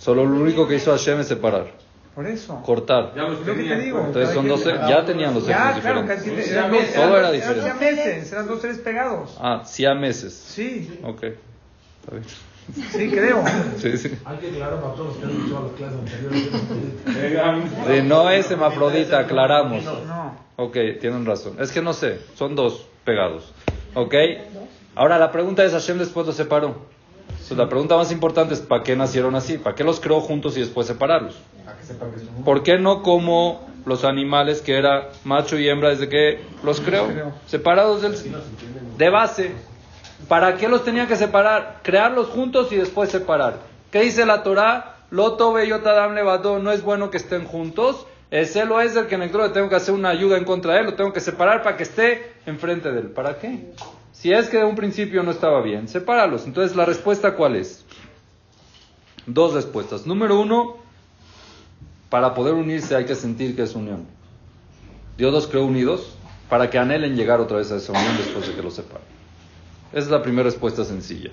Solo 0.00 0.24
lo 0.24 0.36
único 0.40 0.66
que 0.66 0.76
hizo 0.76 0.90
Hashem 0.90 1.20
es 1.20 1.28
separar, 1.28 1.66
Por 2.14 2.26
eso. 2.26 2.60
cortar. 2.64 3.12
Ya 3.14 3.22
los 3.24 3.38
que 3.40 3.44
te 3.44 3.52
tenían. 3.58 3.80
digo. 3.80 4.00
Entonces 4.06 4.34
son 4.34 4.48
dos, 4.48 4.64
ya 4.64 5.04
tenían 5.04 5.34
los 5.34 5.44
sexos 5.44 5.62
Ya, 5.74 5.80
claro, 5.80 6.02
diferentes. 6.02 6.42
casi 6.42 6.50
eran 6.52 6.70
Todo 6.94 7.18
era 7.18 7.30
diferente. 7.30 7.66
Eran 7.66 7.78
siameses, 7.78 8.32
eran 8.32 8.46
dos 8.48 8.60
seres 8.62 8.78
pegados. 8.78 9.36
Ah, 9.38 9.62
meses. 9.94 10.32
Sí, 10.34 10.98
Ok. 11.04 11.22
Está 11.24 12.12
bien. 12.12 12.24
sí, 12.92 13.10
creo. 13.10 13.44
Sí, 13.76 13.98
sí. 13.98 14.18
Hay 14.24 14.38
que 14.38 14.48
aclarar 14.48 14.80
para 14.80 14.94
todos 14.94 15.08
los 15.08 15.16
que 15.18 15.24
han 15.24 15.30
escuchado 15.32 15.66
las 15.66 15.72
clases 15.72 15.98
anteriores. 15.98 17.70
Sí, 17.86 18.02
no 18.08 18.30
es 18.30 18.50
hermafrodita, 18.50 19.18
aclaramos. 19.18 19.84
No. 19.84 20.34
Ok, 20.56 20.76
tienen 21.00 21.26
razón. 21.26 21.56
Es 21.60 21.72
que 21.72 21.82
no 21.82 21.92
sé, 21.92 22.20
son 22.36 22.54
dos 22.54 22.86
pegados. 23.04 23.52
Ok. 23.94 24.14
Ahora 24.94 25.18
la 25.18 25.30
pregunta 25.30 25.64
es, 25.64 25.72
Hashem 25.72 25.98
después 25.98 26.26
los 26.26 26.36
separó. 26.36 26.76
Entonces, 27.50 27.64
la 27.64 27.68
pregunta 27.68 27.96
más 27.96 28.12
importante 28.12 28.54
es, 28.54 28.60
¿para 28.60 28.84
qué 28.84 28.94
nacieron 28.94 29.34
así? 29.34 29.58
¿Para 29.58 29.74
qué 29.74 29.82
los 29.82 29.98
creó 29.98 30.20
juntos 30.20 30.56
y 30.56 30.60
después 30.60 30.86
separarlos? 30.86 31.34
¿Por 32.44 32.62
qué 32.62 32.78
no 32.78 33.02
como 33.02 33.66
los 33.86 34.04
animales 34.04 34.60
que 34.60 34.78
era 34.78 35.08
macho 35.24 35.58
y 35.58 35.68
hembra 35.68 35.88
desde 35.88 36.08
que 36.08 36.44
los 36.62 36.80
creó? 36.80 37.08
Separados 37.48 38.02
del, 38.02 38.14
de 38.96 39.10
base. 39.10 39.50
¿Para 40.28 40.58
qué 40.58 40.68
los 40.68 40.84
tenían 40.84 41.08
que 41.08 41.16
separar? 41.16 41.80
Crearlos 41.82 42.28
juntos 42.28 42.70
y 42.70 42.76
después 42.76 43.10
separar. 43.10 43.56
¿Qué 43.90 44.02
dice 44.02 44.24
la 44.24 44.44
Torah? 44.44 44.98
Loto 45.10 45.52
beyotadam 45.52 46.14
levado, 46.14 46.60
no 46.60 46.70
es 46.70 46.84
bueno 46.84 47.10
que 47.10 47.16
estén 47.16 47.46
juntos. 47.46 48.06
El 48.30 48.46
celo 48.46 48.80
es 48.80 48.94
del 48.94 49.08
que 49.08 49.16
en 49.16 49.22
el 49.22 49.32
le 49.32 49.48
tengo 49.48 49.68
que 49.68 49.74
hacer 49.74 49.92
una 49.92 50.10
ayuda 50.10 50.38
en 50.38 50.44
contra 50.44 50.74
de 50.74 50.80
él, 50.80 50.86
lo 50.86 50.94
tengo 50.94 51.12
que 51.12 51.20
separar 51.20 51.64
para 51.64 51.76
que 51.76 51.82
esté 51.82 52.32
enfrente 52.46 52.92
de 52.92 53.00
él. 53.00 53.06
¿Para 53.08 53.38
qué? 53.38 53.72
Si 54.12 54.32
es 54.32 54.48
que 54.48 54.58
de 54.58 54.64
un 54.64 54.76
principio 54.76 55.22
no 55.24 55.32
estaba 55.32 55.60
bien, 55.62 55.88
sepáralos. 55.88 56.46
Entonces, 56.46 56.76
¿la 56.76 56.84
respuesta 56.84 57.34
cuál 57.34 57.56
es? 57.56 57.84
Dos 59.26 59.54
respuestas. 59.54 60.06
Número 60.06 60.38
uno, 60.38 60.76
para 62.08 62.34
poder 62.34 62.54
unirse 62.54 62.94
hay 62.94 63.04
que 63.04 63.16
sentir 63.16 63.56
que 63.56 63.62
es 63.62 63.74
unión. 63.74 64.06
Dios 65.18 65.32
los 65.32 65.48
creó 65.48 65.64
unidos 65.64 66.14
para 66.48 66.70
que 66.70 66.78
anhelen 66.78 67.16
llegar 67.16 67.40
otra 67.40 67.56
vez 67.56 67.72
a 67.72 67.76
esa 67.76 67.92
unión 67.92 68.16
después 68.16 68.46
de 68.46 68.54
que 68.54 68.62
los 68.62 68.74
separen. 68.74 69.06
Esa 69.92 70.04
es 70.04 70.10
la 70.10 70.22
primera 70.22 70.44
respuesta 70.44 70.84
sencilla. 70.84 71.30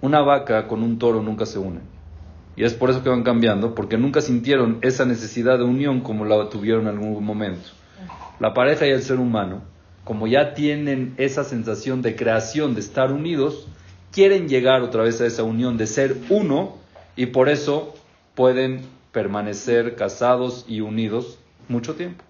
Una 0.00 0.22
vaca 0.22 0.66
con 0.66 0.82
un 0.82 0.98
toro 0.98 1.22
nunca 1.22 1.44
se 1.44 1.58
unen. 1.58 1.95
Y 2.56 2.64
es 2.64 2.72
por 2.72 2.90
eso 2.90 3.02
que 3.02 3.10
van 3.10 3.22
cambiando, 3.22 3.74
porque 3.74 3.98
nunca 3.98 4.22
sintieron 4.22 4.78
esa 4.80 5.04
necesidad 5.04 5.58
de 5.58 5.64
unión 5.64 6.00
como 6.00 6.24
la 6.24 6.48
tuvieron 6.48 6.88
en 6.88 6.96
algún 6.96 7.24
momento. 7.24 7.68
La 8.40 8.54
pareja 8.54 8.86
y 8.86 8.90
el 8.90 9.02
ser 9.02 9.18
humano, 9.18 9.62
como 10.04 10.26
ya 10.26 10.54
tienen 10.54 11.14
esa 11.18 11.44
sensación 11.44 12.00
de 12.00 12.16
creación, 12.16 12.74
de 12.74 12.80
estar 12.80 13.12
unidos, 13.12 13.68
quieren 14.10 14.48
llegar 14.48 14.80
otra 14.80 15.02
vez 15.02 15.20
a 15.20 15.26
esa 15.26 15.42
unión 15.42 15.76
de 15.76 15.86
ser 15.86 16.16
uno 16.30 16.76
y 17.16 17.26
por 17.26 17.50
eso 17.50 17.94
pueden 18.34 18.80
permanecer 19.12 19.94
casados 19.94 20.64
y 20.66 20.80
unidos 20.80 21.38
mucho 21.68 21.94
tiempo. 21.94 22.24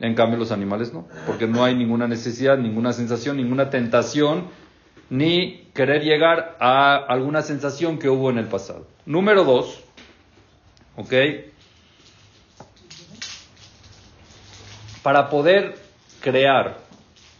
En 0.00 0.14
cambio 0.14 0.38
los 0.38 0.52
animales 0.52 0.92
no, 0.94 1.06
porque 1.26 1.46
no 1.46 1.64
hay 1.64 1.74
ninguna 1.74 2.08
necesidad, 2.08 2.56
ninguna 2.56 2.92
sensación, 2.94 3.36
ninguna 3.36 3.68
tentación, 3.68 4.44
ni 5.10 5.59
querer 5.74 6.02
llegar 6.02 6.56
a 6.60 6.96
alguna 6.96 7.42
sensación 7.42 7.98
que 7.98 8.08
hubo 8.08 8.30
en 8.30 8.38
el 8.38 8.46
pasado. 8.46 8.86
Número 9.06 9.44
dos, 9.44 9.80
¿ok? 10.96 11.12
Para 15.02 15.30
poder 15.30 15.76
crear 16.20 16.78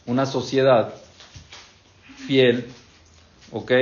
una 0.07 0.27
sociedad 0.27 0.95
fiel, 2.27 2.67
¿ok? 3.53 3.73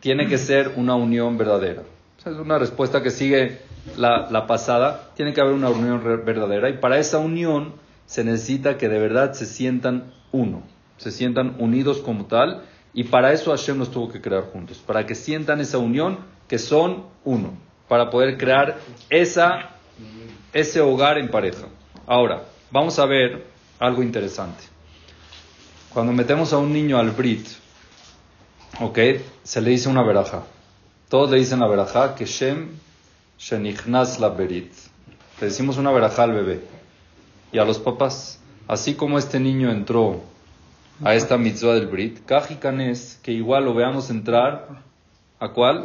Tiene 0.00 0.26
que 0.26 0.38
ser 0.38 0.72
una 0.76 0.94
unión 0.94 1.38
verdadera. 1.38 1.82
Esa 2.18 2.30
es 2.30 2.36
una 2.36 2.58
respuesta 2.58 3.02
que 3.02 3.10
sigue 3.10 3.60
la, 3.96 4.28
la 4.30 4.46
pasada. 4.46 5.10
Tiene 5.14 5.32
que 5.32 5.40
haber 5.40 5.54
una 5.54 5.70
unión 5.70 6.02
verdadera 6.24 6.68
y 6.68 6.78
para 6.78 6.98
esa 6.98 7.18
unión 7.18 7.74
se 8.06 8.24
necesita 8.24 8.76
que 8.76 8.88
de 8.88 8.98
verdad 8.98 9.34
se 9.34 9.46
sientan 9.46 10.12
uno, 10.32 10.62
se 10.96 11.12
sientan 11.12 11.56
unidos 11.58 11.98
como 11.98 12.26
tal 12.26 12.64
y 12.92 13.04
para 13.04 13.32
eso 13.32 13.50
Hashem 13.50 13.78
nos 13.78 13.90
tuvo 13.90 14.10
que 14.10 14.20
crear 14.20 14.44
juntos, 14.52 14.78
para 14.78 15.06
que 15.06 15.14
sientan 15.14 15.60
esa 15.60 15.78
unión 15.78 16.18
que 16.48 16.58
son 16.58 17.04
uno, 17.24 17.52
para 17.88 18.10
poder 18.10 18.36
crear 18.36 18.78
esa, 19.08 19.70
ese 20.52 20.80
hogar 20.80 21.18
en 21.18 21.28
pareja. 21.28 21.66
Ahora, 22.06 22.44
vamos 22.70 22.98
a 22.98 23.06
ver 23.06 23.46
algo 23.78 24.02
interesante. 24.02 24.64
Cuando 25.92 26.12
metemos 26.12 26.52
a 26.52 26.58
un 26.58 26.72
niño 26.72 26.98
al 26.98 27.10
Brit, 27.10 27.46
¿ok? 28.80 28.98
Se 29.42 29.60
le 29.60 29.70
dice 29.70 29.88
una 29.88 30.02
veraja. 30.02 30.44
Todos 31.08 31.30
le 31.30 31.38
dicen 31.38 31.60
la 31.60 31.66
veraja 31.66 32.14
que 32.14 32.24
Shem 32.24 32.68
Shenichnas 33.40 34.20
la 34.20 34.28
berit. 34.28 34.70
Le 35.40 35.46
decimos 35.46 35.78
una 35.78 35.90
verajá 35.90 36.24
al 36.24 36.32
bebé 36.32 36.60
y 37.52 37.58
a 37.58 37.64
los 37.64 37.78
papás. 37.78 38.38
Así 38.68 38.94
como 38.94 39.18
este 39.18 39.40
niño 39.40 39.70
entró 39.70 40.22
a 41.02 41.14
esta 41.14 41.36
mitzvah 41.38 41.74
del 41.74 41.86
Brit, 41.86 42.24
Kajikanes, 42.24 43.18
que 43.22 43.32
igual 43.32 43.64
lo 43.64 43.74
veamos 43.74 44.10
entrar, 44.10 44.68
¿a 45.38 45.48
cuál? 45.48 45.84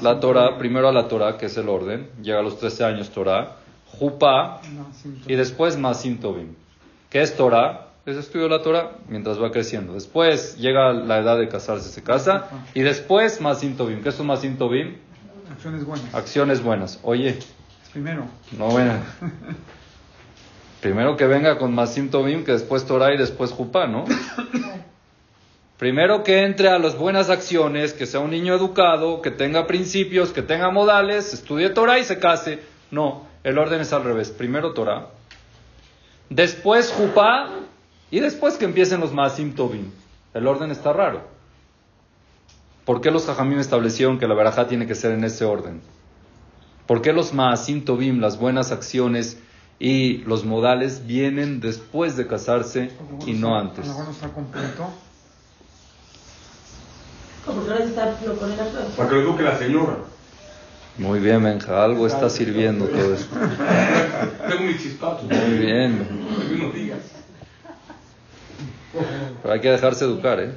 La 0.00 0.20
Torah, 0.20 0.56
primero 0.58 0.88
a 0.88 0.92
la 0.92 1.08
Torah, 1.08 1.36
que 1.36 1.46
es 1.46 1.56
el 1.56 1.68
orden, 1.68 2.08
llega 2.22 2.40
a 2.40 2.42
los 2.42 2.58
13 2.58 2.84
años 2.84 3.10
Torah, 3.10 3.56
Jupa 3.98 4.60
y 5.26 5.34
después 5.34 5.76
Masim 5.76 6.18
Tobim. 6.18 6.54
¿Qué 7.10 7.22
es 7.22 7.36
Torah? 7.36 7.86
Es 8.06 8.16
estudio 8.16 8.44
de 8.44 8.50
la 8.56 8.62
Torah 8.62 8.92
mientras 9.08 9.40
va 9.42 9.50
creciendo. 9.50 9.92
Después 9.92 10.56
llega 10.56 10.92
la 10.92 11.18
edad 11.18 11.38
de 11.38 11.48
casarse, 11.48 11.90
se 11.90 12.02
casa, 12.02 12.48
y 12.74 12.80
después 12.80 13.40
Masim 13.40 13.76
Tobim. 13.76 14.02
¿Qué 14.02 14.08
es 14.08 14.18
un 14.18 14.26
Masim 14.28 14.56
Tobim? 14.56 14.96
Acciones 15.52 15.84
buenas. 15.84 16.14
Acciones 16.14 16.62
buenas. 16.62 17.00
Oye, 17.02 17.38
Primero. 17.92 18.24
no 18.56 18.68
buena. 18.68 19.02
Primero 20.80 21.16
que 21.16 21.26
venga 21.26 21.58
con 21.58 21.74
Masim 21.74 22.08
Tobim, 22.08 22.44
que 22.44 22.52
después 22.52 22.86
Torah 22.86 23.12
y 23.12 23.18
después 23.18 23.50
Jupa, 23.50 23.86
¿no? 23.86 24.04
Primero 25.78 26.24
que 26.24 26.44
entre 26.44 26.68
a 26.68 26.78
las 26.78 26.96
buenas 26.96 27.30
acciones, 27.30 27.92
que 27.92 28.06
sea 28.06 28.20
un 28.20 28.30
niño 28.30 28.54
educado, 28.54 29.22
que 29.22 29.30
tenga 29.30 29.66
principios, 29.66 30.32
que 30.32 30.42
tenga 30.42 30.70
modales, 30.70 31.32
estudie 31.32 31.70
Torah 31.70 31.98
y 31.98 32.04
se 32.04 32.18
case. 32.18 32.60
No, 32.90 33.26
el 33.44 33.58
orden 33.58 33.80
es 33.80 33.92
al 33.92 34.04
revés. 34.04 34.30
Primero 34.30 34.72
Torah, 34.72 35.08
después 36.30 36.92
Jupá 36.92 37.50
y 38.10 38.20
después 38.20 38.56
que 38.56 38.64
empiecen 38.64 39.00
los 39.00 39.12
Masim 39.12 39.54
Tobim. 39.54 39.90
El 40.34 40.46
orden 40.46 40.70
está 40.70 40.92
raro. 40.92 41.22
¿Por 42.84 43.00
qué 43.00 43.10
los 43.10 43.26
Jajamim 43.26 43.58
establecieron 43.58 44.18
que 44.18 44.26
la 44.26 44.34
verajá 44.34 44.66
tiene 44.66 44.86
que 44.86 44.94
ser 44.94 45.12
en 45.12 45.24
ese 45.24 45.44
orden? 45.44 45.80
¿Por 46.86 47.02
qué 47.02 47.12
los 47.12 47.34
Maasim 47.34 47.84
Tobim, 47.84 48.20
las 48.20 48.38
buenas 48.38 48.72
acciones 48.72 49.40
y 49.78 50.18
los 50.18 50.44
modales 50.44 51.06
vienen 51.06 51.60
después 51.60 52.16
de 52.16 52.26
casarse 52.26 52.90
y 53.26 53.34
no 53.34 53.56
antes? 53.56 53.84
A 53.84 53.88
lo 53.88 53.92
mejor 53.92 54.04
no 54.06 54.12
está 54.12 54.28
completo. 54.28 54.88
Está. 57.48 58.14
Para 58.96 59.08
que 59.08 59.14
lo 59.14 59.22
eduque 59.22 59.42
la 59.42 59.58
señora. 59.58 59.96
Muy 60.98 61.20
bien, 61.20 61.42
Benja, 61.42 61.84
algo 61.84 62.06
está 62.06 62.28
sirviendo 62.28 62.86
todo 62.86 63.14
esto. 63.14 63.36
Tengo 64.48 64.64
mis 64.64 64.82
chispazos. 64.82 65.24
Muy 65.24 65.58
bien. 65.58 66.06
Pero 69.42 69.54
hay 69.54 69.60
que 69.60 69.70
dejarse 69.70 70.04
educar, 70.04 70.40
¿eh? 70.40 70.52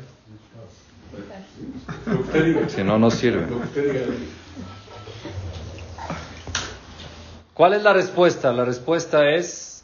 Lo 2.07 2.17
que 2.17 2.21
usted 2.23 2.45
diga. 2.45 2.69
Si 2.69 2.83
no, 2.83 2.97
no 2.97 3.11
sirve. 3.11 3.41
Lo 3.41 3.59
que 3.59 3.67
usted 3.67 3.93
diga. 3.93 4.05
¿Cuál 7.53 7.73
es 7.73 7.83
la 7.83 7.93
respuesta? 7.93 8.53
La 8.53 8.65
respuesta 8.65 9.29
es, 9.29 9.83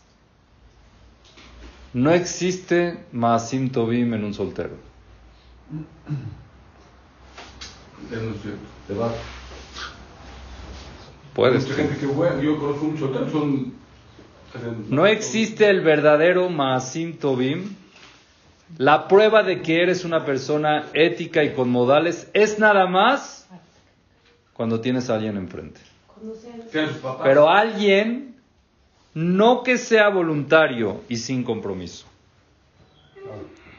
no 1.93 2.11
existe 2.11 3.05
Maasim 3.11 3.69
Tobim 3.71 4.13
en 4.13 4.23
un 4.23 4.33
soltero. 4.33 4.75
Eso 8.11 8.21
no 8.21 8.35
es 8.35 8.41
cierto. 8.41 8.59
Debate. 8.87 9.17
Puedes. 11.33 11.63
Mucha 11.63 11.75
gente 11.75 11.97
que 11.97 12.05
buena. 12.05 12.41
Yo 12.41 12.57
conozco 12.57 12.85
un 12.85 12.97
soltero, 12.97 13.29
son. 13.29 13.73
No 14.89 15.05
existe 15.05 15.69
el 15.69 15.81
verdadero 15.81 16.49
Maasim 16.49 17.17
Tobim. 17.17 17.75
La 18.77 19.07
prueba 19.07 19.43
de 19.43 19.61
que 19.61 19.81
eres 19.81 20.03
una 20.03 20.25
persona 20.25 20.87
ética 20.93 21.43
y 21.43 21.53
con 21.53 21.69
modales 21.69 22.29
es 22.33 22.59
nada 22.59 22.85
más 22.85 23.47
cuando 24.53 24.81
tienes 24.81 25.09
a 25.09 25.15
alguien 25.15 25.37
enfrente. 25.37 25.79
Sean 26.71 26.89
sus 26.89 26.97
papás. 26.97 27.21
Pero 27.23 27.49
alguien, 27.49 28.35
no 29.13 29.63
que 29.63 29.77
sea 29.77 30.09
voluntario 30.09 31.01
y 31.09 31.17
sin 31.17 31.43
compromiso. 31.43 32.05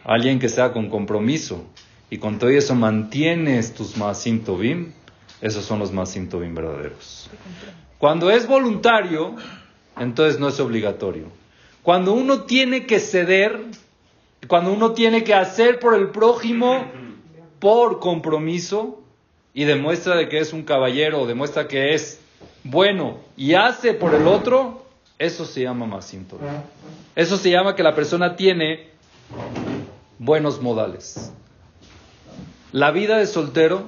Alguien 0.05 0.39
que 0.39 0.49
sea 0.49 0.72
con 0.72 0.89
compromiso 0.89 1.64
y 2.11 2.18
con 2.18 2.39
todo 2.39 2.51
eso 2.51 2.74
mantienes 2.74 3.74
tus 3.74 3.97
Maasim 3.97 4.43
Tobim, 4.43 4.93
esos 5.41 5.64
son 5.64 5.78
los 5.78 5.93
Maasim 5.93 6.28
Tobim 6.28 6.55
verdaderos. 6.55 7.30
Cuando 7.99 8.30
es 8.30 8.47
voluntario, 8.47 9.36
entonces 9.99 10.41
no 10.41 10.49
es 10.49 10.59
obligatorio. 10.61 11.26
Cuando 11.82 12.12
uno 12.12 12.43
tiene 12.43 12.86
que 12.86 13.01
ceder, 13.01 13.61
cuando 14.47 14.72
uno 14.72 14.93
tiene 14.93 15.24
que 15.24 15.34
hacer 15.34 15.78
por 15.78 15.95
el 15.95 16.09
prójimo 16.09 16.84
por 17.59 18.01
compromiso 18.01 19.01
y 19.55 19.64
demuestra 19.64 20.16
de 20.16 20.28
que 20.28 20.39
es 20.39 20.53
un 20.53 20.62
caballero, 20.62 21.26
demuestra 21.26 21.68
que 21.68 21.95
es 21.95 22.20
bueno 22.69 23.19
y 23.37 23.55
hace 23.55 23.95
por 23.95 24.14
el 24.14 24.27
otro, 24.27 24.85
eso 25.19 25.45
se 25.45 25.62
llama 25.62 25.87
Tobim. 26.29 26.49
Eso 27.16 27.37
se 27.37 27.51
llama 27.51 27.75
que 27.75 27.83
la 27.83 27.95
persona 27.95 28.37
tiene 28.37 28.89
buenos 30.19 30.61
modales. 30.61 31.33
La 32.73 32.91
vida 32.91 33.19
de 33.19 33.27
soltero 33.27 33.85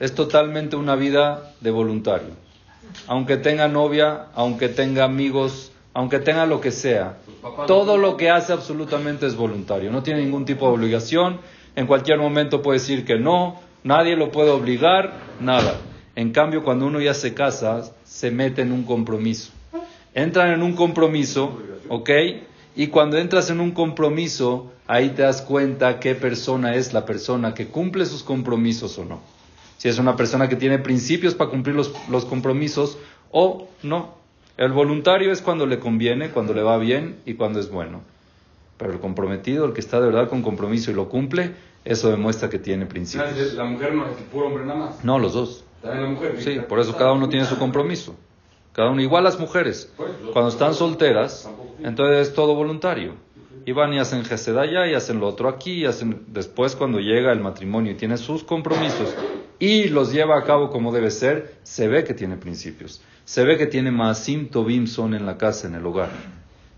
es 0.00 0.14
totalmente 0.14 0.76
una 0.76 0.96
vida 0.96 1.52
de 1.60 1.70
voluntario. 1.70 2.30
Aunque 3.06 3.36
tenga 3.36 3.68
novia, 3.68 4.26
aunque 4.34 4.68
tenga 4.68 5.04
amigos, 5.04 5.72
aunque 5.92 6.18
tenga 6.18 6.46
lo 6.46 6.60
que 6.60 6.70
sea, 6.70 7.18
todo 7.66 7.98
lo 7.98 8.16
que 8.16 8.30
hace 8.30 8.52
absolutamente 8.52 9.26
es 9.26 9.36
voluntario. 9.36 9.92
No 9.92 10.02
tiene 10.02 10.22
ningún 10.22 10.44
tipo 10.44 10.66
de 10.66 10.74
obligación. 10.74 11.40
En 11.76 11.86
cualquier 11.86 12.18
momento 12.18 12.62
puede 12.62 12.78
decir 12.78 13.04
que 13.04 13.18
no, 13.18 13.60
nadie 13.82 14.16
lo 14.16 14.30
puede 14.30 14.50
obligar, 14.50 15.12
nada. 15.40 15.76
En 16.16 16.30
cambio, 16.30 16.62
cuando 16.62 16.86
uno 16.86 17.00
ya 17.00 17.14
se 17.14 17.34
casa, 17.34 17.92
se 18.04 18.30
mete 18.30 18.62
en 18.62 18.72
un 18.72 18.84
compromiso. 18.84 19.52
Entran 20.14 20.52
en 20.52 20.62
un 20.62 20.74
compromiso, 20.74 21.58
¿ok? 21.88 22.10
Y 22.76 22.88
cuando 22.88 23.18
entras 23.18 23.50
en 23.50 23.60
un 23.60 23.72
compromiso, 23.72 24.72
ahí 24.86 25.10
te 25.10 25.22
das 25.22 25.42
cuenta 25.42 25.98
qué 25.98 26.14
persona 26.14 26.74
es 26.74 26.92
la 26.92 27.04
persona 27.04 27.54
que 27.54 27.66
cumple 27.66 28.06
sus 28.06 28.22
compromisos 28.22 28.98
o 28.98 29.04
no. 29.04 29.20
Si 29.78 29.88
es 29.88 29.98
una 29.98 30.16
persona 30.16 30.48
que 30.48 30.56
tiene 30.56 30.78
principios 30.78 31.34
para 31.34 31.50
cumplir 31.50 31.74
los, 31.74 31.92
los 32.08 32.24
compromisos 32.24 32.96
o 33.30 33.68
no. 33.82 34.14
El 34.56 34.72
voluntario 34.72 35.32
es 35.32 35.42
cuando 35.42 35.66
le 35.66 35.80
conviene, 35.80 36.30
cuando 36.30 36.54
le 36.54 36.62
va 36.62 36.78
bien 36.78 37.16
y 37.26 37.34
cuando 37.34 37.58
es 37.58 37.70
bueno. 37.70 38.02
Pero 38.78 38.92
el 38.92 39.00
comprometido, 39.00 39.66
el 39.66 39.72
que 39.72 39.80
está 39.80 40.00
de 40.00 40.06
verdad 40.06 40.28
con 40.28 40.42
compromiso 40.42 40.92
y 40.92 40.94
lo 40.94 41.08
cumple, 41.08 41.52
eso 41.84 42.08
demuestra 42.10 42.48
que 42.48 42.58
tiene 42.58 42.86
principios. 42.86 43.54
La 43.54 43.64
mujer 43.64 43.94
no 43.94 44.06
es 44.06 44.16
el 44.16 44.24
puro 44.24 44.46
hombre 44.46 44.64
nada 44.64 44.78
más. 44.78 45.04
No, 45.04 45.18
los 45.18 45.34
dos. 45.34 45.63
También 45.84 46.02
la 46.02 46.08
mujer. 46.08 46.42
Sí, 46.42 46.60
por 46.66 46.80
eso 46.80 46.96
cada 46.96 47.12
uno 47.12 47.28
tiene 47.28 47.44
su 47.44 47.58
compromiso. 47.58 48.16
Cada 48.72 48.90
uno, 48.90 49.02
igual 49.02 49.22
las 49.22 49.38
mujeres. 49.38 49.92
Cuando 50.32 50.48
están 50.48 50.74
solteras, 50.74 51.48
entonces 51.82 52.28
es 52.28 52.34
todo 52.34 52.54
voluntario. 52.54 53.14
Y 53.66 53.72
van 53.72 53.92
y 53.94 53.98
hacen 53.98 54.24
gesed 54.24 54.56
allá 54.56 54.86
y 54.86 54.94
hacen 54.94 55.20
lo 55.20 55.28
otro 55.28 55.48
aquí. 55.48 55.82
Y 55.82 55.84
hacen, 55.84 56.24
después, 56.28 56.74
cuando 56.74 56.98
llega 56.98 57.32
el 57.32 57.40
matrimonio 57.40 57.92
y 57.92 57.94
tiene 57.94 58.16
sus 58.16 58.42
compromisos 58.42 59.14
y 59.58 59.88
los 59.88 60.12
lleva 60.12 60.38
a 60.38 60.42
cabo 60.42 60.70
como 60.70 60.92
debe 60.92 61.10
ser, 61.10 61.54
se 61.62 61.86
ve 61.86 62.04
que 62.04 62.14
tiene 62.14 62.36
principios. 62.36 63.00
Se 63.24 63.44
ve 63.44 63.56
que 63.56 63.66
tiene 63.66 63.90
Maasim 63.90 64.48
Tobim 64.48 64.86
son 64.86 65.14
en 65.14 65.24
la 65.24 65.38
casa, 65.38 65.68
en 65.68 65.74
el 65.74 65.86
hogar. 65.86 66.10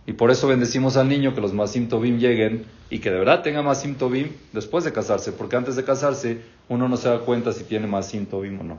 Y 0.07 0.13
por 0.13 0.31
eso 0.31 0.47
bendecimos 0.47 0.97
al 0.97 1.09
niño 1.09 1.35
que 1.35 1.41
los 1.41 1.53
Maasim 1.53 1.89
Tobim 1.89 2.19
lleguen 2.19 2.67
y 2.89 3.01
que 3.01 3.11
de 3.11 3.19
verdad 3.19 3.43
tenga 3.43 3.63
Maasim 3.63 3.97
Tobim 3.97 4.33
después 4.53 4.85
de 4.85 4.93
casarse, 4.93 5.33
porque 5.33 5.57
antes 5.57 5.77
de 5.77 5.85
casarse 5.85 6.41
uno 6.69 6.89
no 6.89 6.97
se 6.97 7.09
da 7.09 7.21
cuenta 7.21 7.53
si 7.53 7.65
tiene 7.65 7.87
Maasim 7.87 8.27
Tobim 8.27 8.61
o 8.61 8.65
no. 8.65 8.79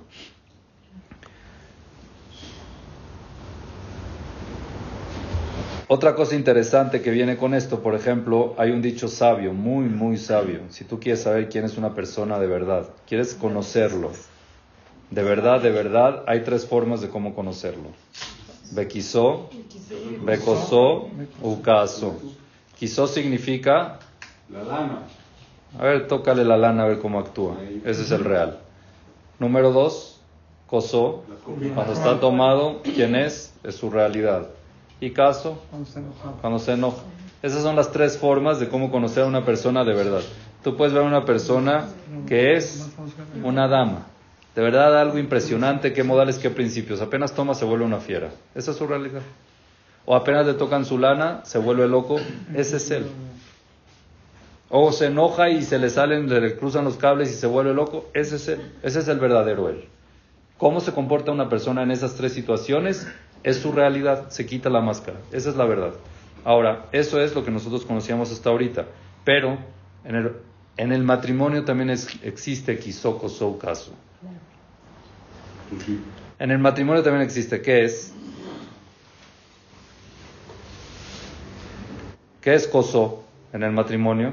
Otra 5.90 6.16
cosa 6.16 6.36
interesante 6.36 7.02
que 7.02 7.12
viene 7.12 7.38
con 7.38 7.54
esto, 7.54 7.82
por 7.82 7.96
ejemplo, 7.96 8.56
hay 8.58 8.72
un 8.72 8.82
dicho 8.82 9.08
sabio, 9.08 9.54
muy, 9.54 9.86
muy 9.86 10.18
sabio. 10.18 10.64
Si 10.70 10.84
tú 10.84 11.00
quieres 11.00 11.24
saber 11.24 11.48
quién 11.48 11.64
es 11.64 11.78
una 11.78 11.96
persona 11.96 12.40
de 12.40 12.48
verdad, 12.48 12.90
quieres 13.08 13.34
conocerlo, 13.36 14.12
de 15.10 15.24
verdad, 15.24 15.62
de 15.62 15.72
verdad, 15.72 16.26
hay 16.28 16.42
tres 16.42 16.66
formas 16.66 17.00
de 17.00 17.08
cómo 17.08 17.34
conocerlo. 17.34 17.94
Bequisó, 18.70 19.50
becosó, 20.20 21.10
ucaso. 21.42 22.20
Quisó 22.80 23.08
significa, 23.08 24.00
La 24.52 24.64
lana. 24.64 25.00
a 25.80 25.84
ver, 25.84 26.08
tócale 26.08 26.44
la 26.46 26.58
lana 26.58 26.84
a 26.84 26.88
ver 26.88 27.00
cómo 27.00 27.20
actúa. 27.20 27.56
Ese 27.86 28.04
es 28.04 28.12
el 28.12 28.24
real. 28.24 28.60
Número 29.40 29.72
dos, 29.72 30.20
cosó. 30.68 31.24
Cuando 31.74 31.94
está 31.94 32.20
tomado, 32.20 32.82
¿quién 32.84 33.16
es? 33.16 33.54
Es 33.64 33.76
su 33.76 33.90
realidad. 33.90 34.48
Y 35.00 35.12
caso, 35.12 35.62
Cuando 35.70 35.88
está 35.88 36.00
enojado. 36.00 36.34
cuando 36.42 36.60
se 36.60 36.72
enoja. 36.74 37.02
Esas 37.44 37.62
son 37.62 37.76
las 37.76 37.92
tres 37.92 38.18
formas 38.18 38.60
de 38.60 38.68
cómo 38.68 38.92
conocer 38.92 39.24
a 39.24 39.28
una 39.28 39.46
persona 39.46 39.84
de 39.84 39.94
verdad. 39.94 40.22
Tú 40.64 40.76
puedes 40.76 40.94
ver 40.94 41.04
a 41.04 41.06
una 41.06 41.24
persona 41.24 41.86
que 42.28 42.56
es 42.56 42.90
una 43.44 43.68
dama. 43.68 44.08
De 44.56 44.64
verdad, 44.64 45.00
algo 45.00 45.20
impresionante, 45.20 45.94
qué 45.94 46.04
modales, 46.04 46.40
qué 46.40 46.50
principios. 46.50 47.00
Apenas 47.02 47.34
toma, 47.34 47.54
se 47.54 47.64
vuelve 47.64 47.86
una 47.86 48.00
fiera. 48.00 48.32
Esa 48.56 48.72
es 48.72 48.78
su 48.78 48.88
realidad. 48.88 49.22
O 50.08 50.16
apenas 50.16 50.48
le 50.48 50.56
tocan 50.56 50.86
su 50.86 50.98
lana, 50.98 51.42
se 51.44 51.60
vuelve 51.60 51.88
loco. 51.88 52.16
Ese 52.56 52.78
es 52.78 52.90
él. 52.90 53.06
O 54.70 54.92
se 54.92 55.08
enoja 55.08 55.50
y 55.50 55.62
se 55.62 55.78
le 55.78 55.90
salen, 55.90 56.28
le 56.28 56.56
cruzan 56.56 56.86
los 56.86 56.98
cables 56.98 57.30
y 57.30 57.34
se 57.34 57.46
vuelve 57.46 57.74
loco. 57.74 58.10
Ese 58.16 58.38
es 58.38 58.48
él. 58.48 58.72
Ese 58.82 59.00
es 59.00 59.08
el 59.10 59.20
verdadero 59.20 59.70
él. 59.70 59.86
cómo 60.58 60.80
se 60.80 60.94
comporta 60.94 61.32
una 61.32 61.50
persona 61.50 61.84
en 61.84 61.92
esas 61.92 62.16
tres 62.16 62.34
situaciones 62.34 63.06
es 63.44 63.58
su 63.58 63.72
realidad, 63.72 64.30
se 64.30 64.46
quita 64.46 64.70
la 64.70 64.82
máscara, 64.82 65.20
esa 65.32 65.50
es 65.50 65.56
la 65.56 65.66
verdad. 65.66 65.94
Ahora, 66.44 66.86
eso 66.92 67.22
es 67.22 67.36
lo 67.36 67.44
que 67.44 67.52
nosotros 67.52 67.86
conocíamos 67.86 68.32
hasta 68.32 68.50
ahorita, 68.50 68.86
pero 69.24 69.58
en 70.04 70.16
el, 70.16 70.32
en 70.78 70.92
el 70.92 71.04
matrimonio 71.04 71.64
también 71.64 71.90
es, 71.90 72.08
existe 72.24 72.78
Kisoko 72.78 73.30
Sou 73.30 73.58
caso. 73.58 73.94
En 76.40 76.52
el 76.52 76.60
matrimonio 76.60 77.04
también 77.04 77.24
existe, 77.24 77.62
¿qué 77.62 77.84
es? 77.84 78.14
¿Qué 82.48 82.56
es 82.56 82.66
Koso 82.66 83.26
en 83.52 83.62
el 83.62 83.74
matrimonio? 83.74 84.32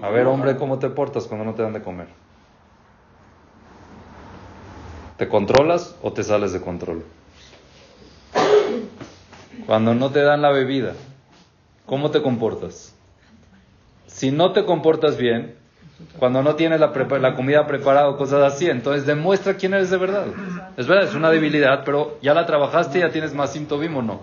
A 0.00 0.08
ver, 0.08 0.26
hombre, 0.26 0.56
¿cómo 0.56 0.78
te 0.78 0.88
portas 0.88 1.26
cuando 1.26 1.44
no 1.44 1.52
te 1.52 1.60
dan 1.60 1.74
de 1.74 1.82
comer? 1.82 2.06
¿Te 5.18 5.28
controlas 5.28 5.94
o 6.00 6.10
te 6.14 6.24
sales 6.24 6.54
de 6.54 6.62
control? 6.62 7.04
Cuando 9.66 9.94
no 9.94 10.08
te 10.08 10.22
dan 10.22 10.40
la 10.40 10.52
bebida, 10.52 10.94
¿cómo 11.84 12.10
te 12.10 12.22
comportas? 12.22 12.94
Si 14.06 14.30
no 14.30 14.52
te 14.52 14.64
comportas 14.64 15.18
bien, 15.18 15.56
cuando 16.18 16.42
no 16.42 16.54
tienes 16.54 16.80
la, 16.80 16.94
la 17.20 17.34
comida 17.34 17.66
preparada 17.66 18.08
o 18.08 18.16
cosas 18.16 18.54
así, 18.54 18.70
entonces 18.70 19.04
demuestra 19.04 19.58
quién 19.58 19.74
eres 19.74 19.90
de 19.90 19.98
verdad. 19.98 20.28
Es 20.78 20.86
verdad, 20.86 21.06
es 21.10 21.14
una 21.14 21.28
debilidad, 21.28 21.82
pero 21.84 22.16
ya 22.22 22.32
la 22.32 22.46
trabajaste 22.46 22.96
y 22.96 23.00
ya 23.02 23.10
tienes 23.10 23.34
más 23.34 23.52
síntomas 23.52 23.90
o 23.94 24.00
no. 24.00 24.20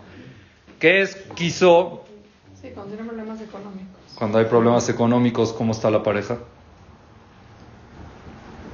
¿Qué 0.80 1.02
es 1.02 1.16
quiso? 1.36 2.07
Sí, 2.62 2.70
cuando 2.74 2.96
tiene 2.96 3.08
problemas 3.08 3.42
económicos. 3.42 3.88
Cuando 4.16 4.40
hay 4.40 4.46
problemas 4.46 4.90
económicos, 4.90 5.54
¿cómo 5.54 5.74
está 5.74 5.92
la 5.92 6.02
pareja? 6.02 6.38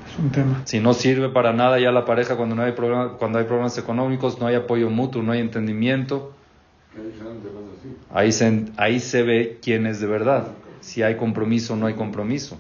Es 0.10 0.18
un 0.18 0.32
tema. 0.32 0.62
Si 0.66 0.80
no 0.80 0.94
sirve 0.94 1.30
para 1.30 1.52
nada 1.52 1.80
ya 1.80 1.92
la 1.92 2.06
pareja 2.06 2.38
cuando 2.38 2.56
no 2.56 2.64
hay 2.64 2.72
problema, 2.72 3.18
cuando 3.18 3.40
hay 3.40 3.46
problemas 3.46 3.78
económicos, 3.78 4.40
no 4.40 4.48
hay 4.48 4.56
apoyo 4.56 4.90
mutuo, 4.90 5.22
no 5.22 5.34
hay 5.34 5.42
entendimiento. 5.42 6.34
Ahí 8.14 8.32
se, 8.32 8.68
ahí 8.78 9.00
se 9.00 9.24
ve 9.24 9.60
quién 9.62 9.86
es 9.86 10.00
de 10.00 10.08
verdad. 10.08 10.48
Si 10.80 11.02
hay 11.02 11.18
compromiso 11.18 11.74
o 11.74 11.76
no 11.76 11.88
hay 11.88 11.96
compromiso. 11.96 12.58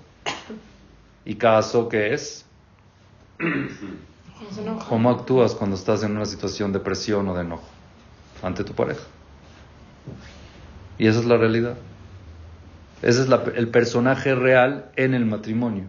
¿Y 1.26 1.36
caso 1.36 1.88
qué 1.88 2.14
es? 2.14 2.46
¿Cómo 4.90 5.10
actúas 5.10 5.56
cuando 5.56 5.76
estás 5.76 6.04
en 6.04 6.16
una 6.16 6.26
situación 6.26 6.74
de 6.74 6.80
presión 6.80 7.28
o 7.30 7.36
de 7.36 7.42
enojo 7.42 7.64
ante 8.42 8.64
tu 8.64 8.74
pareja? 8.74 9.04
Y 10.98 11.08
esa 11.08 11.20
es 11.20 11.26
la 11.26 11.38
realidad. 11.38 11.76
Ese 13.02 13.22
es 13.22 13.28
la- 13.28 13.44
el 13.56 13.68
personaje 13.70 14.34
real 14.36 14.91
en 14.96 15.14
el 15.14 15.26
matrimonio. 15.26 15.86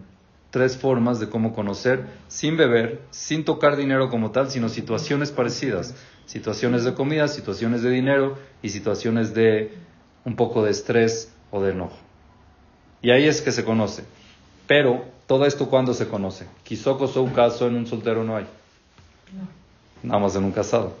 Tres 0.51 0.77
formas 0.77 1.19
de 1.19 1.29
cómo 1.29 1.53
conocer 1.53 2.05
sin 2.27 2.57
beber, 2.57 3.01
sin 3.11 3.45
tocar 3.45 3.75
dinero 3.77 4.09
como 4.09 4.31
tal, 4.31 4.49
sino 4.49 4.69
situaciones 4.69 5.31
parecidas. 5.31 5.95
Situaciones 6.25 6.83
de 6.83 6.93
comida, 6.93 7.27
situaciones 7.27 7.83
de 7.83 7.89
dinero 7.91 8.37
y 8.61 8.69
situaciones 8.69 9.33
de 9.33 9.73
un 10.23 10.35
poco 10.35 10.63
de 10.63 10.71
estrés 10.71 11.31
o 11.51 11.61
de 11.61 11.71
enojo. 11.71 11.97
Y 13.01 13.11
ahí 13.11 13.27
es 13.27 13.41
que 13.41 13.51
se 13.51 13.63
conoce. 13.63 14.03
Pero 14.67 15.05
todo 15.27 15.45
esto 15.45 15.69
cuando 15.69 15.93
se 15.93 16.07
conoce. 16.07 16.47
Kisoko 16.63 17.05
un 17.21 17.29
caso 17.31 17.67
en 17.67 17.75
un 17.75 17.85
soltero 17.85 18.23
no 18.23 18.35
hay. 18.37 18.47
Nada 20.03 20.19
más 20.19 20.35
en 20.35 20.43
un 20.45 20.51
casado. 20.51 20.95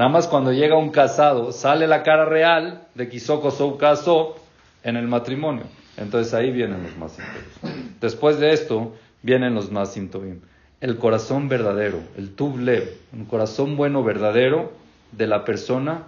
Nada 0.00 0.12
más 0.12 0.28
cuando 0.28 0.50
llega 0.50 0.78
un 0.78 0.88
casado, 0.88 1.52
sale 1.52 1.86
la 1.86 2.02
cara 2.02 2.24
real 2.24 2.88
de 2.94 3.10
Kisoko 3.10 3.50
Sou 3.50 3.76
caso 3.76 4.34
en 4.82 4.96
el 4.96 5.06
matrimonio. 5.06 5.64
Entonces 5.98 6.32
ahí 6.32 6.50
vienen 6.50 6.84
los 6.84 6.96
más 6.96 7.12
síntomas. 7.12 7.98
Después 8.00 8.40
de 8.40 8.54
esto 8.54 8.94
vienen 9.20 9.54
los 9.54 9.70
más 9.70 9.92
síntomas. 9.92 10.38
El 10.80 10.96
corazón 10.96 11.50
verdadero, 11.50 12.00
el 12.16 12.30
tublev, 12.34 12.96
un 13.12 13.26
corazón 13.26 13.76
bueno 13.76 14.02
verdadero 14.02 14.72
de 15.12 15.26
la 15.26 15.44
persona 15.44 16.04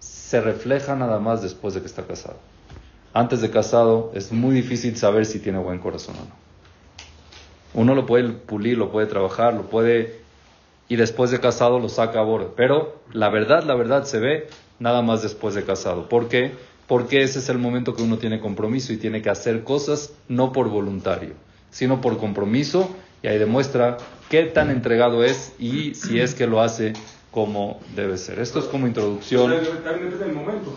se 0.00 0.40
refleja 0.40 0.96
nada 0.96 1.20
más 1.20 1.40
después 1.40 1.74
de 1.74 1.82
que 1.82 1.86
está 1.86 2.02
casado. 2.02 2.38
Antes 3.12 3.40
de 3.42 3.50
casado 3.52 4.10
es 4.16 4.32
muy 4.32 4.56
difícil 4.56 4.96
saber 4.96 5.24
si 5.24 5.38
tiene 5.38 5.60
buen 5.60 5.78
corazón 5.78 6.16
o 6.16 6.24
no. 6.24 7.80
Uno 7.80 7.94
lo 7.94 8.06
puede 8.06 8.30
pulir, 8.30 8.76
lo 8.76 8.90
puede 8.90 9.06
trabajar, 9.06 9.54
lo 9.54 9.70
puede 9.70 10.23
y 10.88 10.96
después 10.96 11.30
de 11.30 11.40
casado 11.40 11.78
lo 11.78 11.88
saca 11.88 12.20
a 12.20 12.22
borde. 12.22 12.48
Pero 12.56 13.00
la 13.12 13.28
verdad, 13.30 13.64
la 13.64 13.74
verdad 13.74 14.04
se 14.04 14.18
ve 14.18 14.48
nada 14.78 15.02
más 15.02 15.22
después 15.22 15.54
de 15.54 15.64
casado. 15.64 16.08
¿Por 16.08 16.28
qué? 16.28 16.52
Porque 16.86 17.22
ese 17.22 17.38
es 17.38 17.48
el 17.48 17.58
momento 17.58 17.94
que 17.94 18.02
uno 18.02 18.18
tiene 18.18 18.40
compromiso 18.40 18.92
y 18.92 18.98
tiene 18.98 19.22
que 19.22 19.30
hacer 19.30 19.64
cosas 19.64 20.12
no 20.28 20.52
por 20.52 20.68
voluntario, 20.68 21.32
sino 21.70 22.00
por 22.00 22.18
compromiso 22.18 22.94
y 23.22 23.28
ahí 23.28 23.38
demuestra 23.38 23.96
qué 24.28 24.44
tan 24.44 24.70
entregado 24.70 25.24
es 25.24 25.54
y 25.58 25.94
si 25.94 26.20
es 26.20 26.34
que 26.34 26.46
lo 26.46 26.60
hace 26.60 26.92
como 27.34 27.80
debe 27.96 28.16
ser. 28.16 28.38
Esto 28.38 28.60
es 28.60 28.66
como 28.66 28.86
introducción. 28.86 29.50
También 29.50 29.64
depende 29.82 30.18
del 30.18 30.32
momento. 30.34 30.76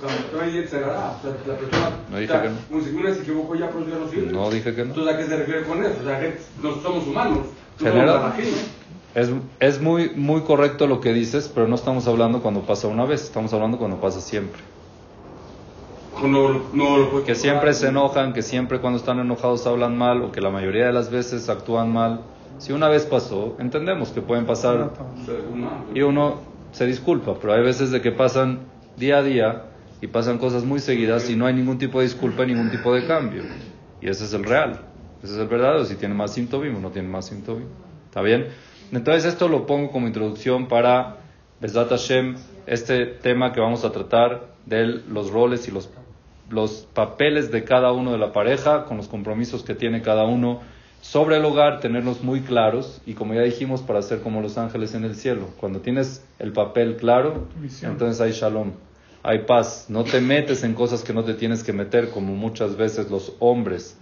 No 2.09 2.17
dije 2.17 2.33
que 2.33 2.49
no. 2.49 2.99
una 2.99 3.13
se 3.13 3.21
equivocó 3.21 3.55
ya, 3.55 3.69
pues 3.69 3.87
ya 3.87 3.99
no 3.99 4.09
sirve. 4.09 4.31
No 4.31 4.49
dije 4.49 4.73
que 4.73 4.83
no. 4.83 4.89
Entonces, 4.89 5.13
¿a 5.13 5.17
qué 5.17 5.25
se 5.25 5.37
refiere 5.37 5.63
con 5.65 5.83
eso? 5.83 5.95
O 6.01 6.03
sea, 6.03 6.19
que 6.19 6.37
no 6.63 6.81
somos 6.81 7.05
humanos. 7.05 7.47
No 7.79 7.91
General. 7.91 8.33
Es, 9.17 9.31
es 9.59 9.81
muy, 9.81 10.11
muy 10.11 10.41
correcto 10.41 10.85
lo 10.85 11.01
que 11.01 11.11
dices, 11.11 11.51
pero 11.51 11.67
no 11.67 11.73
estamos 11.73 12.07
hablando 12.07 12.43
cuando 12.43 12.61
pasa 12.61 12.87
una 12.87 13.03
vez, 13.03 13.23
estamos 13.23 13.51
hablando 13.51 13.79
cuando 13.79 13.99
pasa 13.99 14.21
siempre. 14.21 14.61
Que 17.25 17.33
siempre 17.33 17.73
se 17.73 17.87
enojan, 17.87 18.31
que 18.31 18.43
siempre 18.43 18.79
cuando 18.79 18.99
están 18.99 19.17
enojados 19.17 19.65
hablan 19.65 19.97
mal 19.97 20.21
o 20.21 20.31
que 20.31 20.39
la 20.39 20.51
mayoría 20.51 20.85
de 20.85 20.93
las 20.93 21.09
veces 21.09 21.49
actúan 21.49 21.91
mal. 21.91 22.21
Si 22.59 22.73
una 22.73 22.89
vez 22.89 23.07
pasó, 23.07 23.55
entendemos 23.57 24.09
que 24.09 24.21
pueden 24.21 24.45
pasar 24.45 24.91
y 25.95 26.01
uno 26.01 26.35
se 26.71 26.85
disculpa, 26.85 27.39
pero 27.41 27.53
hay 27.53 27.63
veces 27.63 27.89
de 27.89 28.01
que 28.01 28.11
pasan 28.11 28.59
día 28.97 29.17
a 29.17 29.23
día 29.23 29.63
y 29.99 30.05
pasan 30.05 30.37
cosas 30.37 30.63
muy 30.63 30.79
seguidas 30.79 31.27
y 31.31 31.35
no 31.35 31.47
hay 31.47 31.55
ningún 31.55 31.79
tipo 31.79 32.01
de 32.01 32.05
disculpa, 32.05 32.45
ningún 32.45 32.69
tipo 32.69 32.93
de 32.93 33.07
cambio. 33.07 33.41
Y 33.99 34.09
ese 34.09 34.25
es 34.25 34.33
el 34.33 34.43
real, 34.43 34.79
ese 35.23 35.33
es 35.33 35.39
el 35.39 35.47
verdadero, 35.47 35.85
si 35.85 35.95
tiene 35.95 36.13
más 36.13 36.35
síntomas 36.35 36.67
o 36.67 36.79
no 36.79 36.91
tiene 36.91 37.07
más 37.07 37.25
síntomas. 37.25 37.63
¿Está 38.05 38.21
bien? 38.21 38.45
Entonces 38.91 39.25
esto 39.25 39.49
lo 39.49 39.65
pongo 39.65 39.91
como 39.91 40.07
introducción 40.07 40.67
para 40.67 41.17
Besat 41.59 41.89
Hashem, 41.89 42.37
este 42.65 43.05
tema 43.05 43.51
que 43.51 43.59
vamos 43.59 43.83
a 43.83 43.91
tratar 43.91 44.47
de 44.65 44.85
los 44.85 45.31
roles 45.31 45.67
y 45.67 45.71
los, 45.71 45.89
los 46.49 46.87
papeles 46.93 47.51
de 47.51 47.63
cada 47.63 47.91
uno 47.91 48.11
de 48.11 48.17
la 48.17 48.31
pareja, 48.31 48.85
con 48.85 48.97
los 48.97 49.07
compromisos 49.07 49.63
que 49.63 49.75
tiene 49.75 50.01
cada 50.01 50.25
uno 50.25 50.61
sobre 51.01 51.37
el 51.37 51.45
hogar, 51.45 51.79
tenerlos 51.79 52.23
muy 52.23 52.41
claros 52.41 53.01
y 53.05 53.13
como 53.13 53.33
ya 53.33 53.41
dijimos, 53.41 53.81
para 53.81 54.01
ser 54.01 54.21
como 54.21 54.41
los 54.41 54.57
ángeles 54.57 54.93
en 54.93 55.03
el 55.03 55.15
cielo. 55.15 55.49
Cuando 55.59 55.79
tienes 55.79 56.25
el 56.39 56.53
papel 56.53 56.95
claro, 56.95 57.47
entonces 57.81 58.21
hay 58.21 58.31
shalom, 58.31 58.71
hay 59.21 59.39
paz. 59.39 59.87
No 59.89 60.05
te 60.05 60.21
metes 60.21 60.63
en 60.63 60.73
cosas 60.73 61.03
que 61.03 61.13
no 61.13 61.23
te 61.23 61.33
tienes 61.33 61.63
que 61.63 61.73
meter, 61.73 62.09
como 62.09 62.35
muchas 62.35 62.77
veces 62.77 63.09
los 63.09 63.33
hombres 63.39 63.97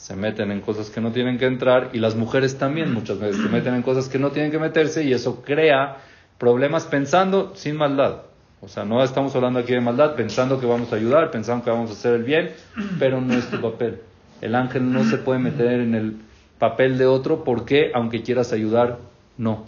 se 0.00 0.16
meten 0.16 0.50
en 0.50 0.62
cosas 0.62 0.88
que 0.88 1.02
no 1.02 1.12
tienen 1.12 1.36
que 1.36 1.44
entrar 1.44 1.90
y 1.92 1.98
las 1.98 2.16
mujeres 2.16 2.56
también 2.56 2.94
muchas 2.94 3.18
veces 3.18 3.42
se 3.42 3.50
meten 3.50 3.74
en 3.74 3.82
cosas 3.82 4.08
que 4.08 4.18
no 4.18 4.30
tienen 4.30 4.50
que 4.50 4.58
meterse 4.58 5.04
y 5.04 5.12
eso 5.12 5.42
crea 5.42 5.98
problemas 6.38 6.86
pensando 6.86 7.52
sin 7.54 7.76
maldad. 7.76 8.22
O 8.62 8.68
sea, 8.68 8.86
no 8.86 9.04
estamos 9.04 9.36
hablando 9.36 9.58
aquí 9.58 9.74
de 9.74 9.82
maldad, 9.82 10.14
pensando 10.14 10.58
que 10.58 10.64
vamos 10.64 10.90
a 10.94 10.96
ayudar, 10.96 11.30
pensando 11.30 11.62
que 11.64 11.70
vamos 11.70 11.90
a 11.90 11.92
hacer 11.92 12.14
el 12.14 12.22
bien, 12.22 12.50
pero 12.98 13.20
no 13.20 13.34
es 13.34 13.50
tu 13.50 13.60
papel. 13.60 14.00
El 14.40 14.54
ángel 14.54 14.90
no 14.90 15.04
se 15.04 15.18
puede 15.18 15.38
meter 15.38 15.80
en 15.80 15.94
el 15.94 16.16
papel 16.58 16.96
de 16.96 17.04
otro 17.04 17.44
porque, 17.44 17.92
aunque 17.94 18.22
quieras 18.22 18.54
ayudar, 18.54 19.00
no. 19.36 19.66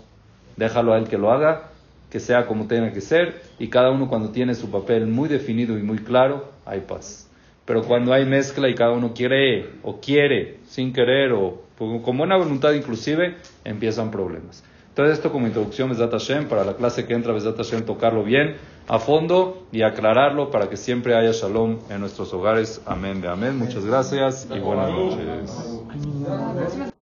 Déjalo 0.57 0.95
a 0.95 0.99
él 0.99 1.09
que 1.09 1.18
lo 1.18 1.30
haga, 1.30 1.64
que 2.11 2.20
sea 2.20 2.47
como 2.47 2.68
tenga 2.68 2.91
que 2.93 3.03
ser, 3.03 3.43
y 3.59 3.68
cada 3.68 3.91
uno 3.91 4.09
cuando 4.09 4.30
tiene 4.30 4.55
su 4.55 4.70
papel 4.70 5.07
muy 5.07 5.28
definido 5.28 5.78
y 5.78 5.83
muy 5.83 5.99
claro, 5.99 6.49
hay 6.64 6.80
paz. 6.80 7.28
Pero 7.64 7.82
cuando 7.82 8.12
hay 8.12 8.26
mezcla 8.26 8.68
y 8.68 8.74
cada 8.74 8.92
uno 8.92 9.12
quiere 9.14 9.70
o 9.82 10.00
quiere 10.00 10.58
sin 10.66 10.92
querer 10.92 11.32
o 11.32 11.62
con 11.76 12.16
buena 12.16 12.36
voluntad 12.36 12.72
inclusive, 12.72 13.36
empiezan 13.64 14.10
problemas. 14.10 14.64
Entonces 14.88 15.16
esto 15.16 15.32
como 15.32 15.46
introducción 15.46 15.88
Besat 15.88 16.12
Hashem, 16.12 16.48
para 16.48 16.64
la 16.64 16.74
clase 16.74 17.06
que 17.06 17.14
entra 17.14 17.32
Besat 17.32 17.56
Hashem, 17.56 17.84
tocarlo 17.84 18.24
bien 18.24 18.56
a 18.88 18.98
fondo 18.98 19.66
y 19.72 19.82
aclararlo 19.82 20.50
para 20.50 20.68
que 20.68 20.76
siempre 20.76 21.14
haya 21.14 21.32
shalom 21.32 21.78
en 21.88 22.00
nuestros 22.00 22.32
hogares. 22.34 22.82
Amén 22.84 23.22
de 23.22 23.28
amén. 23.28 23.56
Muchas 23.56 23.86
gracias 23.86 24.46
y 24.54 24.58
buenas 24.58 24.90
noches. 24.90 26.91